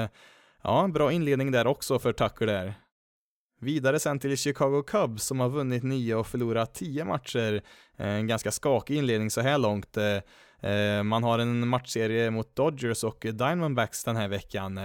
ja, 0.62 0.88
bra 0.88 1.12
inledning 1.12 1.50
där 1.50 1.66
också 1.66 1.98
för 1.98 2.12
Tucker 2.12 2.46
där. 2.46 2.74
Vidare 3.60 3.98
sen 3.98 4.18
till 4.18 4.36
Chicago 4.36 4.82
Cubs 4.82 5.24
som 5.24 5.40
har 5.40 5.48
vunnit 5.48 5.82
nio 5.82 6.14
och 6.14 6.26
förlorat 6.26 6.74
tio 6.74 7.04
matcher. 7.04 7.62
Eh, 7.96 8.08
en 8.08 8.26
ganska 8.26 8.50
skakig 8.50 8.96
inledning 8.96 9.30
så 9.30 9.40
här 9.40 9.58
långt. 9.58 9.96
Eh, 9.96 10.70
eh, 10.70 11.02
man 11.02 11.24
har 11.24 11.38
en 11.38 11.68
matchserie 11.68 12.30
mot 12.30 12.56
Dodgers 12.56 13.04
och 13.04 13.26
Diamondbacks 13.32 14.04
den 14.04 14.16
här 14.16 14.28
veckan. 14.28 14.80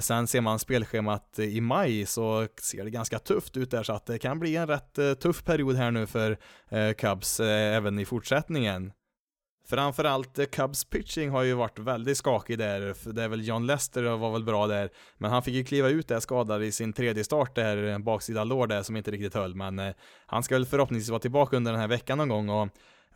Sen 0.00 0.26
ser 0.26 0.40
man 0.40 0.58
spelschemat 0.58 1.38
i 1.38 1.60
maj 1.60 2.06
så 2.06 2.48
ser 2.62 2.84
det 2.84 2.90
ganska 2.90 3.18
tufft 3.18 3.56
ut 3.56 3.70
där 3.70 3.82
så 3.82 3.92
att 3.92 4.06
det 4.06 4.18
kan 4.18 4.38
bli 4.38 4.56
en 4.56 4.66
rätt 4.66 4.98
tuff 5.20 5.44
period 5.44 5.76
här 5.76 5.90
nu 5.90 6.06
för 6.06 6.36
Cubs 6.94 7.40
även 7.40 7.98
i 7.98 8.04
fortsättningen. 8.04 8.92
Framförallt 9.68 10.38
eh, 10.38 10.46
Cubs 10.46 10.84
pitching 10.84 11.30
har 11.30 11.42
ju 11.42 11.54
varit 11.54 11.78
väldigt 11.78 12.18
skakig 12.18 12.58
där, 12.58 13.12
det 13.12 13.22
är 13.22 13.28
väl 13.28 13.48
John 13.48 13.66
Lester 13.66 14.02
var 14.02 14.32
väl 14.32 14.44
bra 14.44 14.66
där, 14.66 14.90
men 15.18 15.30
han 15.30 15.42
fick 15.42 15.54
ju 15.54 15.64
kliva 15.64 15.88
ut 15.88 16.08
där 16.08 16.20
skadad 16.20 16.64
i 16.64 16.72
sin 16.72 16.92
tredje 16.92 17.24
start 17.24 17.54
där, 17.54 17.92
eh, 17.92 17.98
baksida 17.98 18.44
lår 18.44 18.66
där 18.66 18.82
som 18.82 18.96
inte 18.96 19.10
riktigt 19.10 19.34
höll, 19.34 19.54
men 19.54 19.78
eh, 19.78 19.94
han 20.26 20.42
ska 20.42 20.54
väl 20.54 20.66
förhoppningsvis 20.66 21.10
vara 21.10 21.20
tillbaka 21.20 21.56
under 21.56 21.72
den 21.72 21.80
här 21.80 21.88
veckan 21.88 22.18
någon 22.18 22.28
gång 22.28 22.48
och 22.48 22.68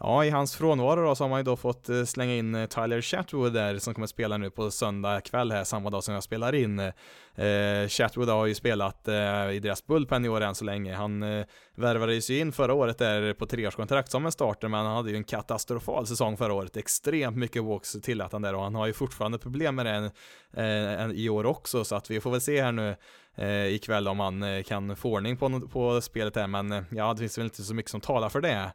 Ja, 0.03 0.25
i 0.25 0.31
hans 0.31 0.57
frånvaro 0.57 1.03
då 1.03 1.15
så 1.15 1.25
har 1.25 1.29
man 1.29 1.41
ju 1.41 1.45
då 1.45 1.57
fått 1.57 1.89
eh, 1.89 2.05
slänga 2.05 2.35
in 2.35 2.55
eh, 2.55 2.67
Tyler 2.67 3.01
Chatwood 3.01 3.53
där 3.53 3.79
som 3.79 3.95
kommer 3.95 4.07
spela 4.07 4.37
nu 4.37 4.51
på 4.51 4.71
söndag 4.71 5.21
kväll 5.21 5.53
här, 5.53 5.65
samma 5.65 5.91
dag 5.91 6.05
som 6.05 6.15
jag 6.15 6.23
spelar 6.23 6.55
in. 6.55 6.79
Eh, 6.79 7.89
Chatwood 7.89 8.29
har 8.29 8.47
ju 8.47 8.55
spelat 8.55 9.09
eh, 9.09 9.51
i 9.51 9.61
deras 9.63 9.87
bullpen 9.87 10.25
i 10.25 10.29
år 10.29 10.41
än 10.41 10.55
så 10.55 10.65
länge. 10.65 10.95
Han 10.95 11.23
eh, 11.23 11.47
värvades 11.75 12.31
ju 12.31 12.39
in 12.39 12.53
förra 12.53 12.75
året 12.75 12.99
där 12.99 13.33
på 13.33 13.47
treårskontrakt 13.47 14.11
som 14.11 14.27
en 14.27 14.33
starter, 14.33 14.69
men 14.69 14.87
han 14.87 14.97
hade 14.97 15.11
ju 15.11 15.17
en 15.17 15.25
katastrofal 15.25 16.07
säsong 16.07 16.37
förra 16.37 16.55
året. 16.55 16.77
Extremt 16.77 17.37
mycket 17.37 17.65
walks 17.65 17.93
tillät 17.93 18.33
han 18.33 18.43
där 18.43 18.55
och 18.55 18.63
han 18.63 18.75
har 18.75 18.87
ju 18.87 18.93
fortfarande 18.93 19.39
problem 19.39 19.75
med 19.75 19.87
det 19.87 20.11
eh, 20.63 21.11
i 21.11 21.29
år 21.29 21.47
också, 21.47 21.85
så 21.85 21.97
att 21.97 22.11
vi 22.11 22.21
får 22.21 22.31
väl 22.31 22.41
se 22.41 22.63
här 22.63 22.73
nu 22.73 22.97
eh, 23.35 23.67
ikväll 23.67 24.09
om 24.09 24.21
han 24.21 24.43
eh, 24.43 24.63
kan 24.63 24.97
få 24.97 25.13
ordning 25.13 25.37
på, 25.37 25.61
på 25.61 26.01
spelet 26.01 26.37
här, 26.37 26.47
men 26.47 26.87
ja, 26.91 27.13
det 27.13 27.19
finns 27.19 27.39
väl 27.39 27.45
inte 27.45 27.63
så 27.63 27.75
mycket 27.75 27.91
som 27.91 28.01
talar 28.01 28.29
för 28.29 28.41
det. 28.41 28.73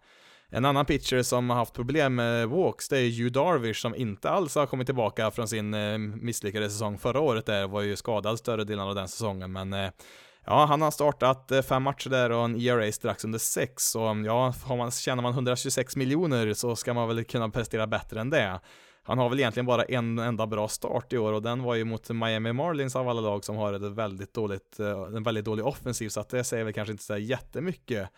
En 0.55 0.65
annan 0.65 0.85
pitcher 0.85 1.21
som 1.21 1.49
har 1.49 1.57
haft 1.57 1.73
problem 1.73 2.15
med 2.15 2.49
walks, 2.49 2.89
det 2.89 2.99
är 2.99 3.09
Hugh 3.09 3.31
Darvish 3.31 3.81
som 3.81 3.95
inte 3.95 4.29
alls 4.29 4.55
har 4.55 4.65
kommit 4.65 4.87
tillbaka 4.87 5.31
från 5.31 5.47
sin 5.47 5.73
eh, 5.73 5.97
misslyckade 5.97 6.69
säsong 6.69 6.97
förra 6.97 7.19
året 7.19 7.45
där, 7.45 7.67
var 7.67 7.81
ju 7.81 7.95
skadad 7.95 8.39
större 8.39 8.63
delen 8.63 8.87
av 8.87 8.95
den 8.95 9.07
säsongen, 9.07 9.51
men 9.51 9.73
eh, 9.73 9.89
Ja, 10.45 10.65
han 10.65 10.81
har 10.81 10.91
startat 10.91 11.51
eh, 11.51 11.61
fem 11.61 11.83
matcher 11.83 12.09
där 12.09 12.29
och 12.29 12.45
en 12.45 12.61
ERA 12.61 12.91
strax 12.91 13.25
under 13.25 13.39
sex, 13.39 13.95
och 13.95 14.01
ja, 14.01 14.53
har 14.63 14.77
man, 14.77 14.91
tjänar 14.91 15.23
man 15.23 15.33
126 15.33 15.95
miljoner 15.95 16.53
så 16.53 16.75
ska 16.75 16.93
man 16.93 17.07
väl 17.07 17.23
kunna 17.23 17.49
prestera 17.49 17.87
bättre 17.87 18.21
än 18.21 18.29
det. 18.29 18.59
Han 19.03 19.17
har 19.17 19.29
väl 19.29 19.39
egentligen 19.39 19.65
bara 19.65 19.83
en 19.83 20.19
enda 20.19 20.47
bra 20.47 20.67
start 20.67 21.13
i 21.13 21.17
år 21.17 21.33
och 21.33 21.41
den 21.41 21.63
var 21.63 21.75
ju 21.75 21.83
mot 21.83 22.09
Miami 22.09 22.53
Marlins 22.53 22.95
av 22.95 23.09
alla 23.09 23.21
lag 23.21 23.45
som 23.45 23.55
har 23.55 23.73
ett 23.73 23.81
väldigt 23.81 24.33
dåligt, 24.33 24.79
en 25.15 25.23
väldigt 25.23 25.45
dålig 25.45 25.65
offensiv 25.65 26.09
så 26.09 26.19
att 26.19 26.29
det 26.29 26.43
säger 26.43 26.63
väl 26.63 26.73
kanske 26.73 26.91
inte 26.91 27.03
så 27.03 27.17
jättemycket. 27.17 28.09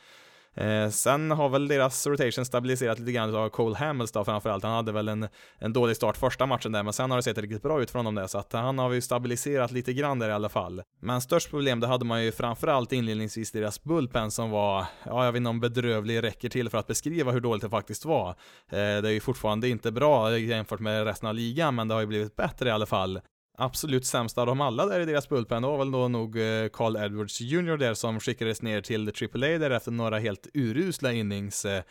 Eh, 0.57 0.89
sen 0.89 1.31
har 1.31 1.49
väl 1.49 1.67
deras 1.67 2.07
rotation 2.07 2.45
stabiliserat 2.45 2.99
lite 2.99 3.11
grann 3.11 3.35
av 3.35 3.49
Cole 3.49 3.75
Hamels 3.75 4.11
då 4.11 4.25
framförallt. 4.25 4.63
Han 4.63 4.73
hade 4.73 4.91
väl 4.91 5.07
en, 5.07 5.27
en 5.59 5.73
dålig 5.73 5.95
start 5.95 6.17
första 6.17 6.45
matchen 6.45 6.71
där, 6.71 6.83
men 6.83 6.93
sen 6.93 7.11
har 7.11 7.17
det 7.17 7.23
sett 7.23 7.37
riktigt 7.37 7.61
bra 7.61 7.81
ut 7.81 7.91
från 7.91 8.05
dem 8.05 8.15
där, 8.15 8.27
så 8.27 8.37
att 8.37 8.53
han 8.53 8.79
har 8.79 8.91
ju 8.91 9.01
stabiliserat 9.01 9.71
lite 9.71 9.93
grann 9.93 10.19
där 10.19 10.29
i 10.29 10.31
alla 10.31 10.49
fall. 10.49 10.81
Men 11.01 11.21
störst 11.21 11.49
problem 11.49 11.79
det 11.79 11.87
hade 11.87 12.05
man 12.05 12.23
ju 12.23 12.31
framförallt 12.31 12.93
inledningsvis 12.93 13.51
deras 13.51 13.83
bullpen 13.83 14.31
som 14.31 14.49
var, 14.49 14.85
ja 15.03 15.25
jag 15.25 15.31
vet 15.31 15.37
inte 15.37 15.49
om 15.49 15.59
bedrövlig 15.59 16.23
räcker 16.23 16.49
till 16.49 16.69
för 16.69 16.77
att 16.77 16.87
beskriva 16.87 17.31
hur 17.31 17.39
dåligt 17.39 17.63
det 17.63 17.69
faktiskt 17.69 18.05
var. 18.05 18.29
Eh, 18.29 18.35
det 18.71 18.79
är 18.79 19.11
ju 19.11 19.19
fortfarande 19.19 19.69
inte 19.69 19.91
bra 19.91 20.37
jämfört 20.37 20.79
med 20.79 21.03
resten 21.03 21.29
av 21.29 21.35
ligan, 21.35 21.75
men 21.75 21.87
det 21.87 21.93
har 21.93 22.01
ju 22.01 22.07
blivit 22.07 22.35
bättre 22.35 22.69
i 22.69 22.71
alla 22.71 22.85
fall 22.85 23.19
absolut 23.57 24.05
sämsta 24.05 24.41
av 24.41 24.47
dem 24.47 24.61
alla 24.61 24.85
där 24.85 24.99
i 24.99 25.05
deras 25.05 25.29
bullpen, 25.29 25.61
det 25.61 25.67
var 25.67 25.77
väl 25.77 25.91
då 25.91 26.07
nog 26.07 26.37
eh, 26.37 26.67
Carl 26.73 26.95
Edwards 26.95 27.41
Jr 27.41 27.77
där 27.77 27.93
som 27.93 28.19
skickades 28.19 28.61
ner 28.61 28.81
till 28.81 29.07
AAA 29.09 29.57
där 29.57 29.69
efter 29.71 29.91
några 29.91 30.19
helt 30.19 30.47
urusla 30.53 31.13
innings. 31.13 31.65
Eh, 31.65 31.83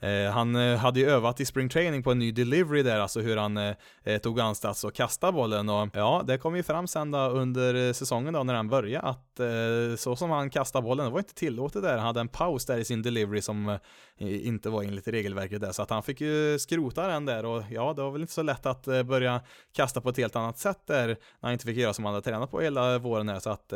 Eh, 0.00 0.30
han 0.30 0.56
eh, 0.56 0.78
hade 0.78 1.00
ju 1.00 1.10
övat 1.10 1.40
i 1.40 1.46
springtraining 1.46 2.02
på 2.02 2.10
en 2.10 2.18
ny 2.18 2.32
delivery 2.32 2.82
där, 2.82 3.00
alltså 3.00 3.20
hur 3.20 3.36
han 3.36 3.56
eh, 3.56 3.74
eh, 4.04 4.18
tog 4.18 4.40
ansats 4.40 4.84
och 4.84 4.94
kastade 4.94 5.32
bollen 5.32 5.68
och 5.68 5.88
ja, 5.92 6.22
det 6.26 6.38
kom 6.38 6.56
ju 6.56 6.62
fram 6.62 6.86
sen 6.86 7.10
då 7.10 7.18
under 7.18 7.88
eh, 7.88 7.92
säsongen 7.92 8.34
då 8.34 8.42
när 8.42 8.54
han 8.54 8.68
började 8.68 9.08
att 9.08 9.40
eh, 9.40 9.96
så 9.96 10.16
som 10.16 10.30
han 10.30 10.50
kastade 10.50 10.82
bollen, 10.82 11.06
det 11.06 11.12
var 11.12 11.18
inte 11.18 11.34
tillåtet 11.34 11.82
där. 11.82 11.96
Han 11.96 12.06
hade 12.06 12.20
en 12.20 12.28
paus 12.28 12.66
där 12.66 12.78
i 12.78 12.84
sin 12.84 13.02
delivery 13.02 13.42
som 13.42 13.78
inte 14.18 14.70
var 14.70 14.82
enligt 14.82 15.08
regelverket 15.08 15.60
där, 15.60 15.72
så 15.72 15.82
att 15.82 15.90
han 15.90 16.02
fick 16.02 16.20
ju 16.20 16.58
skrota 16.58 17.08
den 17.08 17.24
där 17.24 17.44
och 17.44 17.62
ja, 17.70 17.92
det 17.96 18.02
var 18.02 18.10
väl 18.10 18.20
inte 18.20 18.32
så 18.32 18.42
lätt 18.42 18.66
att 18.66 18.84
börja 18.84 19.40
kasta 19.76 20.00
på 20.00 20.08
ett 20.08 20.16
helt 20.16 20.36
annat 20.36 20.58
sätt 20.58 20.80
där 20.86 21.06
när 21.08 21.16
han 21.40 21.52
inte 21.52 21.64
fick 21.64 21.76
göra 21.76 21.92
som 21.92 22.04
han 22.04 22.14
hade 22.14 22.24
tränat 22.24 22.50
på 22.50 22.60
hela 22.60 22.98
våren 22.98 23.28
här, 23.28 23.38
så 23.38 23.50
att 23.50 23.72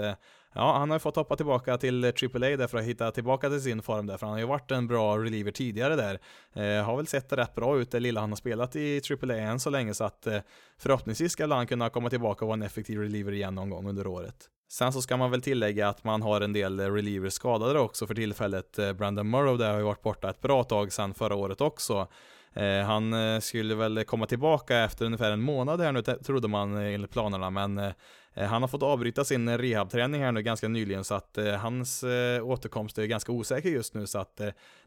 Ja, 0.54 0.78
han 0.78 0.90
har 0.90 0.96
ju 0.96 1.00
fått 1.00 1.16
hoppa 1.16 1.36
tillbaka 1.36 1.78
till 1.78 2.04
AAA 2.04 2.56
där 2.56 2.66
för 2.66 2.78
att 2.78 2.84
hitta 2.84 3.10
tillbaka 3.10 3.48
till 3.48 3.60
sin 3.60 3.82
form 3.82 4.06
där, 4.06 4.16
för 4.16 4.26
han 4.26 4.32
har 4.32 4.40
ju 4.40 4.46
varit 4.46 4.70
en 4.70 4.86
bra 4.86 5.18
reliever 5.18 5.50
tidigare 5.50 5.96
där. 5.96 6.20
Eh, 6.52 6.84
har 6.84 6.96
väl 6.96 7.06
sett 7.06 7.32
rätt 7.32 7.54
bra 7.54 7.78
ut 7.78 7.90
det 7.90 8.00
lilla 8.00 8.20
han 8.20 8.30
har 8.30 8.36
spelat 8.36 8.76
i 8.76 9.00
AAA 9.22 9.36
än 9.36 9.60
så 9.60 9.70
länge, 9.70 9.94
så 9.94 10.04
att 10.04 10.26
eh, 10.26 10.38
förhoppningsvis 10.78 11.32
ska 11.32 11.54
han 11.54 11.66
kunna 11.66 11.90
komma 11.90 12.10
tillbaka 12.10 12.44
och 12.44 12.48
vara 12.48 12.56
en 12.56 12.62
effektiv 12.62 12.98
reliever 12.98 13.32
igen 13.32 13.54
någon 13.54 13.70
gång 13.70 13.88
under 13.88 14.06
året. 14.06 14.48
Sen 14.72 14.92
så 14.92 15.02
ska 15.02 15.16
man 15.16 15.30
väl 15.30 15.42
tillägga 15.42 15.88
att 15.88 16.04
man 16.04 16.22
har 16.22 16.40
en 16.40 16.52
del 16.52 16.80
eh, 16.80 16.92
relievers 16.92 17.32
skadade 17.32 17.78
också 17.78 18.06
för 18.06 18.14
tillfället. 18.14 18.78
Eh, 18.78 18.92
Brandon 18.92 19.30
Murrow 19.30 19.58
där 19.58 19.70
har 19.70 19.78
ju 19.78 19.84
varit 19.84 20.02
borta 20.02 20.30
ett 20.30 20.40
bra 20.40 20.64
tag 20.64 20.92
sedan 20.92 21.14
förra 21.14 21.34
året 21.34 21.60
också. 21.60 22.08
Eh, 22.54 22.84
han 22.86 23.12
eh, 23.12 23.40
skulle 23.40 23.74
väl 23.74 24.04
komma 24.04 24.26
tillbaka 24.26 24.78
efter 24.78 25.04
ungefär 25.04 25.30
en 25.30 25.40
månad 25.40 25.80
här 25.80 25.92
nu 25.92 26.02
trodde 26.02 26.48
man 26.48 26.76
eh, 26.76 26.94
enligt 26.94 27.10
planerna, 27.10 27.50
men 27.50 27.92
han 28.34 28.62
har 28.62 28.68
fått 28.68 28.82
avbryta 28.82 29.24
sin 29.24 29.58
rehabträning 29.58 30.22
här 30.22 30.32
nu 30.32 30.42
ganska 30.42 30.68
nyligen 30.68 31.04
så 31.04 31.14
att 31.14 31.38
hans 31.58 32.04
återkomst 32.42 32.98
är 32.98 33.06
ganska 33.06 33.32
osäker 33.32 33.68
just 33.68 33.94
nu 33.94 34.06
så 34.06 34.18
att 34.18 34.40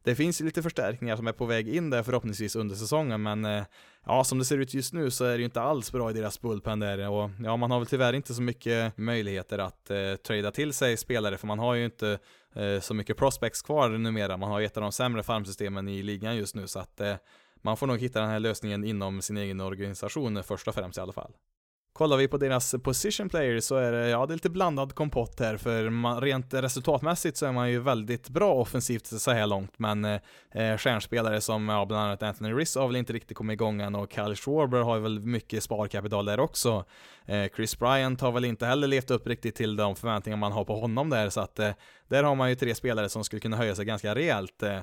det 0.03 0.15
finns 0.15 0.39
lite 0.39 0.63
förstärkningar 0.63 1.15
som 1.15 1.27
är 1.27 1.31
på 1.31 1.45
väg 1.45 1.69
in 1.69 1.89
där 1.89 2.03
förhoppningsvis 2.03 2.55
under 2.55 2.75
säsongen 2.75 3.23
men 3.23 3.65
ja, 4.05 4.23
som 4.23 4.39
det 4.39 4.45
ser 4.45 4.57
ut 4.57 4.73
just 4.73 4.93
nu 4.93 5.11
så 5.11 5.25
är 5.25 5.31
det 5.31 5.37
ju 5.37 5.45
inte 5.45 5.61
alls 5.61 5.91
bra 5.91 6.09
i 6.09 6.13
deras 6.13 6.41
bullpen 6.41 6.79
där 6.79 7.09
och 7.09 7.29
ja, 7.43 7.57
man 7.57 7.71
har 7.71 7.79
väl 7.79 7.87
tyvärr 7.87 8.13
inte 8.13 8.33
så 8.33 8.41
mycket 8.41 8.97
möjligheter 8.97 9.59
att 9.59 9.91
eh, 9.91 10.15
trada 10.15 10.51
till 10.51 10.73
sig 10.73 10.97
spelare 10.97 11.37
för 11.37 11.47
man 11.47 11.59
har 11.59 11.73
ju 11.73 11.85
inte 11.85 12.19
eh, 12.55 12.79
så 12.79 12.93
mycket 12.93 13.17
prospects 13.17 13.61
kvar 13.61 13.89
numera. 13.89 14.37
Man 14.37 14.51
har 14.51 14.59
ju 14.59 14.65
ett 14.65 14.77
av 14.77 14.83
de 14.83 14.91
sämre 14.91 15.23
farmsystemen 15.23 15.87
i 15.87 16.03
ligan 16.03 16.35
just 16.35 16.55
nu 16.55 16.67
så 16.67 16.79
att 16.79 17.01
eh, 17.01 17.15
man 17.63 17.77
får 17.77 17.87
nog 17.87 17.99
hitta 17.99 18.21
den 18.21 18.29
här 18.29 18.39
lösningen 18.39 18.83
inom 18.83 19.21
sin 19.21 19.37
egen 19.37 19.61
organisation 19.61 20.43
först 20.43 20.67
och 20.67 20.75
främst 20.75 20.97
i 20.97 21.01
alla 21.01 21.13
fall. 21.13 21.31
Kollar 21.93 22.17
vi 22.17 22.27
på 22.27 22.37
deras 22.37 22.75
position 22.83 23.29
players 23.29 23.63
så 23.63 23.75
är 23.75 23.91
det, 23.91 24.09
ja, 24.09 24.25
det 24.25 24.33
är 24.33 24.35
lite 24.35 24.49
blandad 24.49 24.95
kompott 24.95 25.39
här, 25.39 25.57
för 25.57 25.89
man, 25.89 26.21
rent 26.21 26.53
resultatmässigt 26.53 27.37
så 27.37 27.45
är 27.45 27.51
man 27.51 27.71
ju 27.71 27.79
väldigt 27.79 28.29
bra 28.29 28.53
offensivt 28.53 29.05
så 29.05 29.31
här 29.31 29.47
långt, 29.47 29.79
men 29.79 30.05
eh, 30.05 30.19
eh, 30.51 30.77
stjärnspelare 30.77 31.41
som, 31.41 31.69
ja, 31.69 31.85
bland 31.85 32.03
annat 32.03 32.23
Anthony 32.23 32.53
Riss 32.53 32.75
har 32.75 32.87
väl 32.87 32.95
inte 32.95 33.13
riktigt 33.13 33.37
kommit 33.37 33.53
igång 33.53 33.81
än 33.81 33.95
och 33.95 34.13
Kyle 34.13 34.35
Schwarber 34.35 34.79
har 34.79 34.99
väl 34.99 35.19
mycket 35.19 35.63
sparkapital 35.63 36.25
där 36.25 36.39
också. 36.39 36.85
Eh, 37.25 37.45
Chris 37.55 37.79
Bryant 37.79 38.21
har 38.21 38.31
väl 38.31 38.45
inte 38.45 38.65
heller 38.65 38.87
levt 38.87 39.11
upp 39.11 39.27
riktigt 39.27 39.55
till 39.55 39.75
de 39.75 39.95
förväntningar 39.95 40.37
man 40.37 40.51
har 40.51 40.65
på 40.65 40.79
honom 40.79 41.09
där, 41.09 41.29
så 41.29 41.41
att 41.41 41.59
eh, 41.59 41.71
där 42.07 42.23
har 42.23 42.35
man 42.35 42.49
ju 42.49 42.55
tre 42.55 42.75
spelare 42.75 43.09
som 43.09 43.23
skulle 43.23 43.39
kunna 43.39 43.57
höja 43.57 43.75
sig 43.75 43.85
ganska 43.85 44.15
rejält. 44.15 44.63
Eh, 44.63 44.79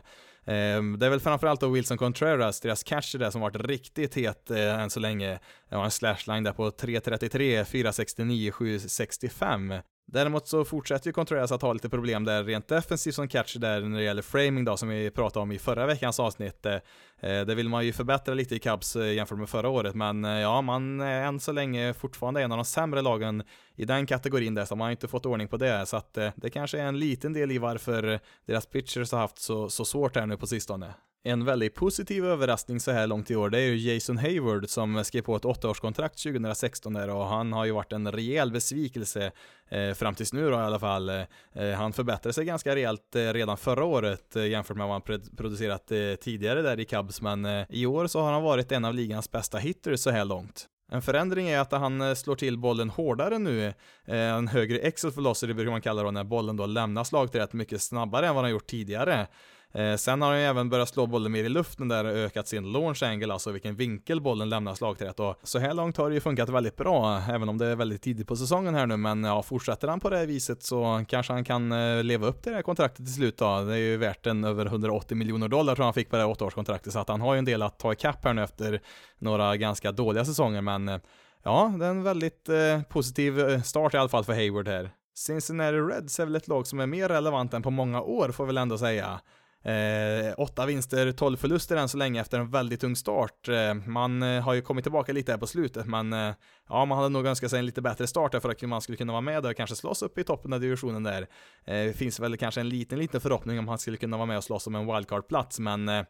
Ehm, 0.46 0.98
det 0.98 1.07
är 1.07 1.11
väl 1.11 1.20
framförallt 1.20 1.61
då 1.61 1.68
Wilson 1.68 1.98
Contreras, 1.98 2.61
deras 2.61 2.83
catcher 2.83 3.18
där 3.18 3.31
som 3.31 3.40
varit 3.40 3.57
riktigt 3.57 4.14
het 4.14 4.50
eh, 4.50 4.81
än 4.81 4.90
så 4.90 5.00
länge. 5.00 5.38
Han 5.68 5.79
har 5.79 5.85
en 5.85 5.90
slashline 5.90 6.44
där 6.44 6.53
på 6.53 6.70
3.33, 6.70 7.64
4.69, 7.64 8.50
7.65. 8.50 9.83
Däremot 10.12 10.48
så 10.48 10.64
fortsätter 10.64 11.06
ju 11.06 11.12
Contreras 11.12 11.52
att 11.52 11.62
ha 11.62 11.72
lite 11.72 11.88
problem 11.88 12.24
där 12.24 12.44
rent 12.44 12.68
defensivt 12.68 13.14
som 13.14 13.28
catch 13.28 13.56
där 13.56 13.80
när 13.80 13.98
det 13.98 14.04
gäller 14.04 14.22
framing 14.22 14.64
då 14.64 14.76
som 14.76 14.88
vi 14.88 15.10
pratade 15.10 15.42
om 15.42 15.52
i 15.52 15.58
förra 15.58 15.86
veckans 15.86 16.20
avsnitt. 16.20 16.66
Eh, 16.66 16.74
eh, 17.20 17.46
det 17.46 17.54
vill 17.54 17.68
man 17.68 17.86
ju 17.86 17.92
förbättra 17.92 18.34
lite 18.34 18.54
i 18.54 18.58
Cubs 18.58 18.96
eh, 18.96 19.12
jämfört 19.12 19.38
med 19.38 19.48
förra 19.48 19.68
året 19.68 19.94
men 19.94 20.24
ja, 20.24 20.62
man 20.62 21.00
är 21.00 21.22
än 21.22 21.40
så 21.40 21.52
länge 21.52 21.94
fortfarande 21.94 22.42
en 22.42 22.52
av 22.52 22.58
de 22.58 22.64
sämre 22.64 23.02
lagen 23.02 23.42
i 23.76 23.84
den 23.84 24.06
kategorin 24.06 24.54
där 24.54 24.64
så 24.64 24.76
man 24.76 24.84
har 24.84 24.90
inte 24.90 25.08
fått 25.08 25.26
ordning 25.26 25.48
på 25.48 25.56
det 25.56 25.86
så 25.86 25.96
att 25.96 26.14
det 26.14 26.50
kanske 26.52 26.78
är 26.78 26.84
en 26.84 26.98
liten 26.98 27.32
del 27.32 27.50
i 27.50 27.58
varför 27.58 28.20
deras 28.46 28.66
pitchers 28.66 29.12
har 29.12 29.18
haft 29.18 29.38
så, 29.38 29.68
så 29.68 29.84
svårt 29.84 30.16
här 30.16 30.26
nu 30.26 30.36
på 30.36 30.46
sistone. 30.46 30.94
En 31.22 31.44
väldigt 31.44 31.74
positiv 31.74 32.24
överraskning 32.24 32.80
så 32.80 32.90
här 32.90 33.06
långt 33.06 33.30
i 33.30 33.37
år, 33.37 33.50
det 33.50 33.59
är 33.59 33.66
ju 33.66 33.92
Jason 33.92 34.18
Hayward 34.18 34.68
som 34.68 35.04
skrev 35.04 35.22
på 35.22 35.37
ett 35.37 35.44
åttaårskontrakt 35.44 36.22
2016 36.22 36.92
där 36.92 37.11
och 37.11 37.26
han 37.26 37.52
har 37.52 37.64
ju 37.64 37.72
varit 37.72 37.92
en 37.92 38.12
rejäl 38.12 38.52
besvikelse 38.52 39.33
eh, 39.68 39.92
fram 39.94 40.14
tills 40.14 40.33
nu 40.33 40.50
då 40.50 40.56
i 40.56 40.61
alla 40.61 40.78
fall. 40.78 41.09
Eh, 41.09 41.70
han 41.76 41.92
förbättrade 41.92 42.33
sig 42.33 42.44
ganska 42.44 42.74
rejält 42.74 43.16
eh, 43.16 43.33
redan 43.33 43.56
förra 43.56 43.85
året 43.85 44.37
eh, 44.37 44.46
jämfört 44.46 44.76
med 44.76 44.87
vad 44.87 44.94
han 44.94 45.20
producerat 45.37 45.90
eh, 45.90 46.14
tidigare 46.20 46.62
där 46.62 46.80
i 46.80 46.85
Cubs, 46.85 47.20
men 47.20 47.44
eh, 47.44 47.66
i 47.68 47.87
år 47.87 48.06
så 48.06 48.20
har 48.20 48.33
han 48.33 48.42
varit 48.42 48.72
en 48.72 48.85
av 48.85 48.94
ligans 48.94 49.30
bästa 49.30 49.59
hitters 49.59 50.00
så 50.00 50.11
här 50.11 50.24
långt. 50.24 50.68
En 50.92 51.02
förändring 51.02 51.48
är 51.48 51.59
att 51.59 51.72
han 51.72 52.00
eh, 52.00 52.14
slår 52.14 52.37
till 52.37 52.59
bollen 52.59 52.90
hårdare 52.90 53.38
nu, 53.38 53.66
eh, 53.66 53.74
en 54.16 54.48
högre 54.48 54.78
exit 54.78 55.16
velocity 55.16 55.54
brukar 55.54 55.70
man 55.70 55.80
kalla 55.80 56.02
det 56.02 56.11
när 56.11 56.24
bollen 56.24 56.56
då 56.56 56.66
lämnar 56.66 57.04
slagträet 57.04 57.52
mycket 57.52 57.83
snabbare 57.83 58.26
än 58.26 58.35
vad 58.35 58.44
han 58.44 58.50
gjort 58.50 58.66
tidigare. 58.66 59.26
Eh, 59.72 59.96
sen 59.96 60.22
har 60.22 60.30
han 60.30 60.40
ju 60.40 60.46
även 60.46 60.70
börjat 60.70 60.88
slå 60.88 61.06
bollen 61.06 61.33
mer 61.33 61.44
i 61.44 61.48
luften 61.48 61.88
där 61.88 62.04
och 62.04 62.11
ökat 62.11 62.48
sin 62.48 62.72
launch 62.72 63.02
angle, 63.02 63.33
alltså 63.33 63.50
vilken 63.50 63.76
vinkel 63.76 64.20
bollen 64.20 64.48
lämnar 64.48 64.74
slagträet 64.74 65.20
och 65.20 65.37
så 65.42 65.59
här 65.59 65.74
långt 65.74 65.96
har 65.96 66.09
det 66.09 66.14
ju 66.14 66.20
funkat 66.20 66.48
väldigt 66.48 66.76
bra, 66.76 67.22
även 67.28 67.48
om 67.48 67.59
det 67.59 67.66
är 67.66 67.76
väldigt 67.76 68.02
tidigt 68.02 68.28
på 68.28 68.37
säsongen 68.37 68.74
här 68.74 68.87
nu, 68.87 68.96
men 68.96 69.24
ja, 69.24 69.42
fortsätter 69.42 69.88
han 69.88 70.00
på 70.00 70.11
det 70.11 70.16
här 70.18 70.26
viset 70.26 70.62
så 70.62 71.04
kanske 71.09 71.33
han 71.33 71.44
kan 71.44 71.72
eh, 71.72 72.04
leva 72.04 72.26
upp 72.26 72.42
till 72.42 72.52
det 72.52 72.56
här 72.56 72.62
kontraktet 72.62 72.96
till 72.96 73.14
slut 73.14 73.37
då. 73.37 73.64
Det 73.64 73.74
är 73.74 73.78
ju 73.78 73.96
värt 73.96 74.26
en 74.26 74.44
över 74.44 74.66
180 74.66 75.16
miljoner 75.16 75.48
dollar 75.48 75.74
tror 75.74 75.83
jag 75.83 75.87
han 75.87 75.94
fick 75.94 76.11
på 76.11 76.16
det 76.16 76.22
här 76.22 76.30
åttaårskontraktet, 76.30 76.92
så 76.92 76.98
att 76.98 77.09
han 77.09 77.20
har 77.20 77.35
ju 77.35 77.38
en 77.38 77.44
del 77.44 77.62
att 77.62 77.78
ta 77.78 77.92
ikapp 77.92 78.24
här 78.24 78.35
nu 78.35 78.42
efter 78.42 78.80
några 79.18 79.56
ganska 79.56 79.92
dåliga 79.92 80.24
säsonger, 80.24 80.61
men 80.61 80.88
eh, 80.88 80.98
ja, 81.42 81.74
det 81.78 81.87
är 81.87 81.90
en 81.90 82.02
väldigt 82.02 82.48
eh, 82.48 82.83
positiv 82.88 83.40
eh, 83.40 83.62
start 83.62 83.94
i 83.94 83.96
alla 83.96 84.09
fall 84.09 84.24
för 84.24 84.33
Hayward 84.33 84.68
här. 84.68 84.90
Cincinnati 85.14 85.76
Reds 85.76 86.20
är 86.20 86.24
väl 86.24 86.37
ett 86.37 86.48
lag 86.48 86.66
som 86.66 86.80
är 86.80 86.87
mer 86.87 87.09
relevant 87.09 87.54
än 87.54 87.62
på 87.62 87.70
många 87.70 88.02
år 88.02 88.30
får 88.30 88.44
vi 88.44 88.46
väl 88.46 88.59
ändå 88.59 88.78
säga. 88.78 89.20
Eh, 89.64 90.34
åtta 90.36 90.66
vinster, 90.66 91.12
tolv 91.12 91.36
förluster 91.36 91.76
än 91.76 91.88
så 91.88 91.96
länge 91.96 92.20
efter 92.20 92.38
en 92.38 92.50
väldigt 92.50 92.80
tung 92.80 92.96
start. 92.96 93.48
Eh, 93.48 93.74
man 93.74 94.22
eh, 94.22 94.42
har 94.42 94.54
ju 94.54 94.62
kommit 94.62 94.84
tillbaka 94.84 95.12
lite 95.12 95.32
här 95.32 95.38
på 95.38 95.46
slutet, 95.46 95.86
men 95.86 96.12
eh, 96.12 96.34
ja, 96.68 96.84
man 96.84 96.98
hade 96.98 97.08
nog 97.08 97.26
önskat 97.26 97.50
sig 97.50 97.58
en 97.58 97.66
lite 97.66 97.82
bättre 97.82 98.06
start 98.06 98.34
för 98.42 98.50
att 98.50 98.62
man 98.62 98.80
skulle 98.80 98.96
kunna 98.96 99.12
vara 99.12 99.20
med 99.20 99.46
och 99.46 99.56
kanske 99.56 99.76
slåss 99.76 100.02
upp 100.02 100.18
i 100.18 100.24
toppen 100.24 100.52
av 100.52 100.60
divisionen 100.60 101.02
där. 101.02 101.22
Eh, 101.64 101.84
det 101.84 101.96
finns 101.96 102.20
väl 102.20 102.36
kanske 102.36 102.60
en 102.60 102.68
liten, 102.68 102.98
liten 102.98 103.20
förhoppning 103.20 103.58
om 103.58 103.68
han 103.68 103.78
skulle 103.78 103.96
kunna 103.96 104.16
vara 104.16 104.26
med 104.26 104.36
och 104.36 104.44
slåss 104.44 104.66
om 104.66 104.74
en 104.74 104.86
wildcard-plats, 104.86 105.58
men 105.58 105.88
eh, 105.88 106.04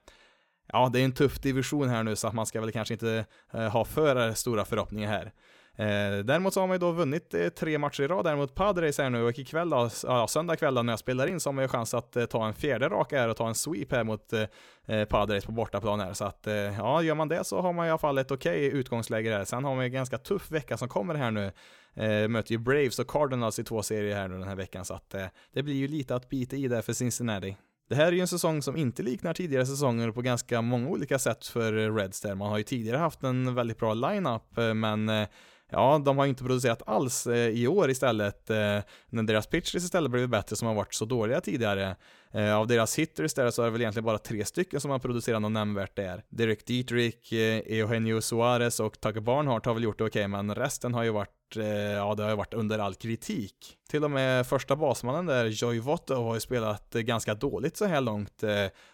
ja, 0.72 0.90
det 0.92 1.00
är 1.00 1.04
en 1.04 1.12
tuff 1.12 1.40
division 1.40 1.88
här 1.88 2.02
nu 2.02 2.16
så 2.16 2.28
att 2.28 2.34
man 2.34 2.46
ska 2.46 2.60
väl 2.60 2.72
kanske 2.72 2.94
inte 2.94 3.24
eh, 3.52 3.68
ha 3.68 3.84
för 3.84 4.32
stora 4.32 4.64
förhoppningar 4.64 5.08
här. 5.08 5.32
Eh, 5.80 6.18
däremot 6.24 6.54
så 6.54 6.60
har 6.60 6.66
man 6.66 6.74
ju 6.74 6.78
då 6.78 6.92
vunnit 6.92 7.34
eh, 7.34 7.48
tre 7.48 7.78
matcher 7.78 8.02
i 8.02 8.06
rad 8.06 8.24
där 8.24 8.36
mot 8.36 8.54
Padres 8.54 8.98
här 8.98 9.10
nu 9.10 9.22
och 9.22 9.38
ikväll 9.38 9.70
då, 9.70 9.90
ja, 10.02 10.26
söndag 10.28 10.56
kväll 10.56 10.74
då 10.74 10.82
när 10.82 10.92
jag 10.92 11.00
spelar 11.00 11.26
in 11.26 11.40
så 11.40 11.48
har 11.48 11.52
man 11.52 11.64
ju 11.64 11.68
chans 11.68 11.94
att 11.94 12.16
eh, 12.16 12.26
ta 12.26 12.46
en 12.46 12.54
fjärde 12.54 12.88
raka 12.88 13.20
här 13.20 13.28
och 13.28 13.36
ta 13.36 13.48
en 13.48 13.54
sweep 13.54 13.92
här 13.92 14.04
mot 14.04 14.32
eh, 14.32 14.42
eh 14.86 15.04
Padres 15.04 15.44
på 15.44 15.52
bortaplan 15.52 16.00
här. 16.00 16.12
Så 16.12 16.24
att 16.24 16.46
eh, 16.46 16.54
ja, 16.54 17.02
gör 17.02 17.14
man 17.14 17.28
det 17.28 17.44
så 17.44 17.60
har 17.60 17.72
man 17.72 17.86
i 17.86 17.90
alla 17.90 17.98
fall 17.98 18.18
ett 18.18 18.30
okej 18.30 18.66
okay 18.66 18.80
utgångsläge 18.80 19.32
här. 19.32 19.44
Sen 19.44 19.64
har 19.64 19.74
man 19.74 19.84
ju 19.84 19.86
en 19.86 19.92
ganska 19.92 20.18
tuff 20.18 20.50
vecka 20.50 20.76
som 20.76 20.88
kommer 20.88 21.14
här 21.14 21.30
nu. 21.30 21.52
Eh, 21.94 22.28
möter 22.28 22.52
ju 22.52 22.58
Braves 22.58 22.98
och 22.98 23.10
Cardinals 23.10 23.58
i 23.58 23.64
två 23.64 23.82
serier 23.82 24.16
här 24.16 24.28
nu 24.28 24.38
den 24.38 24.48
här 24.48 24.56
veckan 24.56 24.84
så 24.84 24.94
att 24.94 25.14
eh, 25.14 25.26
det 25.52 25.62
blir 25.62 25.74
ju 25.74 25.88
lite 25.88 26.14
att 26.14 26.28
bita 26.28 26.56
i 26.56 26.68
där 26.68 26.82
för 26.82 26.92
Cincinnati. 26.92 27.56
Det 27.88 27.94
här 27.94 28.06
är 28.06 28.12
ju 28.12 28.20
en 28.20 28.28
säsong 28.28 28.62
som 28.62 28.76
inte 28.76 29.02
liknar 29.02 29.34
tidigare 29.34 29.66
säsonger 29.66 30.10
på 30.10 30.22
ganska 30.22 30.62
många 30.62 30.88
olika 30.88 31.18
sätt 31.18 31.46
för 31.46 31.78
eh, 31.78 31.94
Reds 31.94 32.20
där. 32.20 32.34
Man 32.34 32.50
har 32.50 32.58
ju 32.58 32.64
tidigare 32.64 32.96
haft 32.96 33.22
en 33.22 33.54
väldigt 33.54 33.78
bra 33.78 33.94
lineup, 33.94 34.56
men 34.74 35.26
ja, 35.70 36.02
de 36.04 36.18
har 36.18 36.26
inte 36.26 36.44
producerat 36.44 36.82
alls 36.86 37.26
eh, 37.26 37.48
i 37.48 37.68
år 37.68 37.90
istället, 37.90 38.50
eh, 38.50 38.78
när 39.10 39.22
deras 39.22 39.46
pitchers 39.46 39.84
istället 39.84 40.10
blivit 40.10 40.30
bättre 40.30 40.56
som 40.56 40.68
har 40.68 40.74
varit 40.74 40.94
så 40.94 41.04
dåliga 41.04 41.40
tidigare. 41.40 41.96
Eh, 42.32 42.56
av 42.56 42.66
deras 42.66 42.98
hitters 42.98 43.34
där 43.34 43.50
så 43.50 43.62
är 43.62 43.66
det 43.66 43.72
väl 43.72 43.80
egentligen 43.80 44.04
bara 44.04 44.18
tre 44.18 44.44
stycken 44.44 44.80
som 44.80 44.90
har 44.90 44.98
producerat 44.98 45.42
något 45.42 45.52
nämnvärt 45.52 45.96
där. 45.96 46.24
Derek 46.28 46.66
Dietrich, 46.66 47.32
eh, 47.32 47.78
Eugenio 47.78 48.20
Suarez 48.20 48.80
och 48.80 49.00
Tucker 49.00 49.20
Barnhart 49.20 49.66
har 49.66 49.74
väl 49.74 49.84
gjort 49.84 49.98
det 49.98 50.04
okej, 50.04 50.20
okay, 50.20 50.28
men 50.28 50.54
resten 50.54 50.94
har 50.94 51.02
ju 51.02 51.10
varit 51.10 51.56
eh, 51.56 51.64
ja 51.64 52.14
det 52.14 52.22
har 52.22 52.30
ju 52.30 52.36
varit 52.36 52.54
under 52.54 52.78
all 52.78 52.94
kritik. 52.94 53.76
Till 53.90 54.04
och 54.04 54.10
med 54.10 54.46
första 54.46 54.76
basmannen 54.76 55.26
där, 55.26 55.46
Joy 55.46 55.80
Votto, 55.80 56.14
har 56.14 56.34
ju 56.34 56.40
spelat 56.40 56.94
eh, 56.94 57.02
ganska 57.02 57.34
dåligt 57.34 57.76
så 57.76 57.84
här 57.84 58.00
långt. 58.00 58.42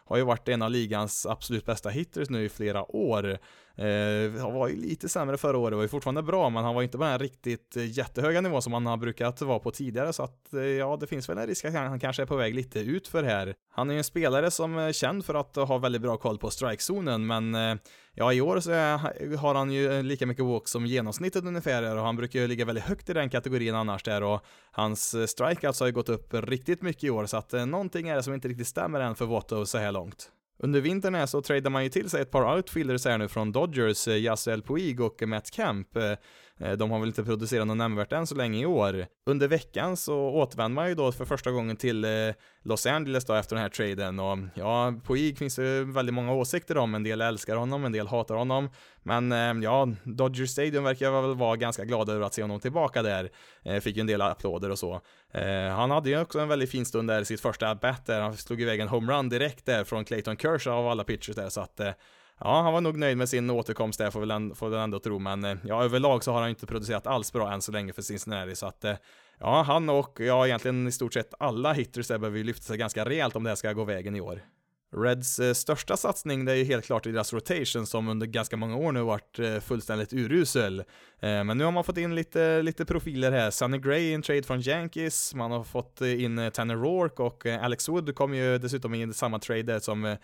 Har 0.04 0.16
ju 0.16 0.22
varit 0.22 0.48
en 0.48 0.62
av 0.62 0.70
ligans 0.70 1.26
absolut 1.26 1.66
bästa 1.66 1.88
hitters 1.88 2.30
nu 2.30 2.44
i 2.44 2.48
flera 2.48 2.96
år. 2.96 3.38
Eh, 3.78 4.40
han 4.40 4.54
var 4.54 4.68
ju 4.68 4.76
lite 4.76 5.08
sämre 5.08 5.36
förra 5.36 5.58
året, 5.58 5.76
var 5.76 5.82
ju 5.82 5.88
fortfarande 5.88 6.22
bra, 6.22 6.50
men 6.50 6.64
han 6.64 6.74
var 6.74 6.82
inte 6.82 6.98
på 6.98 7.04
den 7.04 7.12
här 7.12 7.18
riktigt 7.18 7.76
jättehöga 7.76 8.40
nivå 8.40 8.60
som 8.60 8.72
han 8.72 8.86
har 8.86 8.96
brukat 8.96 9.40
vara 9.42 9.58
på 9.58 9.70
tidigare, 9.70 10.12
så 10.12 10.22
att 10.22 10.54
eh, 10.54 10.60
ja, 10.60 10.96
det 11.00 11.06
finns 11.06 11.28
väl 11.28 11.38
en 11.38 11.46
risk 11.46 11.64
att 11.64 11.74
han 11.74 12.00
kanske 12.00 12.22
är 12.22 12.26
på 12.26 12.36
väg 12.36 12.54
lite 12.54 12.80
ut 12.80 13.08
för 13.08 13.22
här. 13.26 13.54
Han 13.70 13.90
är 13.90 13.94
ju 13.94 13.98
en 13.98 14.04
spelare 14.04 14.50
som 14.50 14.78
är 14.78 14.92
känd 14.92 15.24
för 15.24 15.34
att 15.34 15.56
ha 15.56 15.78
väldigt 15.78 16.02
bra 16.02 16.16
koll 16.16 16.38
på 16.38 16.50
strikezonen, 16.50 17.26
men 17.26 17.54
eh, 17.54 17.76
ja, 18.14 18.32
i 18.32 18.40
år 18.40 18.60
så 18.60 18.70
eh, 18.70 18.76
är, 18.76 19.36
har 19.36 19.54
han 19.54 19.72
ju 19.72 20.02
lika 20.02 20.26
mycket 20.26 20.44
walk 20.44 20.68
som 20.68 20.86
genomsnittet 20.86 21.44
ungefär, 21.44 21.96
och 21.96 22.02
han 22.02 22.16
brukar 22.16 22.40
ju 22.40 22.46
ligga 22.46 22.64
väldigt 22.64 22.84
högt 22.84 23.10
i 23.10 23.12
den 23.12 23.30
kategorin 23.30 23.74
annars 23.74 24.02
där, 24.02 24.22
och 24.22 24.44
hans 24.70 25.30
strikeouts 25.30 25.64
alltså 25.64 25.84
har 25.84 25.88
ju 25.88 25.94
gått 25.94 26.08
upp 26.08 26.34
riktigt 26.34 26.82
mycket 26.82 27.04
i 27.04 27.10
år, 27.10 27.26
så 27.26 27.36
att 27.36 27.52
någonting 27.52 28.08
är 28.08 28.16
det 28.16 28.22
som 28.22 28.34
inte 28.34 28.48
riktigt 28.48 28.68
stämmer 28.68 29.00
än 29.00 29.14
för 29.14 29.26
Watto 29.26 29.66
så 29.66 29.78
här 29.78 29.92
långt. 29.92 30.32
Under 30.58 30.80
vintern 30.80 31.14
här 31.14 31.26
så 31.26 31.42
tradar 31.42 31.70
man 31.70 31.84
ju 31.84 31.90
till 31.90 32.10
sig 32.10 32.22
ett 32.22 32.30
par 32.30 32.56
outfielders 32.56 33.04
här 33.04 33.18
nu 33.18 33.28
från 33.28 33.52
Dodgers, 33.52 34.08
Yasiel 34.08 34.62
Puig 34.62 35.00
och 35.00 35.22
Matt 35.22 35.54
Kemp. 35.54 35.88
Eh, 36.60 36.72
de 36.72 36.90
har 36.90 36.98
väl 36.98 37.08
inte 37.08 37.24
producerat 37.24 37.66
något 37.66 37.76
nämnvärt 37.76 38.12
än 38.12 38.26
så 38.26 38.34
länge 38.34 38.60
i 38.60 38.66
år. 38.66 39.06
Under 39.26 39.48
veckan 39.48 39.96
så 39.96 40.16
återvänder 40.18 40.74
man 40.74 40.88
ju 40.88 40.94
då 40.94 41.12
för 41.12 41.24
första 41.24 41.50
gången 41.50 41.76
till 41.76 42.04
eh, 42.04 42.10
Los 42.62 42.86
Angeles 42.86 43.24
då 43.24 43.34
efter 43.34 43.56
den 43.56 43.62
här 43.62 43.68
traden 43.68 44.20
och 44.20 44.38
ja, 44.54 44.94
Puig 45.04 45.38
finns 45.38 45.56
det 45.56 45.84
väldigt 45.84 46.14
många 46.14 46.32
åsikter 46.32 46.78
om. 46.78 46.94
En 46.94 47.02
del 47.02 47.20
älskar 47.20 47.56
honom, 47.56 47.84
en 47.84 47.92
del 47.92 48.06
hatar 48.06 48.34
honom. 48.34 48.70
Men 49.02 49.32
eh, 49.32 49.64
ja, 49.64 49.88
Dodger 50.04 50.46
Stadium 50.46 50.84
verkar 50.84 51.22
väl 51.22 51.34
vara 51.34 51.56
ganska 51.56 51.84
glada 51.84 52.12
över 52.12 52.26
att 52.26 52.34
se 52.34 52.42
honom 52.42 52.60
tillbaka 52.60 53.02
där. 53.02 53.30
Fick 53.80 53.96
ju 53.96 54.00
en 54.00 54.06
del 54.06 54.22
applåder 54.22 54.70
och 54.70 54.78
så. 54.78 55.00
Han 55.76 55.90
hade 55.90 56.10
ju 56.10 56.20
också 56.20 56.38
en 56.38 56.48
väldigt 56.48 56.70
fin 56.70 56.86
stund 56.86 57.08
där 57.08 57.20
i 57.20 57.24
sitt 57.24 57.40
första 57.40 57.74
bat 57.74 58.06
där. 58.06 58.20
Han 58.20 58.36
slog 58.36 58.60
iväg 58.60 58.80
en 58.80 58.88
homerun 58.88 59.28
direkt 59.28 59.66
där 59.66 59.84
från 59.84 60.04
Clayton 60.04 60.36
Kershaw 60.36 60.82
av 60.82 60.88
alla 60.88 61.04
pitchers 61.04 61.36
där 61.36 61.48
så 61.48 61.60
att 61.60 61.80
Ja, 62.40 62.62
han 62.62 62.72
var 62.72 62.80
nog 62.80 62.98
nöjd 62.98 63.18
med 63.18 63.28
sin 63.28 63.50
återkomst 63.50 63.98
där, 63.98 64.10
får 64.10 64.20
väl 64.20 64.30
ändå, 64.30 64.54
får 64.54 64.68
väl 64.68 64.80
ändå 64.80 64.98
tro, 64.98 65.18
men 65.18 65.44
eh, 65.44 65.56
ja, 65.64 65.84
överlag 65.84 66.24
så 66.24 66.32
har 66.32 66.40
han 66.40 66.50
inte 66.50 66.66
producerat 66.66 67.06
alls 67.06 67.32
bra 67.32 67.52
än 67.52 67.62
så 67.62 67.72
länge 67.72 67.92
för 67.92 68.02
Cincinnati, 68.02 68.56
så 68.56 68.66
att 68.66 68.84
eh, 68.84 68.94
ja, 69.38 69.62
han 69.62 69.88
och 69.88 70.20
ja, 70.20 70.46
egentligen 70.46 70.88
i 70.88 70.92
stort 70.92 71.14
sett 71.14 71.34
alla 71.38 71.72
hitters 71.72 72.08
där 72.08 72.18
behöver 72.18 72.38
ju 72.38 72.44
lyfta 72.44 72.62
sig 72.62 72.78
ganska 72.78 73.04
rejält 73.04 73.36
om 73.36 73.44
det 73.44 73.50
här 73.50 73.56
ska 73.56 73.72
gå 73.72 73.84
vägen 73.84 74.16
i 74.16 74.20
år. 74.20 74.42
Reds 74.92 75.38
eh, 75.38 75.52
största 75.52 75.96
satsning 75.96 76.44
det 76.44 76.52
är 76.52 76.56
ju 76.56 76.64
helt 76.64 76.84
klart 76.84 77.06
i 77.06 77.12
deras 77.12 77.32
rotation 77.32 77.86
som 77.86 78.08
under 78.08 78.26
ganska 78.26 78.56
många 78.56 78.76
år 78.76 78.92
nu 78.92 79.02
varit 79.02 79.38
eh, 79.38 79.58
fullständigt 79.60 80.12
urusel. 80.12 80.80
Eh, 81.20 81.44
men 81.44 81.58
nu 81.58 81.64
har 81.64 81.72
man 81.72 81.84
fått 81.84 81.98
in 81.98 82.14
lite, 82.14 82.62
lite 82.62 82.84
profiler 82.84 83.32
här. 83.32 83.50
Sunny 83.50 83.78
Gray 83.78 84.02
i 84.02 84.14
en 84.14 84.22
trade 84.22 84.42
från 84.42 84.60
Yankees, 84.60 85.34
man 85.34 85.50
har 85.50 85.64
fått 85.64 86.00
eh, 86.00 86.24
in 86.24 86.38
eh, 86.38 86.50
Tanner 86.50 86.76
Rourke 86.76 87.22
och 87.22 87.46
eh, 87.46 87.64
Alex 87.64 87.88
Wood 87.88 88.14
kom 88.14 88.34
ju 88.34 88.58
dessutom 88.58 88.94
in 88.94 89.10
i 89.10 89.14
samma 89.14 89.38
trade 89.38 89.80
som 89.80 90.16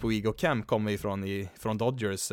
Puig 0.00 0.28
och 0.28 0.40
Kemp 0.40 0.66
kommer 0.66 0.90
ifrån 0.90 1.24
i, 1.24 1.48
från 1.58 1.78
Dodgers. 1.78 2.32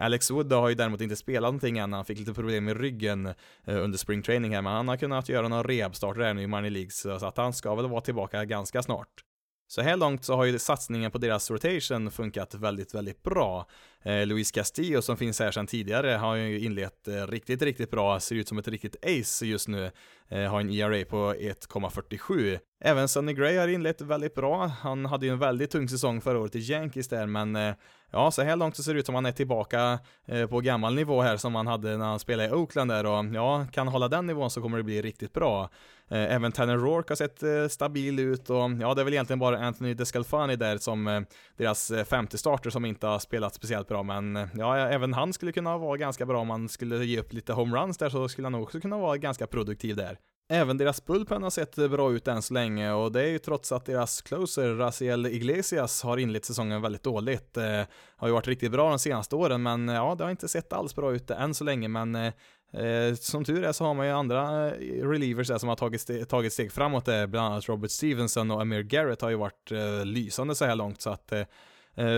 Alex 0.00 0.30
Wood 0.30 0.52
har 0.52 0.68
ju 0.68 0.74
däremot 0.74 1.00
inte 1.00 1.16
spelat 1.16 1.48
någonting 1.48 1.78
än, 1.78 1.92
han 1.92 2.04
fick 2.04 2.18
lite 2.18 2.34
problem 2.34 2.64
med 2.64 2.80
ryggen 2.80 3.34
under 3.64 3.98
spring 3.98 4.22
training 4.22 4.54
här, 4.54 4.62
men 4.62 4.72
han 4.72 4.88
har 4.88 4.96
kunnat 4.96 5.28
göra 5.28 5.48
några 5.48 5.62
rehabstarter 5.62 6.20
här 6.20 6.34
nu 6.34 6.42
i 6.42 6.46
Money 6.46 6.70
League, 6.70 6.90
så 6.90 7.10
att 7.10 7.36
han 7.36 7.52
ska 7.52 7.74
väl 7.74 7.88
vara 7.88 8.00
tillbaka 8.00 8.44
ganska 8.44 8.82
snart. 8.82 9.25
Så 9.68 9.82
här 9.82 9.96
långt 9.96 10.24
så 10.24 10.36
har 10.36 10.44
ju 10.44 10.58
satsningen 10.58 11.10
på 11.10 11.18
deras 11.18 11.50
rotation 11.50 12.10
funkat 12.10 12.54
väldigt, 12.54 12.94
väldigt 12.94 13.22
bra. 13.22 13.66
Eh, 14.02 14.26
Luis 14.26 14.50
Castillo 14.50 15.02
som 15.02 15.16
finns 15.16 15.40
här 15.40 15.50
sedan 15.50 15.66
tidigare 15.66 16.10
har 16.10 16.34
ju 16.34 16.60
inlett 16.60 17.08
eh, 17.08 17.26
riktigt, 17.26 17.62
riktigt 17.62 17.90
bra, 17.90 18.20
ser 18.20 18.36
ut 18.36 18.48
som 18.48 18.58
ett 18.58 18.68
riktigt 18.68 18.96
ace 19.04 19.46
just 19.46 19.68
nu. 19.68 19.90
Eh, 20.28 20.50
har 20.50 20.60
en 20.60 20.70
ERA 20.70 21.04
på 21.04 21.34
1,47. 21.34 22.58
Även 22.80 23.08
Sonny 23.08 23.32
Gray 23.32 23.56
har 23.56 23.68
inlett 23.68 24.00
väldigt 24.00 24.34
bra. 24.34 24.66
Han 24.66 25.06
hade 25.06 25.26
ju 25.26 25.32
en 25.32 25.38
väldigt 25.38 25.70
tung 25.70 25.88
säsong 25.88 26.20
förra 26.20 26.38
året 26.38 26.56
i 26.56 26.58
Yankees 26.58 27.08
där, 27.08 27.26
men 27.26 27.56
eh, 27.56 27.74
ja, 28.10 28.30
så 28.30 28.42
här 28.42 28.56
långt 28.56 28.76
så 28.76 28.82
ser 28.82 28.94
det 28.94 29.00
ut 29.00 29.06
som 29.06 29.14
han 29.14 29.26
är 29.26 29.32
tillbaka 29.32 29.98
eh, 30.26 30.46
på 30.46 30.60
gammal 30.60 30.94
nivå 30.94 31.22
här 31.22 31.36
som 31.36 31.54
han 31.54 31.66
hade 31.66 31.96
när 31.96 32.06
han 32.06 32.18
spelade 32.18 32.48
i 32.48 32.52
Oakland 32.52 32.90
där 32.90 33.06
och 33.06 33.24
ja, 33.34 33.66
kan 33.72 33.88
hålla 33.88 34.08
den 34.08 34.26
nivån 34.26 34.50
så 34.50 34.62
kommer 34.62 34.76
det 34.76 34.84
bli 34.84 35.02
riktigt 35.02 35.32
bra. 35.32 35.70
Eh, 36.10 36.34
även 36.34 36.52
Tanner 36.52 36.76
Rourke 36.76 37.10
har 37.10 37.16
sett 37.16 37.42
eh, 37.42 37.68
stabil 37.68 38.18
ut 38.18 38.50
och 38.50 38.70
ja, 38.80 38.94
det 38.94 39.02
är 39.02 39.04
väl 39.04 39.12
egentligen 39.12 39.38
bara 39.38 39.58
Anthony 39.58 39.94
Descalfani 39.94 40.56
där 40.56 40.78
som 40.78 41.06
eh, 41.06 41.20
deras 41.56 41.92
femte 42.08 42.38
starter 42.38 42.70
som 42.70 42.84
inte 42.84 43.06
har 43.06 43.18
spelat 43.18 43.54
speciellt 43.54 43.88
bra, 43.88 44.02
men 44.02 44.48
ja, 44.54 44.76
även 44.76 45.14
han 45.14 45.32
skulle 45.32 45.52
kunna 45.52 45.78
vara 45.78 45.96
ganska 45.96 46.26
bra 46.26 46.40
om 46.40 46.46
man 46.46 46.68
skulle 46.68 47.04
ge 47.04 47.20
upp 47.20 47.32
lite 47.32 47.52
homeruns 47.52 47.98
där 47.98 48.08
så 48.08 48.28
skulle 48.28 48.46
han 48.46 48.54
också 48.54 48.80
kunna 48.80 48.98
vara 48.98 49.16
ganska 49.16 49.46
produktiv 49.46 49.96
där. 49.96 50.18
Även 50.48 50.78
deras 50.78 51.04
bullpen 51.04 51.42
har 51.42 51.50
sett 51.50 51.74
bra 51.74 52.12
ut 52.12 52.28
än 52.28 52.42
så 52.42 52.54
länge 52.54 52.92
och 52.92 53.12
det 53.12 53.22
är 53.22 53.28
ju 53.28 53.38
trots 53.38 53.72
att 53.72 53.84
deras 53.84 54.22
closer 54.22 54.74
Raziel 54.74 55.26
Iglesias 55.26 56.02
har 56.02 56.16
inlett 56.16 56.44
säsongen 56.44 56.82
väldigt 56.82 57.02
dåligt. 57.02 57.56
Eh, 57.56 57.82
har 58.16 58.28
ju 58.28 58.34
varit 58.34 58.46
riktigt 58.46 58.72
bra 58.72 58.88
de 58.88 58.98
senaste 58.98 59.36
åren 59.36 59.62
men 59.62 59.88
ja, 59.88 60.14
det 60.14 60.24
har 60.24 60.30
inte 60.30 60.48
sett 60.48 60.72
alls 60.72 60.94
bra 60.94 61.12
ut 61.12 61.30
än 61.30 61.54
så 61.54 61.64
länge 61.64 61.88
men 61.88 62.14
eh, 62.14 62.32
Eh, 62.72 63.14
som 63.14 63.44
tur 63.44 63.64
är 63.64 63.72
så 63.72 63.84
har 63.84 63.94
man 63.94 64.06
ju 64.06 64.12
andra 64.12 64.66
eh, 64.66 65.08
relievers 65.08 65.48
där 65.48 65.58
som 65.58 65.68
har 65.68 65.76
tagit, 65.76 66.00
steg, 66.00 66.28
tagit 66.28 66.52
steg 66.52 66.72
framåt 66.72 67.04
där, 67.04 67.26
bland 67.26 67.46
annat 67.46 67.68
Robert 67.68 67.90
Stevenson 67.90 68.50
och 68.50 68.60
Amir 68.60 68.82
Garrett 68.82 69.20
har 69.20 69.30
ju 69.30 69.36
varit 69.36 69.72
eh, 69.72 70.04
lysande 70.04 70.54
så 70.54 70.64
här 70.64 70.74
långt 70.74 71.00
så 71.00 71.10
att 71.10 71.32
eh, 71.32 71.44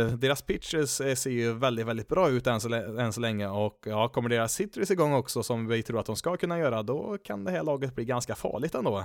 deras 0.07 0.43
pitches 0.43 0.97
ser 0.97 1.31
ju 1.31 1.53
väldigt, 1.53 1.87
väldigt 1.87 2.09
bra 2.09 2.29
ut 2.29 2.47
än 2.47 2.61
så, 2.61 2.75
än 2.75 3.13
så 3.13 3.21
länge 3.21 3.49
och 3.49 3.79
ja, 3.87 4.09
kommer 4.09 4.29
deras 4.29 4.61
hitters 4.61 4.91
igång 4.91 5.13
också 5.13 5.43
som 5.43 5.67
vi 5.67 5.83
tror 5.83 6.01
att 6.01 6.07
de 6.07 6.17
ska 6.17 6.37
kunna 6.37 6.59
göra, 6.59 6.83
då 6.83 7.19
kan 7.25 7.45
det 7.45 7.51
här 7.51 7.63
laget 7.63 7.95
bli 7.95 8.05
ganska 8.05 8.35
farligt 8.35 8.75
ändå. 8.75 9.05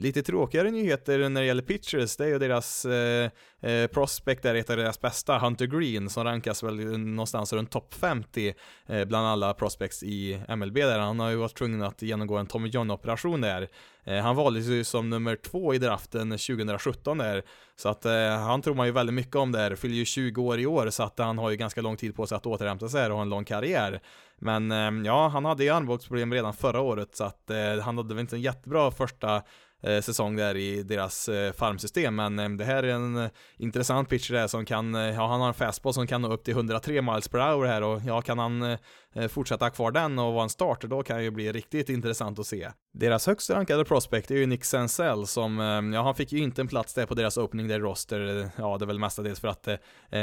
Lite 0.00 0.22
tråkigare 0.22 0.70
nyheter 0.70 1.28
när 1.28 1.40
det 1.40 1.46
gäller 1.46 1.62
pitchers, 1.62 2.16
det 2.16 2.24
är 2.24 2.28
ju 2.28 2.38
deras 2.38 2.84
eh, 2.84 3.30
eh, 3.60 3.86
prospect 3.86 4.44
är 4.44 4.54
ett 4.54 4.70
av 4.70 4.76
deras 4.76 5.00
bästa, 5.00 5.38
Hunter 5.38 5.66
Green, 5.66 6.10
som 6.10 6.24
rankas 6.24 6.62
väl 6.62 6.98
någonstans 6.98 7.52
runt 7.52 7.70
topp 7.70 7.94
50 7.94 8.54
eh, 8.86 9.04
bland 9.04 9.26
alla 9.26 9.54
prospects 9.54 10.02
i 10.02 10.42
MLB 10.48 10.74
där. 10.74 10.98
Han 10.98 11.20
har 11.20 11.30
ju 11.30 11.36
varit 11.36 11.54
tvungen 11.54 11.82
att 11.82 12.02
genomgå 12.02 12.36
en 12.36 12.46
Tommy 12.46 12.68
John-operation 12.68 13.40
där. 13.40 13.68
Eh, 14.04 14.18
han 14.18 14.36
valdes 14.36 14.66
ju 14.66 14.84
som 14.84 15.10
nummer 15.10 15.36
två 15.36 15.74
i 15.74 15.78
draften 15.78 16.30
2017 16.30 17.18
där, 17.18 17.42
så 17.76 17.88
att 17.88 18.04
eh, 18.04 18.38
han 18.38 18.62
tror 18.62 18.74
man 18.74 18.86
ju 18.86 18.92
väldigt 18.92 19.14
mycket 19.14 19.36
om 19.36 19.52
där, 19.52 19.74
fyller 19.74 19.94
ju 19.94 20.04
20 20.04 20.42
år 20.42 20.60
i 20.60 20.66
år, 20.66 20.90
så 20.90 21.02
att 21.02 21.18
han 21.18 21.38
har 21.38 21.50
ju 21.50 21.56
ganska 21.56 21.80
lång 21.80 21.96
tid 21.96 22.16
på 22.16 22.26
sig 22.26 22.36
att 22.36 22.46
återhämta 22.46 22.88
sig 22.88 23.06
och 23.06 23.14
ha 23.14 23.22
en 23.22 23.28
lång 23.28 23.44
karriär. 23.44 24.00
Men 24.38 24.72
eh, 24.72 25.06
ja, 25.06 25.28
han 25.28 25.44
hade 25.44 25.64
ju 25.64 25.70
armbågsproblem 25.70 26.34
redan 26.34 26.52
förra 26.54 26.80
året, 26.80 27.16
så 27.16 27.24
att 27.24 27.50
eh, 27.50 27.78
han 27.82 27.96
hade 27.96 28.14
väl 28.14 28.20
inte 28.20 28.36
en 28.36 28.42
jättebra 28.42 28.90
första 28.90 29.42
Eh, 29.82 30.00
säsong 30.00 30.36
där 30.36 30.56
i 30.56 30.82
deras 30.82 31.28
eh, 31.28 31.52
farmsystem. 31.52 32.16
Men 32.16 32.38
eh, 32.38 32.48
det 32.48 32.64
här 32.64 32.82
är 32.82 32.88
en 32.88 33.16
eh, 33.16 33.30
intressant 33.56 34.08
pitcher 34.08 34.34
där 34.34 34.46
som 34.46 34.64
kan, 34.64 34.94
eh, 34.94 35.00
ja 35.00 35.26
han 35.26 35.40
har 35.40 35.48
en 35.48 35.54
fastball 35.54 35.94
som 35.94 36.06
kan 36.06 36.22
nå 36.22 36.32
upp 36.32 36.44
till 36.44 36.54
103 36.54 37.02
miles 37.02 37.28
per 37.28 37.38
hour 37.38 37.66
här 37.66 37.82
och 37.82 38.00
ja 38.06 38.20
kan 38.20 38.38
han 38.38 38.62
eh, 38.62 38.78
eh, 39.14 39.28
fortsätta 39.28 39.70
kvar 39.70 39.90
den 39.90 40.18
och 40.18 40.32
vara 40.32 40.42
en 40.42 40.48
starter 40.48 40.88
då 40.88 41.02
kan 41.02 41.16
det 41.16 41.22
ju 41.22 41.30
bli 41.30 41.52
riktigt 41.52 41.88
intressant 41.88 42.38
att 42.38 42.46
se. 42.46 42.70
Deras 42.92 43.26
högst 43.26 43.50
rankade 43.50 43.84
prospect 43.84 44.30
är 44.30 44.34
ju 44.34 44.46
Nick 44.46 44.64
Senzel 44.64 45.26
som, 45.26 45.60
eh, 45.60 45.94
ja 45.94 46.02
han 46.02 46.14
fick 46.14 46.32
ju 46.32 46.38
inte 46.38 46.60
en 46.60 46.68
plats 46.68 46.94
där 46.94 47.06
på 47.06 47.14
deras 47.14 47.36
opening 47.36 47.68
där 47.68 47.80
roster, 47.80 48.50
ja 48.56 48.78
det 48.78 48.84
är 48.84 48.86
väl 48.86 48.98
mestadels 48.98 49.40
för 49.40 49.48
att 49.48 49.68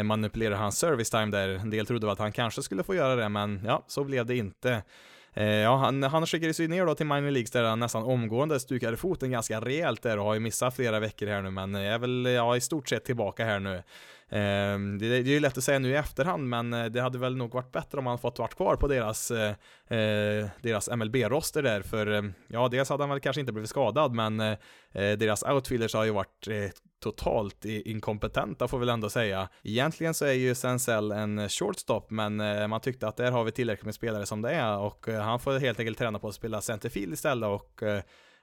manipulera 0.04 0.58
hans 0.58 0.80
service 0.80 1.10
time 1.10 1.26
där. 1.26 1.50
En 1.50 1.70
del 1.70 1.86
trodde 1.86 2.12
att 2.12 2.20
han 2.20 2.32
kanske 2.32 2.62
skulle 2.62 2.84
få 2.84 2.96
göra 2.96 3.16
det 3.16 3.30
men 3.30 3.62
ja, 3.66 3.86
så 3.88 4.04
blev 4.04 4.26
det 4.26 4.38
inte. 4.38 4.84
Eh, 5.38 5.46
ja, 5.46 5.76
han, 5.76 6.04
han 6.04 6.26
skickades 6.26 6.60
ju 6.60 6.68
ner 6.68 6.86
då 6.86 6.96
till 6.96 7.06
minor 7.06 7.32
leagues 7.32 7.52
där 7.52 7.64
han 7.64 7.80
nästan 7.80 8.04
omgående 8.04 8.60
stukade 8.60 8.98
foten 8.98 9.32
ganska 9.32 9.62
rejält 9.62 10.02
där 10.02 10.20
och 10.20 10.26
har 10.26 10.34
ju 10.34 10.40
missat 10.40 10.76
flera 10.76 11.00
veckor 11.00 11.28
här 11.28 11.42
nu 11.42 11.52
men 11.52 11.76
är 11.76 12.00
väl 12.00 12.26
ja, 12.26 12.58
i 12.58 12.62
stort 12.62 12.90
sett 12.90 13.06
tillbaka 13.06 13.46
här 13.46 13.60
nu. 13.60 13.84
Ehm, 14.30 14.98
det, 14.98 15.06
är 15.06 15.22
ju 15.22 15.40
lätt 15.40 15.58
att 15.58 15.64
säga 15.64 15.80
nu 15.80 15.90
i 15.90 15.96
efterhand, 15.96 16.50
men 16.50 16.74
eh, 16.74 16.86
det 16.86 17.02
hade 17.02 17.18
väl 17.18 17.38
nog 17.38 17.54
varit 17.54 17.72
bättre 17.72 17.98
om 17.98 18.06
han 18.06 18.20
fått 18.20 18.40
vara 18.40 18.50
kvar 18.50 18.76
på 18.76 18.88
deras, 18.88 19.32
eh, 19.32 19.50
eh, 19.88 20.48
deras 20.62 20.90
MLB-roster 20.90 21.64
där, 21.64 21.82
för 21.82 22.34
ja, 22.48 22.68
dels 22.68 22.90
hade 22.90 23.04
han 23.04 23.10
väl 23.10 23.20
kanske 23.20 23.40
inte 23.40 23.54
blivit 23.54 23.70
skadad, 23.70 24.14
men 24.14 24.58
deras 24.94 25.44
outfielders 25.44 25.94
har 25.94 26.04
ju 26.04 26.12
varit 26.12 26.48
totalt 27.04 27.66
inkompetenta 27.66 28.68
får 28.68 28.78
vi 28.78 28.86
väl 28.86 28.94
ändå 28.94 29.10
säga. 29.10 29.50
Egentligen 29.64 30.14
så 30.14 30.26
är 30.26 30.34
ju 30.34 30.56
Senzel 30.56 31.12
en 31.12 31.50
shortstop, 31.50 32.12
men 32.12 32.36
man 32.70 32.82
tyckte 32.82 33.08
att 33.08 33.18
där 33.18 33.32
har 33.32 33.44
vi 33.44 33.52
tillräckligt 33.52 33.86
med 33.86 33.96
spelare 33.96 34.26
som 34.26 34.42
det 34.42 34.52
är 34.52 34.78
och 34.78 35.08
han 35.08 35.40
får 35.40 35.60
helt 35.60 35.80
enkelt 35.80 35.98
träna 35.98 36.20
på 36.20 36.28
att 36.28 36.36
spela 36.36 36.62
centerfield 36.62 37.14
istället 37.14 37.50
och 37.50 37.84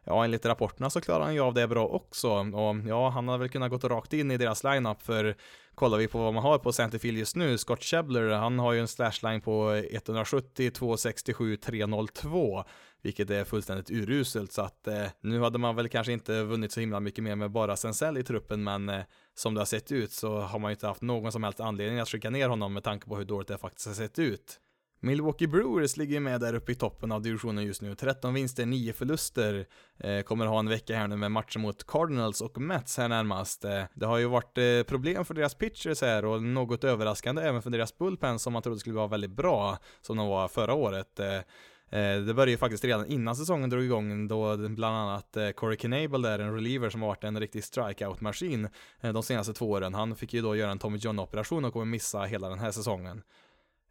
ja, 0.04 0.24
enligt 0.24 0.46
rapporterna 0.46 0.90
så 0.90 1.00
klarar 1.00 1.24
han 1.24 1.34
ju 1.34 1.40
av 1.40 1.54
det 1.54 1.68
bra 1.68 1.86
också. 1.86 2.30
Och 2.30 2.76
ja, 2.86 3.08
han 3.08 3.28
hade 3.28 3.38
väl 3.38 3.48
kunnat 3.48 3.70
gått 3.70 3.84
rakt 3.84 4.12
in 4.12 4.30
i 4.30 4.36
deras 4.36 4.64
lineup 4.64 5.02
för 5.02 5.36
kollar 5.74 5.98
vi 5.98 6.08
på 6.08 6.18
vad 6.18 6.34
man 6.34 6.42
har 6.42 6.58
på 6.58 6.72
centerfield 6.72 7.18
just 7.18 7.36
nu, 7.36 7.58
Scott 7.58 7.84
Shebler, 7.84 8.28
han 8.28 8.58
har 8.58 8.72
ju 8.72 8.80
en 8.80 8.88
slashline 8.88 9.40
på 9.40 9.82
170, 9.90 10.70
267, 10.70 11.56
302 11.56 12.64
vilket 13.02 13.30
är 13.30 13.44
fullständigt 13.44 13.90
uruselt 13.90 14.52
så 14.52 14.62
att 14.62 14.86
eh, 14.86 15.06
nu 15.20 15.40
hade 15.40 15.58
man 15.58 15.76
väl 15.76 15.88
kanske 15.88 16.12
inte 16.12 16.42
vunnit 16.42 16.72
så 16.72 16.80
himla 16.80 17.00
mycket 17.00 17.24
mer 17.24 17.36
med 17.36 17.50
bara 17.50 17.76
Sensell 17.76 18.18
i 18.18 18.22
truppen 18.22 18.64
men 18.64 18.88
eh, 18.88 19.02
som 19.34 19.54
det 19.54 19.60
har 19.60 19.66
sett 19.66 19.92
ut 19.92 20.12
så 20.12 20.40
har 20.40 20.58
man 20.58 20.70
ju 20.70 20.72
inte 20.72 20.86
haft 20.86 21.02
någon 21.02 21.32
som 21.32 21.42
helst 21.42 21.60
anledning 21.60 21.98
att 21.98 22.08
skicka 22.08 22.30
ner 22.30 22.48
honom 22.48 22.72
med 22.72 22.84
tanke 22.84 23.06
på 23.06 23.16
hur 23.16 23.24
dåligt 23.24 23.48
det 23.48 23.58
faktiskt 23.58 23.86
har 23.86 23.94
sett 23.94 24.18
ut. 24.18 24.60
Milwaukee 25.04 25.46
Brewers 25.46 25.96
ligger 25.96 26.20
med 26.20 26.40
där 26.40 26.54
uppe 26.54 26.72
i 26.72 26.74
toppen 26.74 27.12
av 27.12 27.22
divisionen 27.22 27.64
just 27.64 27.82
nu. 27.82 27.94
13 27.94 28.34
vinster, 28.34 28.66
9 28.66 28.92
förluster. 28.92 29.66
Eh, 29.98 30.22
kommer 30.22 30.46
ha 30.46 30.58
en 30.58 30.68
vecka 30.68 30.96
här 30.96 31.08
nu 31.08 31.16
med 31.16 31.30
matcher 31.30 31.58
mot 31.58 31.86
Cardinals 31.86 32.40
och 32.40 32.60
Mets 32.60 32.98
här 32.98 33.08
närmast. 33.08 33.64
Eh, 33.64 33.82
det 33.94 34.06
har 34.06 34.18
ju 34.18 34.26
varit 34.26 34.58
eh, 34.58 34.82
problem 34.86 35.24
för 35.24 35.34
deras 35.34 35.54
pitchers 35.54 36.02
här 36.02 36.24
och 36.24 36.42
något 36.42 36.84
överraskande 36.84 37.42
även 37.42 37.62
för 37.62 37.70
deras 37.70 37.98
bullpen 37.98 38.38
som 38.38 38.52
man 38.52 38.62
trodde 38.62 38.78
skulle 38.78 38.96
vara 38.96 39.06
väldigt 39.06 39.30
bra, 39.30 39.78
som 40.00 40.16
de 40.16 40.28
var 40.28 40.48
förra 40.48 40.74
året. 40.74 41.20
Eh, 41.20 41.34
eh 41.34 42.20
det 42.20 42.34
började 42.34 42.50
ju 42.50 42.56
faktiskt 42.56 42.84
redan 42.84 43.06
innan 43.06 43.36
säsongen 43.36 43.70
drog 43.70 43.84
igång 43.84 44.28
då 44.28 44.56
bland 44.56 44.96
annat 44.96 45.36
eh, 45.36 45.50
Corey 45.50 45.76
Knable 45.76 46.28
där, 46.28 46.38
en 46.38 46.54
reliever 46.54 46.90
som 46.90 47.02
har 47.02 47.08
varit 47.08 47.24
en 47.24 47.40
riktig 47.40 47.64
strikeout-maskin 47.64 48.68
eh, 49.00 49.12
de 49.12 49.22
senaste 49.22 49.52
två 49.52 49.70
åren. 49.70 49.94
Han 49.94 50.16
fick 50.16 50.34
ju 50.34 50.42
då 50.42 50.56
göra 50.56 50.70
en 50.70 50.78
Tommy 50.78 50.98
John-operation 50.98 51.64
och 51.64 51.72
kommer 51.72 51.86
missa 51.86 52.22
hela 52.22 52.48
den 52.48 52.58
här 52.58 52.70
säsongen. 52.70 53.22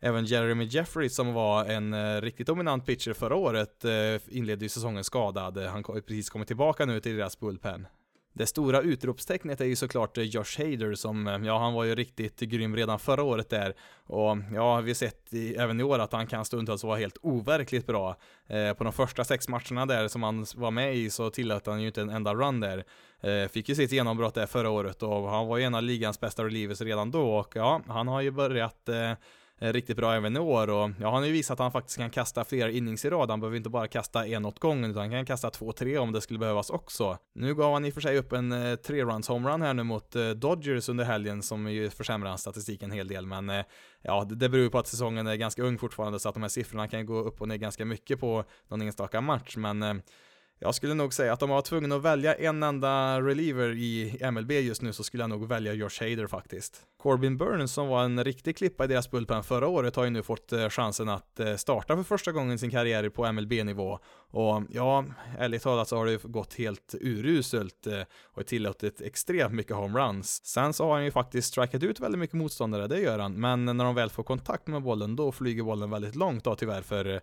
Även 0.03 0.25
Jeremy 0.25 0.65
Jeffrey 0.65 1.09
som 1.09 1.33
var 1.33 1.65
en 1.65 1.93
eh, 1.93 2.21
riktigt 2.21 2.47
dominant 2.47 2.85
pitcher 2.85 3.13
förra 3.13 3.35
året 3.35 3.85
eh, 3.85 4.37
inledde 4.37 4.65
ju 4.65 4.69
säsongen 4.69 5.03
skadad. 5.03 5.57
Eh, 5.57 5.65
han 5.65 5.83
har 5.87 6.01
precis 6.01 6.29
kommit 6.29 6.47
tillbaka 6.47 6.85
nu 6.85 6.99
till 6.99 7.17
deras 7.17 7.39
bullpen. 7.39 7.87
Det 8.33 8.45
stora 8.45 8.81
utropstecknet 8.81 9.61
är 9.61 9.65
ju 9.65 9.75
såklart 9.75 10.17
eh, 10.17 10.23
Josh 10.23 10.57
Hader 10.57 10.93
som, 10.93 11.27
eh, 11.27 11.37
ja 11.43 11.59
han 11.59 11.73
var 11.73 11.83
ju 11.83 11.95
riktigt 11.95 12.39
grym 12.39 12.75
redan 12.75 12.99
förra 12.99 13.23
året 13.23 13.49
där. 13.49 13.73
Och 14.05 14.37
ja, 14.53 14.81
vi 14.81 14.89
har 14.89 14.93
sett 14.93 15.33
i, 15.33 15.55
även 15.55 15.79
i 15.79 15.83
år 15.83 15.99
att 15.99 16.13
han 16.13 16.27
kan 16.27 16.45
stundtals 16.45 16.83
vara 16.83 16.97
helt 16.97 17.17
overkligt 17.21 17.87
bra. 17.87 18.15
Eh, 18.47 18.73
på 18.73 18.83
de 18.83 18.93
första 18.93 19.23
sex 19.23 19.47
matcherna 19.47 19.85
där 19.85 20.07
som 20.07 20.23
han 20.23 20.45
var 20.55 20.71
med 20.71 20.95
i 20.95 21.09
så 21.09 21.29
tillät 21.29 21.65
han 21.65 21.81
ju 21.81 21.87
inte 21.87 22.01
en 22.01 22.09
enda 22.09 22.33
run 22.33 22.59
där. 22.59 22.83
Eh, 23.21 23.47
fick 23.47 23.69
ju 23.69 23.75
sitt 23.75 23.91
genombrott 23.91 24.35
där 24.35 24.45
förra 24.45 24.69
året 24.69 25.03
och 25.03 25.29
han 25.29 25.47
var 25.47 25.57
ju 25.57 25.63
en 25.63 25.75
av 25.75 25.83
ligans 25.83 26.19
bästa 26.19 26.45
relievers 26.45 26.81
redan 26.81 27.11
då 27.11 27.35
och 27.35 27.51
ja, 27.55 27.81
han 27.87 28.07
har 28.07 28.21
ju 28.21 28.31
börjat 28.31 28.89
Eh, 28.89 29.13
riktigt 29.61 29.97
bra 29.97 30.13
även 30.13 30.37
i 30.37 30.39
år 30.39 30.69
och 30.69 30.89
ja, 30.99 31.11
han 31.11 31.13
har 31.13 31.25
ju 31.25 31.31
visat 31.31 31.53
att 31.53 31.59
han 31.59 31.71
faktiskt 31.71 31.97
kan 31.97 32.09
kasta 32.09 32.43
fler 32.43 32.67
innings 32.67 33.05
i 33.05 33.09
rad. 33.09 33.29
Han 33.29 33.39
behöver 33.39 33.57
inte 33.57 33.69
bara 33.69 33.87
kasta 33.87 34.27
en 34.27 34.45
åt 34.45 34.59
gången 34.59 34.91
utan 34.91 35.01
han 35.01 35.11
kan 35.11 35.25
kasta 35.25 35.49
två, 35.49 35.71
tre 35.71 35.97
om 35.97 36.11
det 36.11 36.21
skulle 36.21 36.39
behövas 36.39 36.69
också. 36.69 37.17
Nu 37.35 37.55
gav 37.55 37.73
han 37.73 37.85
i 37.85 37.89
och 37.89 37.93
för 37.93 38.01
sig 38.01 38.17
upp 38.17 38.31
en 38.31 38.51
eh, 38.51 38.75
tre-runs 38.75 39.27
homerun 39.27 39.61
här 39.61 39.73
nu 39.73 39.83
mot 39.83 40.15
eh, 40.15 40.29
Dodgers 40.29 40.89
under 40.89 41.03
helgen 41.03 41.41
som 41.41 41.71
ju 41.71 41.89
försämrar 41.89 42.29
hans 42.29 42.41
statistik 42.41 42.83
en 42.83 42.91
hel 42.91 43.07
del 43.07 43.25
men 43.25 43.49
eh, 43.49 43.65
ja, 44.01 44.23
det, 44.29 44.35
det 44.35 44.49
beror 44.49 44.69
på 44.69 44.79
att 44.79 44.87
säsongen 44.87 45.27
är 45.27 45.35
ganska 45.35 45.63
ung 45.63 45.77
fortfarande 45.77 46.19
så 46.19 46.29
att 46.29 46.35
de 46.35 46.41
här 46.41 46.49
siffrorna 46.49 46.87
kan 46.87 47.05
gå 47.05 47.19
upp 47.19 47.41
och 47.41 47.47
ner 47.47 47.57
ganska 47.57 47.85
mycket 47.85 48.19
på 48.19 48.43
någon 48.67 48.81
enstaka 48.81 49.21
match 49.21 49.57
men 49.57 49.83
eh, 49.83 49.93
jag 50.63 50.75
skulle 50.75 50.93
nog 50.93 51.13
säga 51.13 51.33
att 51.33 51.43
om 51.43 51.49
jag 51.49 51.55
var 51.55 51.61
tvungen 51.61 51.91
att 51.91 52.01
välja 52.01 52.33
en 52.33 52.63
enda 52.63 53.21
reliever 53.21 53.69
i 53.69 54.17
MLB 54.31 54.51
just 54.51 54.81
nu 54.81 54.93
så 54.93 55.03
skulle 55.03 55.23
jag 55.23 55.29
nog 55.29 55.47
välja 55.47 55.73
Josh 55.73 55.99
Hader 55.99 56.27
faktiskt. 56.27 56.81
Corbin 56.97 57.37
Burns 57.37 57.73
som 57.73 57.87
var 57.87 58.03
en 58.03 58.23
riktig 58.23 58.57
klippa 58.57 58.83
i 58.83 58.87
deras 58.87 59.11
bullpen 59.11 59.43
förra 59.43 59.67
året 59.67 59.95
har 59.95 60.03
ju 60.03 60.09
nu 60.09 60.23
fått 60.23 60.51
eh, 60.51 60.69
chansen 60.69 61.09
att 61.09 61.39
eh, 61.39 61.55
starta 61.55 61.95
för 61.95 62.03
första 62.03 62.31
gången 62.31 62.55
i 62.55 62.57
sin 62.57 62.71
karriär 62.71 63.09
på 63.09 63.31
MLB-nivå. 63.31 63.99
Och 64.31 64.63
ja, 64.69 65.05
ärligt 65.39 65.63
talat 65.63 65.87
så 65.87 65.97
har 65.97 66.05
det 66.05 66.23
gått 66.23 66.53
helt 66.53 66.95
uruselt 67.01 67.87
eh, 67.87 68.01
och 68.23 68.45
tillåtit 68.45 69.01
extremt 69.01 69.53
mycket 69.53 69.75
homeruns. 69.75 70.45
Sen 70.45 70.73
så 70.73 70.85
har 70.85 70.93
han 70.93 71.05
ju 71.05 71.11
faktiskt 71.11 71.47
strikat 71.47 71.83
ut 71.83 71.99
väldigt 71.99 72.19
mycket 72.19 72.37
motståndare, 72.37 72.87
det 72.87 72.99
gör 72.99 73.19
han, 73.19 73.33
men 73.33 73.65
när 73.65 73.85
de 73.85 73.95
väl 73.95 74.09
får 74.09 74.23
kontakt 74.23 74.67
med 74.67 74.81
bollen 74.81 75.15
då 75.15 75.31
flyger 75.31 75.63
bollen 75.63 75.89
väldigt 75.89 76.15
långt 76.15 76.43
då 76.43 76.55
tyvärr 76.55 76.81
för 76.81 77.21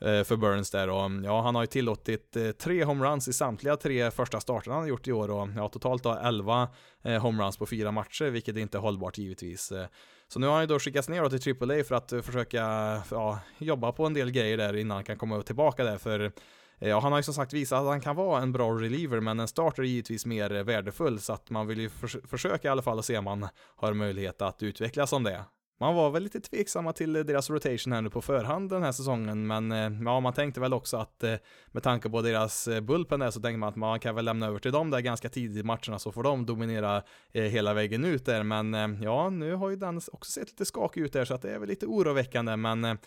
Eh, 0.00 0.24
för 0.24 0.36
Burns 0.36 0.70
där 0.70 0.90
och 0.90 1.10
ja, 1.24 1.40
han 1.40 1.54
har 1.54 1.62
ju 1.62 1.66
tillåtit 1.66 2.36
eh, 2.36 2.50
tre 2.50 2.84
homeruns 2.84 3.28
i 3.28 3.32
samtliga 3.32 3.76
tre 3.76 4.10
första 4.10 4.40
starterna 4.40 4.74
han 4.74 4.82
har 4.82 4.88
gjort 4.88 5.08
i 5.08 5.12
år 5.12 5.30
och 5.30 5.48
ja, 5.56 5.68
totalt 5.68 6.04
har 6.04 6.16
eh, 6.16 6.26
11 6.26 6.68
homeruns 7.20 7.56
på 7.56 7.66
fyra 7.66 7.90
matcher, 7.90 8.24
vilket 8.24 8.56
inte 8.56 8.78
är 8.78 8.80
hållbart 8.80 9.18
givetvis. 9.18 9.72
Så 10.28 10.38
nu 10.38 10.46
har 10.46 10.52
han 10.52 10.62
ju 10.62 10.66
då 10.66 10.78
skickats 10.78 11.08
ner 11.08 11.38
till 11.38 11.70
AAA 11.70 11.84
för 11.84 11.94
att 11.94 12.12
försöka 12.26 12.58
ja, 13.10 13.38
jobba 13.58 13.92
på 13.92 14.06
en 14.06 14.14
del 14.14 14.30
grejer 14.30 14.56
där 14.56 14.76
innan 14.76 14.94
han 14.94 15.04
kan 15.04 15.18
komma 15.18 15.42
tillbaka 15.42 15.84
där 15.84 15.98
för 15.98 16.32
Ja, 16.80 17.00
han 17.00 17.12
har 17.12 17.18
ju 17.18 17.22
som 17.22 17.34
sagt 17.34 17.52
visat 17.52 17.80
att 17.80 17.86
han 17.86 18.00
kan 18.00 18.16
vara 18.16 18.42
en 18.42 18.52
bra 18.52 18.70
reliever, 18.70 19.20
men 19.20 19.40
en 19.40 19.48
starter 19.48 19.82
är 19.82 19.86
givetvis 19.86 20.26
mer 20.26 20.62
värdefull, 20.62 21.20
så 21.20 21.32
att 21.32 21.50
man 21.50 21.66
vill 21.66 21.80
ju 21.80 21.88
förs 21.88 22.16
försöka 22.28 22.68
i 22.68 22.70
alla 22.70 22.82
fall 22.82 22.98
och 22.98 23.04
se 23.04 23.18
om 23.18 23.24
man 23.24 23.48
har 23.76 23.92
möjlighet 23.92 24.42
att 24.42 24.62
utvecklas 24.62 25.10
som 25.10 25.22
det. 25.22 25.44
Man 25.80 25.94
var 25.94 26.10
väl 26.10 26.22
lite 26.22 26.40
tveksamma 26.40 26.92
till 26.92 27.12
deras 27.12 27.50
rotation 27.50 27.92
här 27.92 28.02
nu 28.02 28.10
på 28.10 28.22
förhand 28.22 28.70
den 28.70 28.82
här 28.82 28.92
säsongen, 28.92 29.46
men 29.46 29.72
eh, 29.72 29.90
ja, 30.04 30.20
man 30.20 30.32
tänkte 30.32 30.60
väl 30.60 30.74
också 30.74 30.96
att 30.96 31.24
eh, 31.24 31.34
med 31.72 31.82
tanke 31.82 32.10
på 32.10 32.22
deras 32.22 32.68
eh, 32.68 32.80
bullpen 32.80 33.20
där 33.20 33.30
så 33.30 33.40
tänkte 33.40 33.58
man 33.58 33.68
att 33.68 33.76
man 33.76 34.00
kan 34.00 34.14
väl 34.14 34.24
lämna 34.24 34.46
över 34.46 34.58
till 34.58 34.72
dem 34.72 34.90
där 34.90 35.00
ganska 35.00 35.28
tidigt 35.28 35.56
i 35.56 35.62
matcherna 35.62 35.98
så 35.98 36.12
får 36.12 36.22
de 36.22 36.46
dominera 36.46 37.02
hela 37.32 37.74
vägen 37.74 38.04
ut 38.04 38.26
där, 38.26 38.42
men 38.42 38.98
ja, 39.02 39.30
nu 39.30 39.54
har 39.54 39.70
ju 39.70 39.76
den 39.76 40.00
också 40.12 40.32
sett 40.32 40.48
lite 40.48 40.64
skakig 40.64 41.00
ut 41.00 41.12
där 41.12 41.24
så 41.24 41.34
att 41.34 41.42
det 41.42 41.50
är 41.50 41.58
väl 41.58 41.68
lite 41.68 41.86
oroväckande, 41.86 42.56
men 42.56 42.98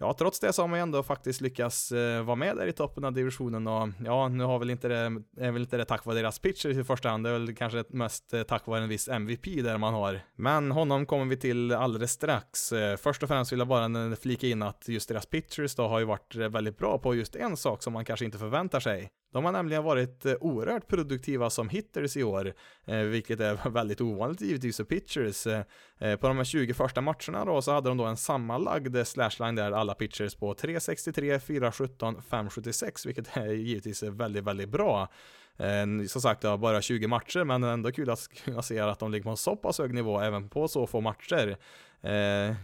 ja, 0.00 0.14
trots 0.14 0.40
det 0.40 0.52
så 0.52 0.62
har 0.62 0.68
man 0.68 0.78
ju 0.78 0.82
ändå 0.82 1.02
faktiskt 1.02 1.40
lyckats 1.40 1.92
eh, 1.92 2.22
vara 2.22 2.36
med 2.36 2.56
där 2.56 2.66
i 2.66 2.72
toppen 2.72 3.04
av 3.04 3.12
divisionen 3.12 3.66
och 3.66 3.88
ja, 4.04 4.28
nu 4.28 4.44
har 4.44 4.58
väl 4.58 4.70
inte 4.70 4.88
det, 4.88 4.96
är 5.36 5.50
väl 5.50 5.62
inte 5.62 5.76
det 5.76 5.84
tack 5.84 6.04
vare 6.04 6.18
deras 6.18 6.38
pitcher 6.38 6.80
i 6.80 6.84
första 6.84 7.08
hand, 7.08 7.24
det 7.24 7.30
är 7.30 7.32
väl 7.32 7.54
kanske 7.54 7.84
mest 7.88 8.34
eh, 8.34 8.42
tack 8.42 8.66
vare 8.66 8.82
en 8.82 8.88
viss 8.88 9.08
MVP 9.08 9.44
där 9.44 9.78
man 9.78 9.94
har. 9.94 10.20
Men 10.36 10.70
honom 10.70 11.06
kommer 11.06 11.24
vi 11.24 11.36
till 11.36 11.72
alldeles 11.72 12.12
strax. 12.12 12.72
Eh, 12.72 12.96
först 12.96 13.22
och 13.22 13.28
främst 13.28 13.52
vill 13.52 13.58
jag 13.58 13.68
bara 13.68 14.16
flika 14.16 14.46
in 14.46 14.62
att 14.62 14.88
just 14.88 15.08
deras 15.08 15.26
pitchers 15.26 15.74
då 15.74 15.88
har 15.88 15.98
ju 15.98 16.04
varit 16.04 16.36
eh, 16.36 16.48
väldigt 16.48 16.78
bra 16.78 16.98
på 16.98 17.14
just 17.14 17.36
en 17.36 17.56
sak 17.56 17.82
som 17.82 17.92
man 17.92 18.04
kanske 18.04 18.24
inte 18.24 18.38
förväntar 18.38 18.80
sig. 18.80 19.10
De 19.32 19.44
har 19.44 19.52
nämligen 19.52 19.84
varit 19.84 20.26
eh, 20.26 20.34
oerhört 20.40 20.88
produktiva 20.88 21.50
som 21.50 21.68
hitters 21.68 22.16
i 22.16 22.22
år, 22.22 22.54
eh, 22.84 22.98
vilket 22.98 23.40
är 23.40 23.70
väldigt 23.70 24.00
ovanligt 24.00 24.40
givetvis 24.40 24.76
för 24.76 24.84
pitchers. 24.84 25.46
Eh, 25.46 25.62
Eh, 26.00 26.16
på 26.16 26.28
de 26.28 26.36
här 26.36 26.44
20 26.44 26.74
första 26.74 27.00
matcherna 27.00 27.44
då 27.44 27.62
så 27.62 27.72
hade 27.72 27.88
de 27.88 27.96
då 27.96 28.04
en 28.04 28.16
sammanlagd 28.16 28.96
eh, 28.96 29.04
slashline 29.04 29.54
där 29.54 29.72
alla 29.72 29.94
pitchers 29.94 30.34
på 30.34 30.54
363, 30.54 31.40
417, 31.40 32.22
576, 32.22 33.06
vilket 33.06 33.36
är 33.36 33.46
givetvis 33.46 34.02
väldigt, 34.02 34.44
väldigt 34.44 34.68
bra. 34.68 35.08
Eh, 35.56 36.06
som 36.08 36.22
sagt, 36.22 36.40
det 36.40 36.48
var 36.48 36.58
bara 36.58 36.82
20 36.82 37.06
matcher, 37.06 37.44
men 37.44 37.62
ändå 37.64 37.92
kul 37.92 38.10
att 38.10 38.28
kunna 38.44 38.62
se 38.62 38.80
att 38.80 38.98
de 38.98 39.12
ligger 39.12 39.24
på 39.24 39.30
en 39.30 39.36
så 39.36 39.56
pass 39.56 39.78
hög 39.78 39.94
nivå 39.94 40.20
även 40.20 40.48
på 40.48 40.68
så 40.68 40.86
få 40.86 41.00
matcher. 41.00 41.56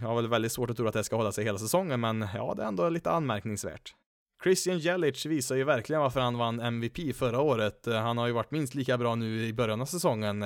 Jag 0.00 0.08
har 0.08 0.16
väl 0.16 0.28
väldigt 0.28 0.52
svårt 0.52 0.70
att 0.70 0.76
tro 0.76 0.86
att 0.86 0.94
det 0.94 1.04
ska 1.04 1.16
hålla 1.16 1.32
sig 1.32 1.44
hela 1.44 1.58
säsongen, 1.58 2.00
men 2.00 2.28
ja, 2.34 2.54
det 2.56 2.62
är 2.62 2.66
ändå 2.66 2.88
lite 2.88 3.10
anmärkningsvärt. 3.10 3.94
Christian 4.42 4.78
Jelic 4.78 5.26
visar 5.26 5.56
ju 5.56 5.64
verkligen 5.64 6.02
varför 6.02 6.20
han 6.20 6.38
vann 6.38 6.60
MVP 6.60 7.16
förra 7.16 7.40
året. 7.40 7.86
Eh, 7.86 7.94
han 7.94 8.18
har 8.18 8.26
ju 8.26 8.32
varit 8.32 8.50
minst 8.50 8.74
lika 8.74 8.98
bra 8.98 9.14
nu 9.14 9.46
i 9.46 9.52
början 9.52 9.80
av 9.80 9.86
säsongen. 9.86 10.42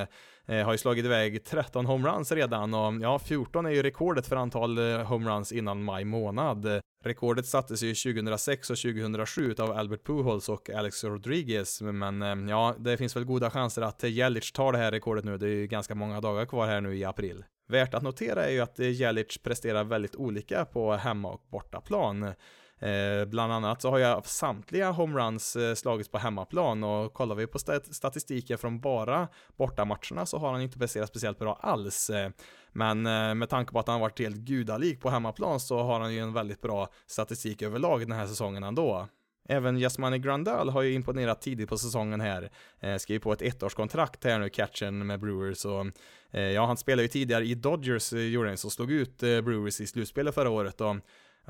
Eh, 0.50 0.64
har 0.64 0.72
ju 0.72 0.78
slagit 0.78 1.04
iväg 1.04 1.44
13 1.44 1.86
homeruns 1.86 2.32
redan 2.32 2.74
och 2.74 2.94
ja, 3.02 3.18
14 3.18 3.66
är 3.66 3.70
ju 3.70 3.82
rekordet 3.82 4.26
för 4.26 4.36
antal 4.36 4.78
eh, 4.78 5.02
homeruns 5.02 5.52
innan 5.52 5.84
maj 5.84 6.04
månad. 6.04 6.80
Rekordet 7.04 7.46
sattes 7.46 7.82
ju 7.82 7.94
2006 7.94 8.70
och 8.70 8.76
2007 8.76 9.54
av 9.58 9.70
Albert 9.70 10.06
Pujols 10.06 10.48
och 10.48 10.70
Alex 10.70 11.04
Rodriguez, 11.04 11.80
men 11.82 12.22
eh, 12.22 12.50
ja, 12.50 12.74
det 12.78 12.96
finns 12.96 13.16
väl 13.16 13.24
goda 13.24 13.50
chanser 13.50 13.82
att 13.82 14.02
Jelic 14.02 14.52
tar 14.52 14.72
det 14.72 14.78
här 14.78 14.90
rekordet 14.90 15.24
nu. 15.24 15.38
Det 15.38 15.46
är 15.46 15.54
ju 15.54 15.66
ganska 15.66 15.94
många 15.94 16.20
dagar 16.20 16.46
kvar 16.46 16.66
här 16.66 16.80
nu 16.80 16.96
i 16.96 17.04
april. 17.04 17.44
Värt 17.68 17.94
att 17.94 18.02
notera 18.02 18.44
är 18.44 18.52
ju 18.52 18.60
att 18.60 18.78
Jelic 18.78 19.38
presterar 19.38 19.84
väldigt 19.84 20.16
olika 20.16 20.64
på 20.64 20.92
hemma 20.92 21.28
och 21.28 21.42
bortaplan. 21.50 22.32
Eh, 22.80 23.24
bland 23.24 23.52
annat 23.52 23.82
så 23.82 23.90
har 23.90 23.98
jag 23.98 24.26
samtliga 24.26 24.90
homeruns 24.90 25.56
eh, 25.56 25.74
slagits 25.74 26.10
på 26.10 26.18
hemmaplan 26.18 26.84
och 26.84 27.12
kollar 27.12 27.34
vi 27.34 27.46
på 27.46 27.58
statistiken 27.90 28.58
från 28.58 28.80
bara 28.80 29.28
bortamatcherna 29.56 30.26
så 30.26 30.38
har 30.38 30.52
han 30.52 30.62
inte 30.62 30.78
presterat 30.78 31.08
speciellt 31.08 31.38
bra 31.38 31.58
alls. 31.62 32.10
Eh, 32.10 32.30
men 32.72 33.06
eh, 33.06 33.34
med 33.34 33.48
tanke 33.48 33.72
på 33.72 33.78
att 33.78 33.86
han 33.86 33.94
har 33.94 34.00
varit 34.00 34.18
helt 34.18 34.36
gudalik 34.36 35.00
på 35.00 35.10
hemmaplan 35.10 35.60
så 35.60 35.82
har 35.82 36.00
han 36.00 36.14
ju 36.14 36.20
en 36.20 36.32
väldigt 36.32 36.60
bra 36.60 36.88
statistik 37.06 37.62
överlag 37.62 38.00
den 38.00 38.12
här 38.12 38.26
säsongen 38.26 38.62
ändå. 38.62 39.08
Även 39.48 39.78
Jasmani 39.78 40.18
Grandal 40.18 40.68
har 40.68 40.82
ju 40.82 40.92
imponerat 40.92 41.40
tidigt 41.40 41.68
på 41.68 41.78
säsongen 41.78 42.20
här. 42.20 42.50
Eh, 42.80 42.96
skrev 42.96 43.18
på 43.18 43.32
ett 43.32 43.42
ettårskontrakt 43.42 44.24
här 44.24 44.38
nu, 44.38 44.48
catchen 44.48 45.06
med 45.06 45.20
Brewers 45.20 45.64
och 45.64 45.86
eh, 46.30 46.42
ja, 46.42 46.66
han 46.66 46.76
spelade 46.76 47.02
ju 47.02 47.08
tidigare 47.08 47.44
i 47.44 47.54
Dodgers, 47.54 48.12
eh, 48.12 48.20
gjorde 48.20 48.48
han, 48.48 48.56
som 48.56 48.70
slog 48.70 48.90
ut 48.90 49.22
eh, 49.22 49.40
Brewers 49.40 49.80
i 49.80 49.86
slutspelet 49.86 50.34
förra 50.34 50.50
året 50.50 50.80
och 50.80 50.96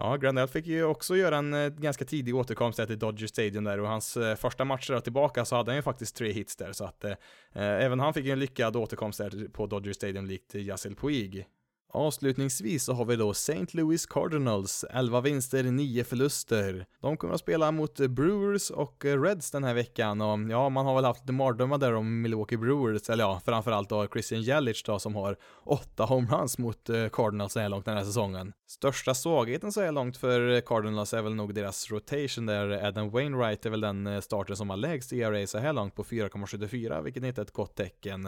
Ja, 0.02 0.16
Grandel 0.16 0.48
fick 0.48 0.66
ju 0.66 0.84
också 0.84 1.16
göra 1.16 1.36
en 1.36 1.54
eh, 1.54 1.68
ganska 1.68 2.04
tidig 2.04 2.36
återkomst 2.36 2.86
till 2.86 2.98
Dodger 2.98 3.26
Stadium 3.26 3.64
där 3.64 3.80
och 3.80 3.88
hans 3.88 4.16
eh, 4.16 4.36
första 4.36 4.64
matcher 4.64 5.00
tillbaka 5.00 5.44
så 5.44 5.56
hade 5.56 5.70
han 5.70 5.76
ju 5.76 5.82
faktiskt 5.82 6.16
tre 6.16 6.32
hits 6.32 6.56
där 6.56 6.72
så 6.72 6.84
att 6.84 7.04
eh, 7.04 7.10
eh 7.10 7.84
även 7.84 8.00
han 8.00 8.14
fick 8.14 8.24
ju 8.24 8.30
en 8.30 8.38
lyckad 8.38 8.76
återkomst 8.76 9.18
där 9.18 9.48
på 9.52 9.66
Dodger 9.66 9.92
Stadium 9.92 10.26
likt 10.26 10.54
Yassel 10.54 10.96
Puig. 10.96 11.46
Avslutningsvis 11.92 12.84
så 12.84 12.92
har 12.92 13.04
vi 13.04 13.16
då 13.16 13.30
St. 13.30 13.66
Louis 13.72 14.06
Cardinals, 14.06 14.84
11 14.90 15.20
vinster, 15.20 15.62
9 15.62 16.04
förluster. 16.04 16.86
De 17.00 17.16
kommer 17.16 17.34
att 17.34 17.40
spela 17.40 17.72
mot 17.72 17.96
Brewers 17.96 18.70
och 18.70 19.04
Reds 19.04 19.50
den 19.50 19.64
här 19.64 19.74
veckan 19.74 20.20
och 20.20 20.50
ja, 20.50 20.68
man 20.68 20.86
har 20.86 20.94
väl 20.94 21.04
haft 21.04 21.20
lite 21.20 21.32
mardrömmar 21.32 21.78
där 21.78 21.94
om 21.94 22.22
Milwaukee 22.22 22.56
Brewers, 22.56 23.10
eller 23.10 23.24
ja, 23.24 23.40
framförallt 23.44 23.88
då 23.88 24.06
Christian 24.06 24.42
Jelic 24.42 24.82
då 24.82 24.98
som 24.98 25.14
har 25.14 25.36
8 25.64 26.04
homeruns 26.04 26.58
mot 26.58 26.90
Cardinals 27.12 27.52
så 27.52 27.60
här 27.60 27.68
långt 27.68 27.84
den 27.84 27.96
här 27.96 28.04
säsongen. 28.04 28.52
Största 28.70 29.14
svagheten 29.14 29.72
så 29.72 29.80
här 29.80 29.92
långt 29.92 30.16
för 30.16 30.60
Cardinals 30.60 31.14
är 31.14 31.22
väl 31.22 31.34
nog 31.34 31.54
deras 31.54 31.90
rotation 31.90 32.46
där 32.46 32.86
Adam 32.86 33.10
Wainwright 33.10 33.66
är 33.66 33.70
väl 33.70 33.80
den 33.80 34.06
eh, 34.06 34.12
starter 34.12 34.22
starten 34.22 34.56
som 34.56 34.70
har 34.70 34.76
lägst 34.76 35.12
ERA 35.12 35.46
så 35.46 35.58
här 35.58 35.72
långt 35.72 35.94
på 35.94 36.04
4,74 36.04 37.02
vilket 37.02 37.24
inte 37.24 37.40
är 37.40 37.42
ett 37.42 37.52
gott 37.52 37.74
tecken. 37.74 38.26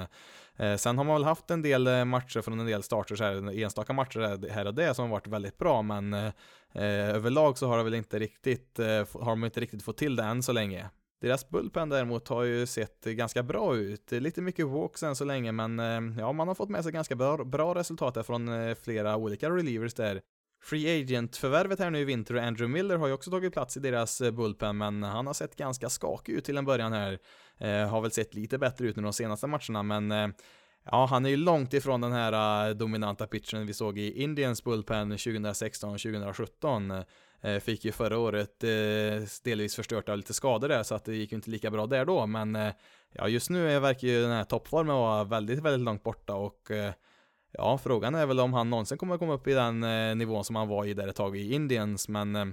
Eh, 0.57 0.77
sen 0.77 0.99
har 0.99 1.05
man 1.05 1.15
väl 1.15 1.25
haft 1.25 1.51
en 1.51 1.63
del 1.63 1.87
eh, 1.87 2.05
matcher 2.05 2.41
från 2.41 2.61
en 2.61 2.67
del 2.67 2.83
starters 2.83 3.21
här 3.21 3.63
enstaka 3.63 3.93
matcher 3.93 4.51
här 4.51 4.67
och 4.67 4.75
där 4.75 4.93
som 4.93 5.05
har 5.05 5.11
varit 5.11 5.27
väldigt 5.27 5.59
bra, 5.59 5.83
men 5.83 6.15
eh, 6.15 6.33
överlag 7.15 7.59
så 7.59 7.67
har 7.67 7.77
de 7.77 7.85
väl 7.85 7.95
inte 7.95 8.19
riktigt, 8.19 8.79
har 9.13 9.31
de 9.31 9.45
inte 9.45 9.61
riktigt 9.61 9.83
fått 9.83 9.97
till 9.97 10.17
det 10.17 10.23
än 10.23 10.43
så 10.43 10.53
länge. 10.53 10.91
Deras 11.21 11.49
bullpen 11.49 11.89
däremot 11.89 12.29
har 12.29 12.43
ju 12.43 12.67
sett 12.67 13.05
ganska 13.05 13.43
bra 13.43 13.77
ut. 13.77 14.13
Lite 14.13 14.41
mycket 14.43 14.67
walks 14.67 15.03
än 15.03 15.17
så 15.17 15.25
länge, 15.25 15.53
men 15.53 15.79
ja, 16.19 16.33
man 16.33 16.49
har 16.49 16.55
fått 16.55 16.69
med 16.69 16.83
sig 16.83 16.93
ganska 16.93 17.15
bra, 17.15 17.45
bra 17.45 17.75
resultat 17.75 18.15
där 18.15 18.23
från 18.23 18.77
flera 18.83 19.17
olika 19.17 19.51
relievers 19.51 19.95
där. 19.95 20.21
Free 20.63 21.01
Agent-förvärvet 21.01 21.79
här 21.79 21.91
nu 21.91 21.99
i 21.99 22.05
vinter 22.05 22.35
och 22.35 22.43
Andrew 22.43 22.73
Miller 22.73 22.97
har 22.97 23.07
ju 23.07 23.13
också 23.13 23.31
tagit 23.31 23.53
plats 23.53 23.77
i 23.77 23.81
deras 23.81 24.21
eh, 24.21 24.31
bullpen, 24.31 24.79
men 24.79 25.03
han 25.03 25.27
har 25.27 25.35
sett 25.35 25.57
ganska 25.57 25.89
skakig 25.89 26.33
ut 26.33 26.45
till 26.45 26.59
en 26.59 26.65
början 26.65 26.93
här. 26.93 27.19
Eh, 27.59 27.89
har 27.89 28.01
väl 28.01 28.11
sett 28.11 28.35
lite 28.35 28.59
bättre 28.59 28.87
ut 28.87 28.97
nu 28.97 29.03
de 29.03 29.13
senaste 29.13 29.47
matcherna, 29.47 29.83
men 29.83 30.13
eh, 30.13 30.29
Ja, 30.85 31.07
han 31.07 31.27
är 31.27 31.31
ju 31.31 31.37
långt 31.37 31.75
ifrån 31.75 32.01
den 32.01 32.13
här 32.13 32.69
eh, 32.69 32.75
dominanta 32.75 33.27
pitchen 33.27 33.67
vi 33.67 33.75
såg 33.75 33.99
i 33.99 34.23
Indians 34.23 34.65
bullpen 34.65 35.11
2016 35.11 35.91
och 35.95 36.01
2017. 36.01 36.93
Fick 37.61 37.85
ju 37.85 37.93
förra 37.93 38.19
året 38.19 38.65
eh, 38.65 39.29
delvis 39.45 39.77
förstört 39.77 40.09
av 40.09 40.17
lite 40.17 40.35
skador 40.35 40.69
där, 40.69 40.83
så 40.83 40.95
att 40.95 41.05
det 41.05 41.17
gick 41.17 41.33
ju 41.33 41.37
inte 41.37 41.51
lika 41.51 41.71
bra 41.71 41.87
där 41.87 42.05
då, 42.05 42.27
men 42.27 42.57
eh, 42.57 42.73
ja, 43.13 43.29
just 43.29 43.51
nu 43.51 43.81
verkar 43.81 44.09
ju 44.09 44.23
den 44.23 44.31
här 44.31 44.45
toppformen 44.45 44.97
vara 44.97 45.25
väldigt, 45.25 45.59
väldigt 45.59 45.85
långt 45.85 46.03
borta 46.03 46.35
och 46.35 46.71
ja, 47.53 47.79
frågan 47.79 48.15
är 48.15 48.27
väl 48.27 48.41
om 48.41 48.53
han 48.53 48.71
någonsin 48.71 48.99
kommer 48.99 49.19
komma 49.19 49.33
upp 49.33 49.47
i 49.47 49.53
den 49.53 49.83
eh, 49.83 50.17
nivån 50.17 50.45
som 50.45 50.57
han 50.57 50.69
var 50.69 50.85
i 50.85 50.95
där 50.95 51.09
ett 51.09 51.17
tag 51.17 51.37
i 51.37 51.53
Indiens, 51.53 52.09
men 52.09 52.37
eh, 52.37 52.47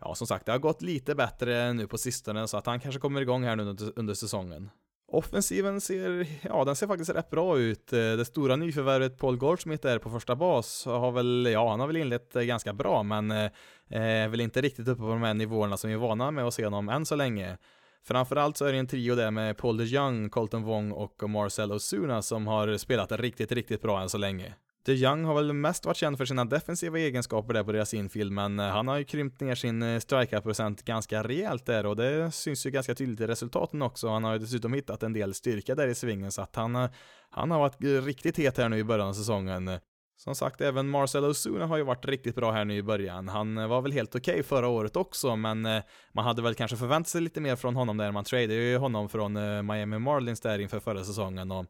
ja, 0.00 0.14
som 0.14 0.26
sagt, 0.26 0.46
det 0.46 0.52
har 0.52 0.58
gått 0.58 0.82
lite 0.82 1.14
bättre 1.14 1.72
nu 1.72 1.86
på 1.86 1.98
sistone, 1.98 2.48
så 2.48 2.56
att 2.56 2.66
han 2.66 2.80
kanske 2.80 3.00
kommer 3.00 3.20
igång 3.20 3.44
här 3.44 3.56
nu 3.56 3.62
under, 3.62 3.92
under 3.96 4.14
säsongen. 4.14 4.70
Offensiven 5.08 5.80
ser, 5.80 6.26
ja 6.42 6.64
den 6.64 6.76
ser 6.76 6.86
faktiskt 6.86 7.10
rätt 7.10 7.30
bra 7.30 7.58
ut. 7.58 7.92
Eh, 7.92 7.98
det 7.98 8.24
stora 8.24 8.56
nyförvärvet 8.56 9.18
Paul 9.18 9.36
Goldschmidt 9.36 9.84
är 9.84 9.98
på 9.98 10.10
första 10.10 10.36
bas 10.36 10.84
har 10.84 11.12
väl, 11.12 11.48
ja 11.52 11.70
han 11.70 11.80
har 11.80 11.86
väl 11.86 11.96
inlett 11.96 12.32
ganska 12.32 12.72
bra 12.72 13.02
men 13.02 13.30
eh, 13.30 13.50
är 13.88 14.28
väl 14.28 14.40
inte 14.40 14.60
riktigt 14.60 14.88
uppe 14.88 15.00
på 15.00 15.08
de 15.08 15.22
här 15.22 15.34
nivåerna 15.34 15.76
som 15.76 15.88
vi 15.88 15.94
är 15.94 15.98
vana 15.98 16.30
med 16.30 16.44
att 16.44 16.54
se 16.54 16.64
honom 16.64 16.88
än 16.88 17.06
så 17.06 17.16
länge. 17.16 17.58
Framförallt 18.06 18.56
så 18.56 18.64
är 18.64 18.72
det 18.72 18.78
en 18.78 18.86
trio 18.86 19.14
där 19.14 19.30
med 19.30 19.56
Paul 19.56 19.76
DeJoung, 19.76 20.30
Colton 20.30 20.62
Wong 20.62 20.92
och 20.92 21.30
Marcel 21.30 21.72
Osuna 21.72 22.22
som 22.22 22.46
har 22.46 22.76
spelat 22.76 23.12
riktigt, 23.12 23.52
riktigt 23.52 23.82
bra 23.82 24.00
än 24.02 24.08
så 24.08 24.18
länge. 24.18 24.54
DeJoung 24.84 25.24
har 25.24 25.34
väl 25.34 25.52
mest 25.52 25.86
varit 25.86 25.96
känd 25.96 26.18
för 26.18 26.24
sina 26.24 26.44
defensiva 26.44 26.98
egenskaper 26.98 27.54
där 27.54 27.64
på 27.64 27.72
deras 27.72 27.94
infield, 27.94 28.32
men 28.32 28.58
eh, 28.58 28.66
han 28.66 28.88
har 28.88 28.98
ju 28.98 29.04
krympt 29.04 29.40
ner 29.40 29.54
sin 29.54 29.82
eh, 29.82 29.98
strikeout-procent 29.98 30.84
ganska 30.84 31.22
rejält 31.22 31.66
där 31.66 31.86
och 31.86 31.96
det 31.96 32.30
syns 32.30 32.66
ju 32.66 32.70
ganska 32.70 32.94
tydligt 32.94 33.20
i 33.20 33.26
resultaten 33.26 33.82
också. 33.82 34.08
Han 34.08 34.24
har 34.24 34.32
ju 34.32 34.38
dessutom 34.38 34.72
hittat 34.72 35.02
en 35.02 35.12
del 35.12 35.34
styrka 35.34 35.74
där 35.74 35.88
i 35.88 35.94
svingen 35.94 36.32
så 36.32 36.42
att 36.42 36.56
han, 36.56 36.76
eh, 36.76 36.90
han 37.30 37.50
har 37.50 37.58
varit 37.58 38.04
riktigt 38.04 38.38
het 38.38 38.58
här 38.58 38.68
nu 38.68 38.78
i 38.78 38.84
början 38.84 39.08
av 39.08 39.12
säsongen. 39.12 39.70
Som 40.16 40.34
sagt, 40.34 40.60
även 40.60 40.88
Marcel 40.88 41.24
O'suna 41.24 41.66
har 41.66 41.76
ju 41.76 41.82
varit 41.82 42.04
riktigt 42.04 42.34
bra 42.34 42.52
här 42.52 42.64
nu 42.64 42.76
i 42.76 42.82
början. 42.82 43.28
Han 43.28 43.58
eh, 43.58 43.66
var 43.66 43.82
väl 43.82 43.92
helt 43.92 44.14
okej 44.14 44.32
okay 44.32 44.42
förra 44.42 44.68
året 44.68 44.96
också, 44.96 45.36
men 45.36 45.66
eh, 45.66 45.82
man 46.12 46.24
hade 46.24 46.42
väl 46.42 46.54
kanske 46.54 46.76
förväntat 46.76 47.08
sig 47.08 47.20
lite 47.20 47.40
mer 47.40 47.56
från 47.56 47.76
honom 47.76 47.96
där. 47.96 48.12
Man 48.12 48.24
tradade 48.24 48.54
ju 48.54 48.76
honom 48.76 49.08
från 49.08 49.36
eh, 49.36 49.62
Miami 49.62 49.98
Marlins 49.98 50.40
där 50.40 50.58
inför 50.58 50.80
förra 50.80 51.04
säsongen 51.04 51.50
och 51.50 51.66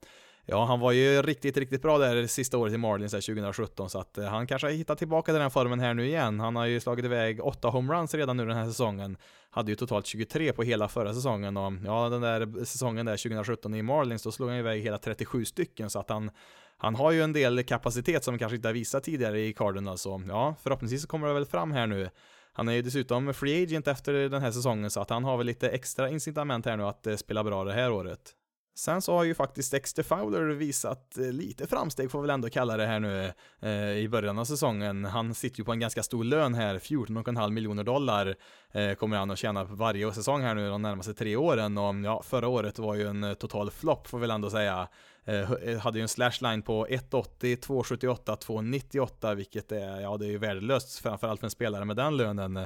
Ja, 0.49 0.65
han 0.65 0.81
var 0.81 0.93
ju 0.93 1.23
riktigt, 1.23 1.57
riktigt 1.57 1.83
bra 1.83 1.99
där 1.99 2.27
sista 2.27 2.59
året 2.59 2.75
i 2.75 2.77
Marlins 2.77 3.13
där 3.13 3.21
2017 3.21 3.91
så 3.91 3.99
att 3.99 4.19
han 4.31 4.47
kanske 4.47 4.67
har 4.67 4.73
hittat 4.73 4.99
tillbaka 4.99 5.33
till 5.33 5.41
den 5.41 5.51
formen 5.51 5.81
här 5.81 5.95
nu 5.95 6.07
igen. 6.07 6.41
Han 6.41 6.57
har 6.57 6.67
ju 6.67 6.81
slagit 6.81 7.05
iväg 7.05 7.45
åtta 7.45 7.69
homeruns 7.69 8.15
redan 8.15 8.37
nu 8.37 8.47
den 8.47 8.57
här 8.57 8.67
säsongen. 8.67 9.17
Hade 9.51 9.71
ju 9.71 9.77
totalt 9.77 10.07
23 10.07 10.53
på 10.53 10.63
hela 10.63 10.89
förra 10.89 11.15
säsongen 11.15 11.57
och 11.57 11.73
ja, 11.85 12.09
den 12.09 12.21
där 12.21 12.65
säsongen 12.65 13.07
där 13.07 13.17
2017 13.17 13.75
i 13.75 13.83
Marlins 13.83 14.23
då 14.23 14.33
slog 14.33 14.49
han 14.49 14.59
iväg 14.59 14.83
hela 14.83 14.99
37 14.99 15.45
stycken 15.45 15.91
så 15.91 15.99
att 15.99 16.11
han 16.11 16.31
han 16.79 16.95
har 16.95 17.13
ju 17.13 17.23
en 17.23 17.33
del 17.33 17.65
kapacitet 17.65 18.25
som 18.25 18.39
kanske 18.39 18.57
inte 18.57 18.69
har 18.69 18.73
visat 18.73 19.05
tidigare 19.05 19.41
i 19.41 19.53
Cardinals 19.53 20.03
så 20.03 20.23
ja, 20.29 20.55
förhoppningsvis 20.63 21.03
så 21.03 21.09
kommer 21.09 21.29
det 21.29 21.35
väl 21.35 21.47
fram 21.47 21.73
här 21.73 21.87
nu. 21.87 22.11
Han 22.53 22.69
är 22.69 22.73
ju 22.73 22.83
dessutom 22.83 23.35
free 23.35 23.63
agent 23.63 23.89
efter 23.89 24.13
den 24.13 24.43
här 24.43 24.51
säsongen 24.51 24.91
så 24.91 25.01
att 25.01 25.11
han 25.11 25.25
har 25.25 25.37
väl 25.37 25.47
lite 25.47 25.69
extra 25.69 26.11
incitament 26.11 26.67
här 26.67 26.77
nu 26.77 26.85
att 26.85 27.07
eh, 27.07 27.17
spela 27.17 27.45
bra 27.45 27.65
det 27.65 27.73
här 27.73 27.93
året. 27.93 28.35
Sen 28.79 29.03
så 29.03 29.13
har 29.13 29.25
ju 29.25 29.35
faktiskt 29.35 29.73
Dexter 29.73 30.03
Fowler 30.03 30.43
visat 30.45 31.19
eh, 31.19 31.33
lite 31.33 31.67
framsteg 31.67 32.11
får 32.11 32.19
vi 32.19 32.23
väl 32.23 32.35
ändå 32.35 32.51
kalla 32.51 32.77
det 32.77 32.87
här 32.87 33.01
nu 33.01 33.33
eh, 33.61 33.99
i 33.99 34.09
början 34.09 34.39
av 34.39 34.45
säsongen. 34.45 35.05
Han 35.05 35.35
sitter 35.35 35.59
ju 35.59 35.65
på 35.65 35.73
en 35.73 35.81
ganska 35.81 36.03
stor 36.03 36.25
lön 36.25 36.55
här, 36.55 36.79
14,5 36.79 37.51
miljoner 37.51 37.85
dollar 37.85 38.35
eh, 38.73 38.93
kommer 38.93 39.17
han 39.17 39.31
att 39.31 39.39
tjäna 39.39 39.65
varje 39.65 40.13
säsong 40.13 40.43
här 40.43 40.55
nu 40.55 40.69
de 40.69 40.83
närmaste 40.83 41.15
tre 41.15 41.37
åren 41.37 41.79
och 41.79 41.95
ja, 42.05 42.23
förra 42.23 42.49
året 42.49 42.79
var 42.79 42.95
ju 42.95 43.09
en 43.09 43.25
eh, 43.25 43.35
total 43.35 43.71
flopp 43.71 44.07
får 44.07 44.19
vi 44.19 44.21
väl 44.21 44.31
ändå 44.31 44.51
säga. 44.51 44.89
Eh, 45.27 45.53
eh, 45.53 45.79
hade 45.79 45.99
ju 45.99 46.03
en 46.03 46.09
slashline 46.09 46.63
på 46.63 46.87
1,80, 46.87 47.57
2,78, 47.57 48.37
2,98 48.37 49.35
vilket 49.35 49.73
är, 49.73 50.01
ja 50.01 50.17
det 50.17 50.27
är 50.27 50.31
ju 50.31 50.39
värdelöst 50.39 50.99
framförallt 50.99 51.41
för 51.41 51.47
en 51.47 51.51
spelare 51.51 51.85
med 51.85 51.97
den 51.97 52.17
lönen. 52.17 52.57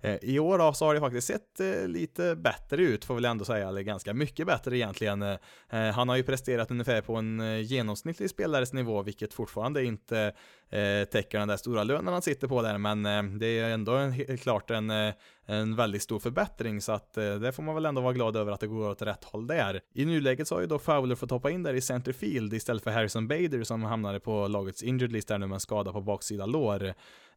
Eh, 0.00 0.16
I 0.22 0.38
år 0.38 0.58
då, 0.58 0.72
så 0.72 0.84
har 0.84 0.94
det 0.94 1.00
faktiskt 1.00 1.26
sett 1.26 1.60
eh, 1.60 1.88
lite 1.88 2.36
bättre 2.36 2.82
ut, 2.82 3.04
får 3.04 3.14
väl 3.14 3.24
ändå 3.24 3.44
säga, 3.44 3.68
eller 3.68 3.82
ganska 3.82 4.14
mycket 4.14 4.46
bättre 4.46 4.76
egentligen. 4.76 5.38
Han 5.70 6.08
har 6.08 6.16
ju 6.16 6.22
presterat 6.22 6.70
ungefär 6.70 7.00
på 7.00 7.16
en 7.16 7.62
genomsnittlig 7.62 8.30
spelares 8.30 8.72
nivå, 8.72 9.02
vilket 9.02 9.34
fortfarande 9.34 9.84
inte 9.84 10.32
Eh, 10.70 11.04
täcker 11.04 11.38
den 11.38 11.48
där 11.48 11.56
stora 11.56 11.84
lönen 11.84 12.12
han 12.12 12.22
sitter 12.22 12.48
på 12.48 12.62
där, 12.62 12.78
men 12.78 13.06
eh, 13.06 13.22
det 13.22 13.58
är 13.58 13.70
ändå 13.70 13.92
en, 13.92 14.38
klart 14.38 14.70
en, 14.70 14.90
eh, 14.90 15.14
en 15.46 15.76
väldigt 15.76 16.02
stor 16.02 16.18
förbättring, 16.18 16.80
så 16.80 16.92
att 16.92 17.12
det 17.14 17.52
får 17.52 17.62
man 17.62 17.74
väl 17.74 17.86
ändå 17.86 18.00
vara 18.00 18.12
glad 18.12 18.36
över 18.36 18.52
att 18.52 18.60
det 18.60 18.66
går 18.66 18.88
åt 18.88 19.02
rätt 19.02 19.24
håll 19.24 19.46
där. 19.46 19.80
I 19.94 20.04
nuläget 20.04 20.48
så 20.48 20.54
har 20.54 20.60
ju 20.60 20.66
då 20.66 20.78
Fowler 20.78 21.14
fått 21.14 21.30
hoppa 21.30 21.50
in 21.50 21.62
där 21.62 21.74
i 21.74 21.80
centerfield 21.80 22.54
istället 22.54 22.82
för 22.82 22.90
Harrison 22.90 23.28
Bader 23.28 23.64
som 23.64 23.82
hamnade 23.82 24.20
på 24.20 24.48
lagets 24.48 24.82
injured 24.82 25.12
list 25.12 25.28
där 25.28 25.38
nu 25.38 25.46
med 25.46 25.54
en 25.54 25.60
skada 25.60 25.92
på 25.92 26.00
baksida 26.00 26.46
lår. 26.46 26.84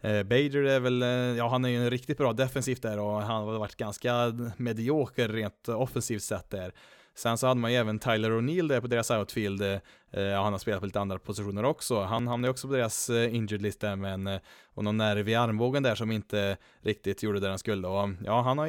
Eh, 0.01 0.23
Bader 0.23 0.63
är 0.63 0.79
väl, 0.79 1.01
ja 1.37 1.47
han 1.47 1.65
är 1.65 1.69
ju 1.69 1.77
en 1.77 1.89
riktigt 1.89 2.17
bra 2.17 2.33
defensivt 2.33 2.81
där 2.81 2.99
och 2.99 3.21
han 3.21 3.43
har 3.43 3.59
varit 3.59 3.75
ganska 3.75 4.13
medioker 4.57 5.29
rent 5.29 5.69
offensivt 5.69 6.23
sett 6.23 6.49
där. 6.49 6.73
Sen 7.15 7.37
så 7.37 7.47
hade 7.47 7.59
man 7.59 7.71
ju 7.71 7.77
även 7.77 7.99
Tyler 7.99 8.31
O'Neill 8.31 8.67
där 8.67 8.81
på 8.81 8.87
deras 8.87 9.11
outfield. 9.11 9.61
Eh, 9.61 10.41
han 10.43 10.53
har 10.53 10.57
spelat 10.57 10.79
på 10.79 10.85
lite 10.85 10.99
andra 10.99 11.19
positioner 11.19 11.65
också. 11.65 12.01
Han 12.01 12.27
hamnade 12.27 12.47
ju 12.47 12.51
också 12.51 12.67
på 12.67 12.73
deras 12.73 13.09
eh, 13.09 13.35
injured 13.35 13.61
list 13.61 13.79
där 13.79 13.95
med 13.95 14.13
en, 14.13 14.27
eh, 14.27 14.39
och 14.73 14.83
någon 14.83 14.97
nerv 14.97 15.29
i 15.29 15.35
armbågen 15.35 15.83
där 15.83 15.95
som 15.95 16.11
inte 16.11 16.57
riktigt 16.81 17.23
gjorde 17.23 17.39
det 17.39 17.49
han 17.49 17.59
skulle. 17.59 17.87
Och, 17.87 18.09
ja, 18.25 18.41
han 18.41 18.57
har 18.57 18.67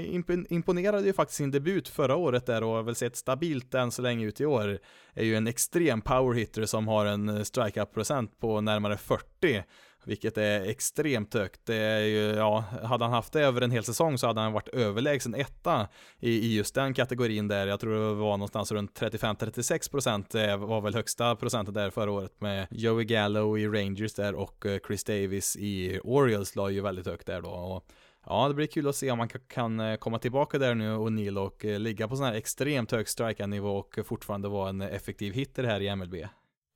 imponerade 0.53 1.07
ju 1.07 1.13
faktiskt 1.13 1.37
sin 1.37 1.51
debut 1.51 1.89
förra 1.89 2.17
året 2.17 2.47
där 2.47 2.63
och 2.63 2.71
har 2.71 2.83
väl 2.83 2.95
sett 2.95 3.17
stabilt 3.17 3.75
än 3.75 3.91
så 3.91 4.03
länge 4.03 4.27
ut 4.27 4.41
i 4.41 4.47
år. 4.47 4.79
Är 5.15 5.25
ju 5.25 5.37
en 5.37 5.47
extrem 5.47 6.01
powerhitter 6.01 6.67
som 6.67 6.89
har 6.89 7.07
en 7.07 7.29
eh, 7.29 7.43
strikeout 7.43 7.95
procent 7.95 8.41
på 8.41 8.61
närmare 8.61 8.97
40 8.97 9.63
vilket 10.05 10.39
är 10.39 10.61
extremt 10.61 11.35
högt. 11.35 11.61
Det 11.65 11.77
är 11.77 12.01
ju, 12.01 12.35
ja, 12.37 12.65
hade 12.83 13.05
han 13.05 13.13
haft 13.13 13.33
det 13.33 13.41
över 13.41 13.61
en 13.61 13.71
hel 13.71 13.85
säsong 13.85 14.19
så 14.19 14.27
hade 14.27 14.41
han 14.41 14.53
varit 14.53 14.69
överlägsen 14.69 15.35
etta 15.35 15.89
i, 16.21 16.31
i 16.31 16.57
just 16.57 16.75
den 16.75 16.95
kategorin 16.95 17.49
där. 17.49 17.67
Jag 17.67 17.81
tror 17.81 17.95
det 17.95 18.15
var 18.15 18.37
någonstans 18.37 18.73
runt 18.73 19.01
35-36% 19.01 20.51
eh, 20.51 20.57
var 20.57 20.81
väl 20.81 20.95
högsta 20.95 21.37
procentet 21.37 21.75
där 21.75 21.91
förra 21.91 22.11
året 22.11 22.41
med 22.41 22.67
Joey 22.71 23.05
Gallo 23.05 23.59
i 23.59 23.69
Rangers 23.69 24.15
där 24.15 24.35
och 24.35 24.67
eh, 24.67 24.79
Chris 24.87 25.05
Davis 25.05 25.57
i 25.57 26.01
Orioles 26.05 26.57
la 26.57 26.71
ju 26.71 26.81
väldigt 26.81 27.07
högt 27.07 27.27
där 27.27 27.43
då. 27.43 27.51
Och, 27.51 27.87
Ja, 28.27 28.49
det 28.49 28.55
blir 28.55 28.67
kul 28.67 28.89
att 28.89 28.97
se 28.97 29.11
om 29.11 29.19
man 29.19 29.29
kan 29.29 29.81
eh, 29.81 29.97
komma 29.97 30.19
tillbaka 30.19 30.59
där 30.59 30.75
nu 30.75 30.93
och 30.93 31.13
Neil 31.13 31.39
och 31.39 31.65
ligga 31.65 32.09
på 32.09 32.17
sån 32.17 32.27
här 32.27 32.35
extremt 32.35 32.93
hög 32.93 33.09
strike 33.09 33.47
nivå 33.47 33.77
och 33.77 33.99
fortfarande 34.05 34.49
vara 34.49 34.69
en 34.69 34.81
effektiv 34.81 35.35
hitter 35.35 35.65
här 35.65 35.81
i 35.81 35.97
MLB. 35.97 36.15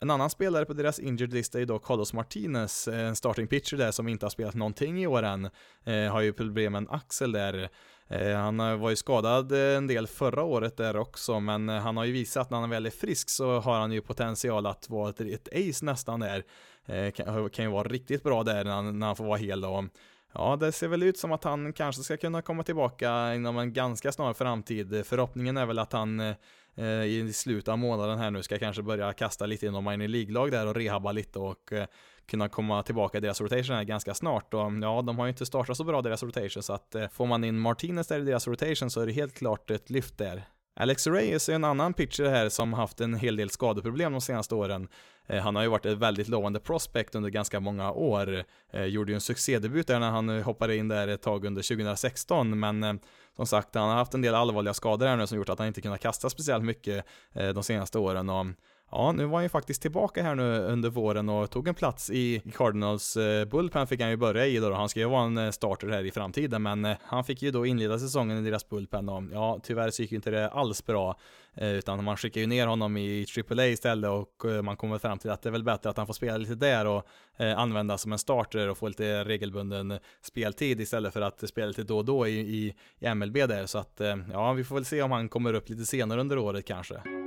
En 0.01 0.11
annan 0.11 0.31
spelare 0.31 0.65
på 0.65 0.73
deras 0.73 0.99
injured 0.99 1.33
list 1.33 1.55
är 1.55 1.59
ju 1.59 1.65
då 1.65 1.79
Carlos 1.79 2.13
Martinez, 2.13 2.89
en 2.89 3.17
starting 3.17 3.47
pitcher 3.47 3.77
där 3.77 3.91
som 3.91 4.09
inte 4.09 4.25
har 4.25 4.31
spelat 4.31 4.55
någonting 4.55 5.03
i 5.03 5.07
år 5.07 5.23
än. 5.23 5.51
Eh, 5.85 6.13
har 6.13 6.21
ju 6.21 6.33
problem 6.33 6.73
med 6.73 6.79
en 6.79 6.89
axel 6.91 7.33
där. 7.33 7.69
Eh, 8.09 8.37
han 8.37 8.61
eh, 8.61 8.77
var 8.77 8.91
ju 8.91 8.97
skadad 8.97 9.53
eh, 9.53 9.77
en 9.77 9.87
del 9.87 10.07
förra 10.07 10.43
året 10.43 10.77
där 10.77 10.97
också, 10.97 11.41
men 11.41 11.69
eh, 11.69 11.77
han 11.77 11.97
har 11.97 12.05
ju 12.05 12.13
visat 12.13 12.51
när 12.51 12.59
han 12.59 12.71
väl 12.71 12.87
är 12.87 12.91
frisk 12.91 13.31
så 13.31 13.61
har 13.61 13.81
han 13.81 13.93
ju 13.93 14.01
potential 14.01 14.67
att 14.67 14.91
vara 14.91 15.11
ett, 15.11 15.21
ett 15.21 15.49
ace 15.49 15.85
nästan 15.85 16.21
där. 16.21 16.45
Eh, 16.87 17.11
kan, 17.11 17.51
kan 17.51 17.65
ju 17.65 17.71
vara 17.71 17.89
riktigt 17.89 18.23
bra 18.23 18.43
där 18.43 18.65
när 18.65 18.73
han, 18.73 18.99
när 18.99 19.07
han 19.07 19.17
får 19.17 19.25
vara 19.25 19.39
hel 19.39 19.61
då. 19.61 19.89
Ja, 20.35 20.57
det 20.57 20.73
ser 20.73 20.89
väl 20.89 21.03
ut 21.03 21.19
som 21.19 21.33
att 21.33 21.45
han 21.45 21.73
kanske 21.73 22.03
ska 22.03 22.17
kunna 22.17 22.43
komma 22.43 22.63
tillbaka 22.63 23.35
inom 23.35 23.59
en 23.59 23.73
ganska 23.73 24.13
snar 24.13 24.33
framtid. 24.33 25.07
Förhoppningen 25.07 25.57
är 25.57 25.67
väl 25.67 25.79
att 25.79 25.93
han 25.93 26.21
eh, 26.21 26.35
Eh, 26.79 27.05
i 27.05 27.33
slutet 27.33 27.69
av 27.69 27.79
månaden 27.79 28.19
här 28.19 28.31
nu 28.31 28.43
ska 28.43 28.59
kanske 28.59 28.83
börja 28.83 29.13
kasta 29.13 29.47
lite 29.47 29.67
inom 29.67 29.85
minor 29.85 30.09
League-lag 30.09 30.51
där 30.51 30.67
och 30.67 30.75
rehabba 30.75 31.13
lite 31.13 31.39
och 31.39 31.73
eh, 31.73 31.87
kunna 32.27 32.49
komma 32.49 32.83
tillbaka 32.83 33.19
i 33.19 33.21
deras 33.21 33.41
rotation 33.41 33.77
här 33.77 33.85
ganska 33.85 34.15
snart. 34.15 34.55
Och 34.55 34.61
ja, 34.83 35.03
de 35.03 35.19
har 35.19 35.27
ju 35.27 35.29
inte 35.29 35.47
startat 35.47 35.77
så 35.77 35.85
bra 35.85 36.03
deras 36.03 36.23
rotation 36.23 36.63
så 36.63 36.73
att 36.73 36.95
eh, 36.95 37.09
får 37.09 37.27
man 37.27 37.45
in 37.45 37.59
Martinez 37.59 38.07
där 38.07 38.21
i 38.21 38.25
deras 38.25 38.49
rotation 38.49 38.91
så 38.91 39.01
är 39.01 39.07
det 39.07 39.13
helt 39.13 39.35
klart 39.35 39.71
ett 39.71 39.91
lyft 39.91 40.19
där. 40.19 40.43
Alex 40.79 41.07
Reyes 41.07 41.49
är 41.49 41.55
en 41.55 41.65
annan 41.65 41.95
pitcher 41.95 42.25
här 42.25 42.49
som 42.49 42.73
haft 42.73 43.01
en 43.01 43.15
hel 43.15 43.37
del 43.37 43.51
skadeproblem 43.51 44.13
de 44.13 44.21
senaste 44.21 44.55
åren. 44.55 44.89
Eh, 45.27 45.43
han 45.43 45.57
har 45.57 45.63
ju 45.63 45.69
varit 45.69 45.87
ett 45.87 45.99
väldigt 45.99 46.29
lovande 46.29 46.61
prospect 46.61 47.15
under 47.15 47.31
ganska 47.31 47.61
många 47.61 47.93
år. 47.93 48.45
Eh, 48.71 48.85
gjorde 48.85 49.13
ju 49.13 49.15
en 49.15 49.21
succédebut 49.21 49.87
där 49.87 50.01
när 50.01 50.11
han 50.11 50.29
eh, 50.29 50.45
hoppade 50.45 50.77
in 50.77 50.89
där 50.89 51.09
ett 51.09 51.23
tag 51.23 51.45
under 51.45 51.63
2016, 51.63 52.59
men 52.59 53.01
som 53.37 53.47
sagt, 53.47 53.75
han 53.75 53.89
har 53.89 53.97
haft 53.97 54.15
en 54.15 54.23
del 54.23 54.35
allvarliga 54.35 54.75
skador 54.75 55.07
här 55.07 55.17
nu 55.17 55.27
som 55.27 55.39
gjort 55.39 55.49
att 55.49 55.59
han 55.59 55.69
inte 55.69 55.81
kunnat 55.81 56.01
kasta 56.01 56.31
speciellt 56.31 56.65
mycket 56.65 57.05
de 57.55 57.63
senaste 57.63 57.99
åren. 57.99 58.31
Och 58.31 58.47
Ja, 58.91 59.13
nu 59.13 59.25
var 59.25 59.35
han 59.35 59.43
ju 59.43 59.49
faktiskt 59.49 59.83
tillbaka 59.83 60.23
här 60.23 60.35
nu 60.35 60.59
under 60.59 60.91
våren 60.91 61.29
och 61.29 61.51
tog 61.51 61.69
en 61.69 61.75
plats 61.75 62.11
i 62.11 62.43
Cardinals 62.57 63.17
eh, 63.17 63.45
bullpen 63.45 63.87
fick 63.87 64.01
han 64.01 64.11
ju 64.11 64.17
börja 64.17 64.47
i 64.47 64.57
då. 64.57 64.73
Han 64.73 64.89
ska 64.89 65.01
ju 65.01 65.07
vara 65.07 65.25
en 65.25 65.39
eh, 65.39 65.51
starter 65.51 65.89
här 65.89 66.05
i 66.05 66.11
framtiden, 66.11 66.63
men 66.63 66.85
eh, 66.85 66.97
han 67.03 67.25
fick 67.25 67.43
ju 67.43 67.51
då 67.51 67.67
inleda 67.67 67.99
säsongen 67.99 68.39
i 68.39 68.51
deras 68.51 68.69
bullpen 68.69 69.09
och 69.09 69.23
ja, 69.33 69.61
tyvärr 69.63 69.91
så 69.91 70.03
gick 70.03 70.13
ju 70.13 70.17
inte 70.17 70.31
det 70.31 70.49
alls 70.49 70.87
bra, 70.87 71.17
utan 71.61 72.05
man 72.05 72.17
skickar 72.17 72.41
ju 72.41 72.47
ner 72.47 72.67
honom 72.67 72.97
i 72.97 73.27
AAA 73.51 73.67
istället 73.67 74.11
och 74.11 74.65
man 74.65 74.77
kommer 74.77 74.99
fram 74.99 75.19
till 75.19 75.31
att 75.31 75.43
det 75.43 75.49
är 75.49 75.51
väl 75.51 75.65
bättre 75.65 75.91
att 75.91 75.97
han 75.97 76.07
får 76.07 76.15
spela 76.15 76.37
lite 76.37 76.55
där 76.55 76.87
och 76.87 77.07
användas 77.57 78.03
som 78.03 78.13
en 78.13 78.19
starter 78.19 78.69
och 78.69 78.79
få 78.79 78.89
lite 78.89 79.25
regelbunden 79.25 79.99
speltid 80.23 80.81
istället 80.81 81.13
för 81.13 81.21
att 81.21 81.49
spela 81.49 81.67
lite 81.67 81.83
då 81.83 81.99
och 81.99 82.05
då 82.05 82.27
i, 82.27 82.41
i, 82.41 82.75
i 82.99 83.15
MLB 83.15 83.35
där. 83.35 83.67
Så 83.67 83.79
att 83.79 84.01
ja, 84.33 84.53
vi 84.53 84.65
får 84.65 84.75
väl 84.75 84.85
se 84.85 85.03
om 85.03 85.13
han 85.13 85.29
kommer 85.29 85.55
upp 85.55 85.69
lite 85.69 85.87
senare 85.87 86.21
under 86.21 86.39
året 86.39 86.65
kanske. 86.65 87.26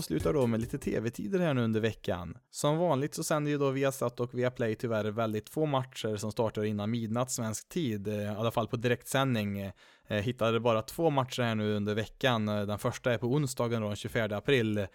Avslutar 0.00 0.32
då 0.32 0.46
med 0.46 0.60
lite 0.60 0.78
tv-tider 0.78 1.38
här 1.38 1.54
nu 1.54 1.64
under 1.64 1.80
veckan. 1.80 2.38
Som 2.50 2.78
vanligt 2.78 3.14
så 3.14 3.24
sänder 3.24 3.50
ju 3.50 3.58
då 3.58 3.70
Viasat 3.70 4.20
och 4.20 4.34
Viaplay 4.34 4.74
tyvärr 4.74 5.04
väldigt 5.04 5.48
få 5.48 5.66
matcher 5.66 6.16
som 6.16 6.32
startar 6.32 6.64
innan 6.64 6.90
midnatt 6.90 7.30
svensk 7.30 7.68
tid, 7.68 8.08
eh, 8.08 8.14
i 8.14 8.26
alla 8.26 8.50
fall 8.50 8.68
på 8.68 8.76
direktsändning. 8.76 9.60
Eh, 9.60 9.72
hittade 10.08 10.60
bara 10.60 10.82
två 10.82 11.10
matcher 11.10 11.42
här 11.42 11.54
nu 11.54 11.74
under 11.76 11.94
veckan. 11.94 12.48
Eh, 12.48 12.62
den 12.62 12.78
första 12.78 13.12
är 13.12 13.18
på 13.18 13.26
onsdagen 13.26 13.82
då, 13.82 13.88
den 13.88 13.96
24 13.96 14.36
april. 14.36 14.86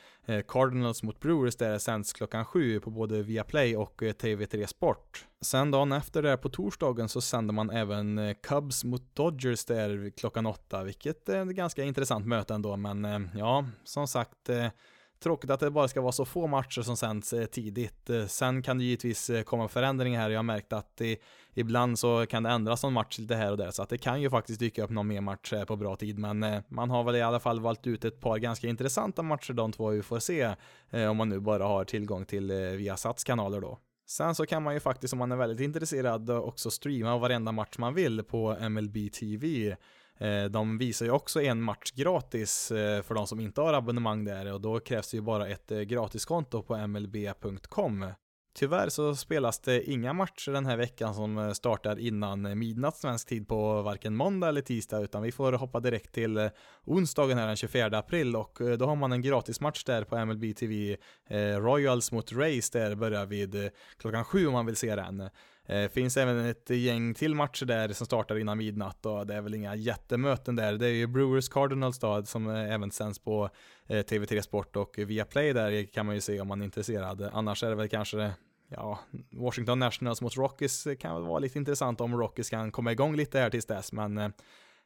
Cardinals 0.47 1.03
mot 1.03 1.19
Brewers 1.19 1.55
där 1.55 1.77
sänds 1.77 2.13
klockan 2.13 2.45
sju 2.45 2.79
på 2.79 2.89
både 2.89 3.23
Viaplay 3.23 3.77
och 3.77 4.01
TV3 4.01 4.65
Sport. 4.65 5.25
Sen 5.41 5.71
dagen 5.71 5.91
efter 5.91 6.21
där 6.21 6.37
på 6.37 6.49
torsdagen 6.49 7.09
så 7.09 7.21
sänder 7.21 7.53
man 7.53 7.69
även 7.69 8.35
Cubs 8.43 8.83
mot 8.83 9.15
Dodgers 9.15 9.65
där 9.65 10.11
klockan 10.17 10.45
åtta, 10.45 10.83
vilket 10.83 11.29
är 11.29 11.49
ett 11.49 11.55
ganska 11.55 11.83
intressant 11.83 12.27
möte 12.27 12.53
ändå, 12.53 12.77
men 12.77 13.29
ja, 13.35 13.65
som 13.83 14.07
sagt 14.07 14.49
Tråkigt 15.19 15.49
att 15.49 15.59
det 15.59 15.71
bara 15.71 15.87
ska 15.87 16.01
vara 16.01 16.11
så 16.11 16.25
få 16.25 16.47
matcher 16.47 16.81
som 16.81 16.97
sänds 16.97 17.33
eh, 17.33 17.45
tidigt. 17.45 18.09
Eh, 18.09 18.25
sen 18.25 18.61
kan 18.61 18.77
det 18.77 18.83
givetvis 18.83 19.29
eh, 19.29 19.43
komma 19.43 19.67
förändringar 19.67 20.21
här. 20.21 20.29
Jag 20.29 20.37
har 20.37 20.43
märkt 20.43 20.73
att 20.73 20.97
det, 20.97 21.17
ibland 21.53 21.99
så 21.99 22.25
kan 22.25 22.43
det 22.43 22.49
ändras 22.49 22.83
någon 22.83 22.93
match 22.93 23.19
lite 23.19 23.35
här 23.35 23.51
och 23.51 23.57
där, 23.57 23.71
så 23.71 23.83
att 23.83 23.89
det 23.89 23.97
kan 23.97 24.21
ju 24.21 24.29
faktiskt 24.29 24.59
dyka 24.59 24.83
upp 24.83 24.89
någon 24.89 25.07
mer 25.07 25.21
match 25.21 25.53
på 25.67 25.75
bra 25.75 25.95
tid. 25.95 26.19
Men 26.19 26.63
man 26.67 26.89
har 26.89 27.03
väl 27.03 27.15
i 27.15 27.21
alla 27.21 27.39
fall 27.39 27.59
valt 27.59 27.87
ut 27.87 28.05
ett 28.05 28.19
par 28.19 28.37
ganska 28.37 28.67
intressanta 28.67 29.21
matcher 29.21 29.53
de 29.53 29.71
två 29.71 29.89
vi 29.89 30.01
får 30.01 30.19
se, 30.19 30.55
om 31.09 31.17
man 31.17 31.29
nu 31.29 31.39
bara 31.39 31.63
har 31.63 31.83
tillgång 31.83 32.25
till 32.25 32.51
Viasats 32.51 33.23
kanaler 33.23 33.61
då. 33.61 33.79
Sen 34.07 34.35
så 34.35 34.45
kan 34.45 34.63
man 34.63 34.73
ju 34.73 34.79
faktiskt 34.79 35.13
om 35.13 35.19
man 35.19 35.31
är 35.31 35.35
väldigt 35.35 35.59
intresserad 35.59 36.29
också 36.29 36.71
streama 36.71 37.17
varenda 37.17 37.51
match 37.51 37.77
man 37.77 37.93
vill 37.93 38.23
på 38.23 38.69
MLB 38.69 38.95
TV. 39.19 39.75
Eh, 40.19 40.45
de 40.45 40.77
visar 40.77 41.05
ju 41.05 41.11
också 41.11 41.41
en 41.41 41.61
match 41.61 41.91
gratis 41.91 42.71
eh, 42.71 43.01
för 43.01 43.15
de 43.15 43.27
som 43.27 43.39
inte 43.39 43.61
har 43.61 43.73
abonnemang 43.73 44.25
där 44.25 44.53
och 44.53 44.61
då 44.61 44.79
krävs 44.79 45.11
det 45.11 45.17
ju 45.17 45.21
bara 45.21 45.47
ett 45.47 45.71
eh, 45.71 45.79
gratiskonto 45.79 46.63
på 46.63 46.87
mlb.com. 46.87 48.05
Tyvärr 48.57 48.89
så 48.89 49.15
spelas 49.15 49.59
det 49.59 49.91
inga 49.91 50.13
matcher 50.13 50.51
den 50.51 50.65
här 50.65 50.77
veckan 50.77 51.15
som 51.15 51.55
startar 51.55 51.99
innan 51.99 52.59
midnatt 52.59 52.97
svensk 52.97 53.27
tid 53.27 53.47
på 53.47 53.81
varken 53.81 54.15
måndag 54.15 54.49
eller 54.49 54.61
tisdag 54.61 54.99
utan 54.99 55.21
vi 55.21 55.31
får 55.31 55.53
hoppa 55.53 55.79
direkt 55.79 56.13
till 56.13 56.49
onsdagen 56.85 57.37
här 57.37 57.47
den 57.47 57.55
24 57.55 57.97
april 57.97 58.35
och 58.35 58.59
då 58.79 58.85
har 58.85 58.95
man 58.95 59.11
en 59.11 59.21
gratismatch 59.21 59.83
där 59.83 60.03
på 60.03 60.25
MLB 60.25 60.55
TV 60.55 60.97
Royals 61.59 62.11
mot 62.11 62.31
Rays 62.31 62.69
där 62.69 62.95
börjar 62.95 63.25
vid 63.25 63.71
klockan 63.97 64.25
sju 64.25 64.47
om 64.47 64.53
man 64.53 64.65
vill 64.65 64.75
se 64.75 64.95
den. 64.95 65.29
Eh, 65.67 65.89
finns 65.89 66.17
även 66.17 66.45
ett 66.45 66.69
gäng 66.69 67.13
till 67.13 67.35
matcher 67.35 67.65
där 67.65 67.93
som 67.93 68.05
startar 68.05 68.39
innan 68.39 68.57
midnatt 68.57 69.05
och 69.05 69.27
det 69.27 69.35
är 69.35 69.41
väl 69.41 69.53
inga 69.53 69.75
jättemöten 69.75 70.55
där. 70.55 70.73
Det 70.73 70.87
är 70.87 70.93
ju 70.93 71.07
Brewers 71.07 71.49
Cardinals 71.49 71.99
då 71.99 72.25
som 72.25 72.49
eh, 72.49 72.73
även 72.73 72.91
sänds 72.91 73.19
på 73.19 73.49
eh, 73.87 73.97
TV3 73.97 74.41
Sport 74.41 74.75
och 74.75 74.97
Viaplay 74.97 75.53
där 75.53 75.83
kan 75.93 76.05
man 76.05 76.15
ju 76.15 76.21
se 76.21 76.41
om 76.41 76.47
man 76.47 76.61
är 76.61 76.65
intresserad. 76.65 77.29
Annars 77.33 77.63
är 77.63 77.69
det 77.69 77.75
väl 77.75 77.89
kanske 77.89 78.33
ja, 78.67 78.99
Washington 79.31 79.79
Nationals 79.79 80.21
mot 80.21 80.37
Rockies 80.37 80.87
kan 80.99 81.15
väl 81.15 81.23
vara 81.23 81.39
lite 81.39 81.59
intressant 81.59 82.01
om 82.01 82.17
Rockies 82.17 82.49
kan 82.49 82.71
komma 82.71 82.91
igång 82.91 83.15
lite 83.15 83.39
här 83.39 83.49
tills 83.49 83.65
dess, 83.65 83.91
men 83.91 84.17
eh, 84.17 84.29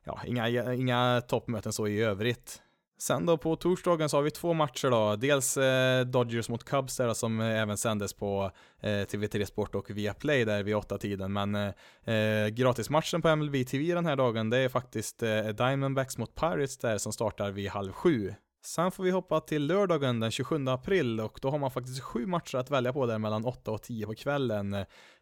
ja, 0.03 0.19
inga, 0.25 0.73
inga 0.73 1.21
toppmöten 1.27 1.73
så 1.73 1.87
i 1.87 2.01
övrigt. 2.01 2.61
Sen 3.01 3.25
då 3.25 3.37
på 3.37 3.55
torsdagen 3.55 4.09
så 4.09 4.17
har 4.17 4.21
vi 4.21 4.31
två 4.31 4.53
matcher 4.53 4.89
då. 4.89 5.15
Dels 5.15 5.57
eh, 5.57 6.05
Dodgers 6.05 6.49
mot 6.49 6.63
Cubs 6.63 6.97
där 6.97 7.13
som 7.13 7.39
eh, 7.39 7.61
även 7.61 7.77
sändes 7.77 8.13
på 8.13 8.51
eh, 8.79 8.87
TV3 8.87 9.45
Sport 9.45 9.75
och 9.75 9.89
Viaplay 9.89 10.45
där 10.45 10.63
vid 10.63 10.75
åtta 10.75 10.97
tiden. 10.97 11.33
Men 11.33 11.55
eh, 11.55 12.15
eh 12.15 12.47
gratismatchen 12.47 13.21
på 13.21 13.35
MLB 13.35 13.67
TV 13.67 13.93
den 13.93 14.05
här 14.05 14.15
dagen 14.15 14.49
det 14.49 14.57
är 14.57 14.69
faktiskt 14.69 15.23
eh, 15.23 15.47
Diamondbacks 15.47 16.17
mot 16.17 16.35
Pirates 16.35 16.77
där 16.77 16.97
som 16.97 17.13
startar 17.13 17.51
vid 17.51 17.69
halv 17.69 17.91
sju. 17.91 18.33
Sen 18.65 18.91
får 18.91 19.03
vi 19.03 19.11
hoppa 19.11 19.39
till 19.39 19.67
lördagen 19.67 20.19
den 20.19 20.31
27 20.31 20.67
april 20.67 21.19
och 21.19 21.39
då 21.41 21.49
har 21.49 21.59
man 21.59 21.71
faktiskt 21.71 22.01
sju 22.01 22.25
matcher 22.25 22.57
att 22.57 22.71
välja 22.71 22.93
på 22.93 23.05
där 23.05 23.17
mellan 23.17 23.45
8 23.45 23.71
och 23.71 23.81
10 23.81 24.05
på 24.05 24.15
kvällen. 24.15 24.73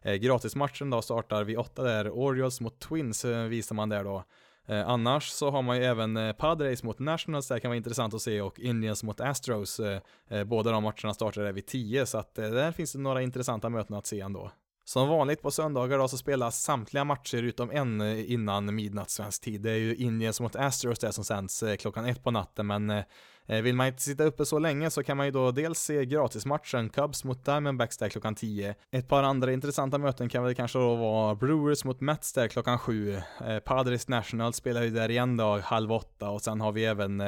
Eh, 0.02 0.14
gratismatchen 0.14 0.90
då 0.90 1.02
startar 1.02 1.44
vid 1.44 1.58
8 1.58 1.82
där, 1.82 2.10
Orioles 2.10 2.60
mot 2.60 2.80
Twins 2.80 3.24
eh, 3.24 3.44
visar 3.44 3.74
man 3.74 3.88
där 3.88 4.04
då. 4.04 4.24
Eh, 4.68 4.88
annars 4.88 5.28
så 5.28 5.50
har 5.50 5.62
man 5.62 5.76
ju 5.76 5.84
även 5.84 6.16
eh, 6.16 6.32
Padres 6.32 6.82
mot 6.82 6.98
Nationals, 6.98 7.48
det 7.48 7.60
kan 7.60 7.68
vara 7.68 7.76
intressant 7.76 8.14
att 8.14 8.22
se, 8.22 8.40
och 8.40 8.58
Indians 8.58 9.02
mot 9.02 9.20
Astros. 9.20 9.80
Eh, 9.80 10.00
eh 10.28 10.44
båda 10.44 10.70
de 10.70 10.82
matcherna 10.82 11.14
startar 11.14 11.42
där 11.42 11.52
vid 11.52 11.66
10, 11.66 12.06
så 12.06 12.18
att 12.18 12.38
eh, 12.38 12.50
där 12.50 12.72
finns 12.72 12.92
det 12.92 12.98
några 12.98 13.22
intressanta 13.22 13.68
möten 13.68 13.96
att 13.96 14.06
se 14.06 14.20
ändå. 14.20 14.50
Som 14.88 15.08
vanligt 15.08 15.42
på 15.42 15.50
söndagar 15.50 15.98
då 15.98 16.08
så 16.08 16.16
spelas 16.18 16.62
samtliga 16.62 17.04
matcher 17.04 17.42
utom 17.42 17.70
en 17.70 18.00
eh, 18.00 18.32
innan 18.32 18.74
midnatt 18.74 19.10
svensk 19.10 19.42
tid. 19.42 19.60
Det 19.60 19.70
är 19.70 19.76
ju 19.76 19.96
Indiens 19.96 20.40
mot 20.40 20.56
Astros 20.56 20.98
det 20.98 21.12
som 21.12 21.24
sänds 21.24 21.62
eh, 21.62 21.76
klockan 21.76 22.06
ett 22.06 22.24
på 22.24 22.30
natten, 22.30 22.66
men 22.66 22.90
eh, 22.90 23.62
vill 23.62 23.74
man 23.74 23.86
inte 23.86 24.02
sitta 24.02 24.24
uppe 24.24 24.46
så 24.46 24.58
länge 24.58 24.90
så 24.90 25.02
kan 25.02 25.16
man 25.16 25.26
ju 25.26 25.32
då 25.32 25.50
dels 25.50 25.78
se 25.78 26.04
gratismatchen 26.04 26.90
Cubs 26.90 27.24
mot 27.24 27.44
Diamondbacks 27.44 27.98
där 27.98 28.08
klockan 28.08 28.34
10. 28.34 28.74
Ett 28.90 29.08
par 29.08 29.22
andra 29.22 29.52
intressanta 29.52 29.98
möten 29.98 30.28
kan 30.28 30.44
väl 30.44 30.54
kanske 30.54 30.78
då 30.78 30.94
vara 30.94 31.34
Brewers 31.34 31.84
mot 31.84 32.00
Mets 32.00 32.32
där 32.32 32.48
klockan 32.48 32.78
7. 32.78 33.20
Padres 33.64 34.08
National 34.08 34.52
spelar 34.52 34.82
ju 34.82 34.90
där 34.90 35.10
igen 35.10 35.36
då 35.36 35.58
halv 35.58 35.92
åtta 35.92 36.30
och 36.30 36.42
sen 36.42 36.60
har 36.60 36.72
vi 36.72 36.84
även 36.84 37.22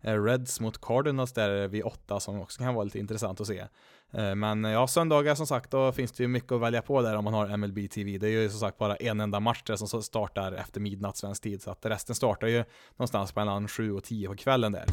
Reds 0.00 0.60
mot 0.60 0.80
Cardinals 0.80 1.32
där 1.32 1.68
vid 1.68 1.84
åtta 1.84 2.20
som 2.20 2.40
också 2.40 2.58
kan 2.62 2.74
vara 2.74 2.84
lite 2.84 2.98
intressant 2.98 3.40
att 3.40 3.46
se. 3.46 3.64
Eh, 4.16 4.34
men 4.34 4.64
eh, 4.64 4.70
ja, 4.70 4.86
söndagar 4.86 5.34
som 5.34 5.46
sagt, 5.46 5.70
då 5.70 5.92
finns 5.92 6.12
det 6.12 6.22
ju 6.22 6.28
mycket 6.28 6.52
att 6.52 6.60
välja 6.60 6.82
på 6.82 7.02
där 7.02 7.16
om 7.16 7.24
man 7.24 7.34
har 7.34 7.56
MLB 7.56 7.90
TV. 7.90 8.18
Det 8.18 8.26
är 8.26 8.30
ju 8.30 8.50
som 8.50 8.60
sagt 8.60 8.78
bara 8.78 8.96
en 8.96 9.20
enda 9.20 9.40
match 9.40 9.62
där 9.66 9.76
som 9.76 10.02
startar 10.02 10.52
efter 10.52 10.80
midnatt 10.80 11.16
svensk 11.16 11.42
tid, 11.42 11.62
så 11.62 11.70
att 11.70 11.86
resten 11.86 12.14
startar 12.14 12.46
ju 12.46 12.64
någonstans 12.96 13.36
mellan 13.36 13.68
7 13.68 13.92
och 13.92 14.04
10 14.04 14.28
på 14.28 14.36
kvällen 14.36 14.72
där. 14.72 14.84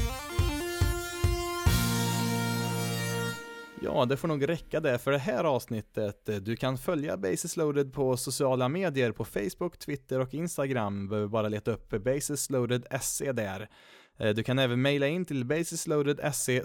Ja, 3.84 4.04
det 4.04 4.16
får 4.16 4.28
nog 4.28 4.48
räcka 4.48 4.80
det 4.80 4.98
för 4.98 5.12
det 5.12 5.18
här 5.18 5.44
avsnittet. 5.44 6.28
Eh, 6.28 6.36
du 6.36 6.56
kan 6.56 6.78
följa 6.78 7.16
Basis 7.16 7.56
loaded 7.56 7.92
på 7.92 8.16
sociala 8.16 8.68
medier 8.68 9.12
på 9.12 9.24
Facebook, 9.24 9.78
Twitter 9.78 10.20
och 10.20 10.34
Instagram. 10.34 11.08
Behöver 11.08 11.28
bara 11.28 11.48
leta 11.48 11.70
upp 11.70 11.90
Basis 11.90 12.50
loaded 12.50 12.86
SE 13.00 13.32
där. 13.32 13.68
Eh, 14.18 14.34
du 14.34 14.42
kan 14.42 14.58
även 14.58 14.82
mejla 14.82 15.06
in 15.06 15.24
till 15.24 15.44
basisloaded.se 15.44 16.62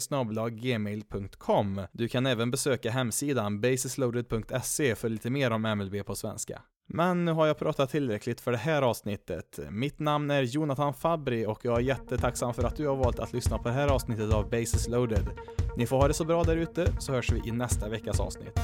gmail.com. 0.50 1.82
Du 1.92 2.08
kan 2.08 2.26
även 2.26 2.52
besöka 2.52 2.92
hemsidan 2.92 3.62
basisloaded.se 3.62 4.96
för 4.96 5.10
lite 5.10 5.30
mer 5.30 5.52
om 5.52 5.62
MLB 5.62 6.06
på 6.06 6.16
svenska. 6.16 6.62
Men 6.90 7.26
nu 7.26 7.32
har 7.32 7.48
jag 7.48 7.58
pratat 7.58 7.90
tillräckligt 7.90 8.42
för 8.42 8.52
det 8.52 8.58
här 8.58 8.82
avsnittet. 8.82 9.60
Mitt 9.70 10.00
namn 10.00 10.32
är 10.32 10.42
Jonathan 10.42 10.94
Fabri 10.94 11.46
och 11.46 11.60
jag 11.64 11.78
är 11.78 11.82
jättetacksam 11.82 12.54
för 12.54 12.64
att 12.64 12.76
du 12.76 12.88
har 12.88 12.96
valt 12.96 13.20
att 13.20 13.34
lyssna 13.34 13.58
på 13.58 13.68
det 13.68 13.74
här 13.74 13.88
avsnittet 13.88 14.34
av 14.34 14.50
Basis 14.50 14.88
loaded. 14.88 15.30
Ni 15.78 15.86
får 15.86 15.98
ha 15.98 16.08
det 16.08 16.14
så 16.14 16.26
bra 16.26 16.44
där 16.44 16.58
ute 16.58 16.94
så 17.00 17.12
hörs 17.12 17.32
vi 17.32 17.50
i 17.50 17.52
nästa 17.52 17.90
veckas 17.90 18.20
avsnitt. 18.20 18.60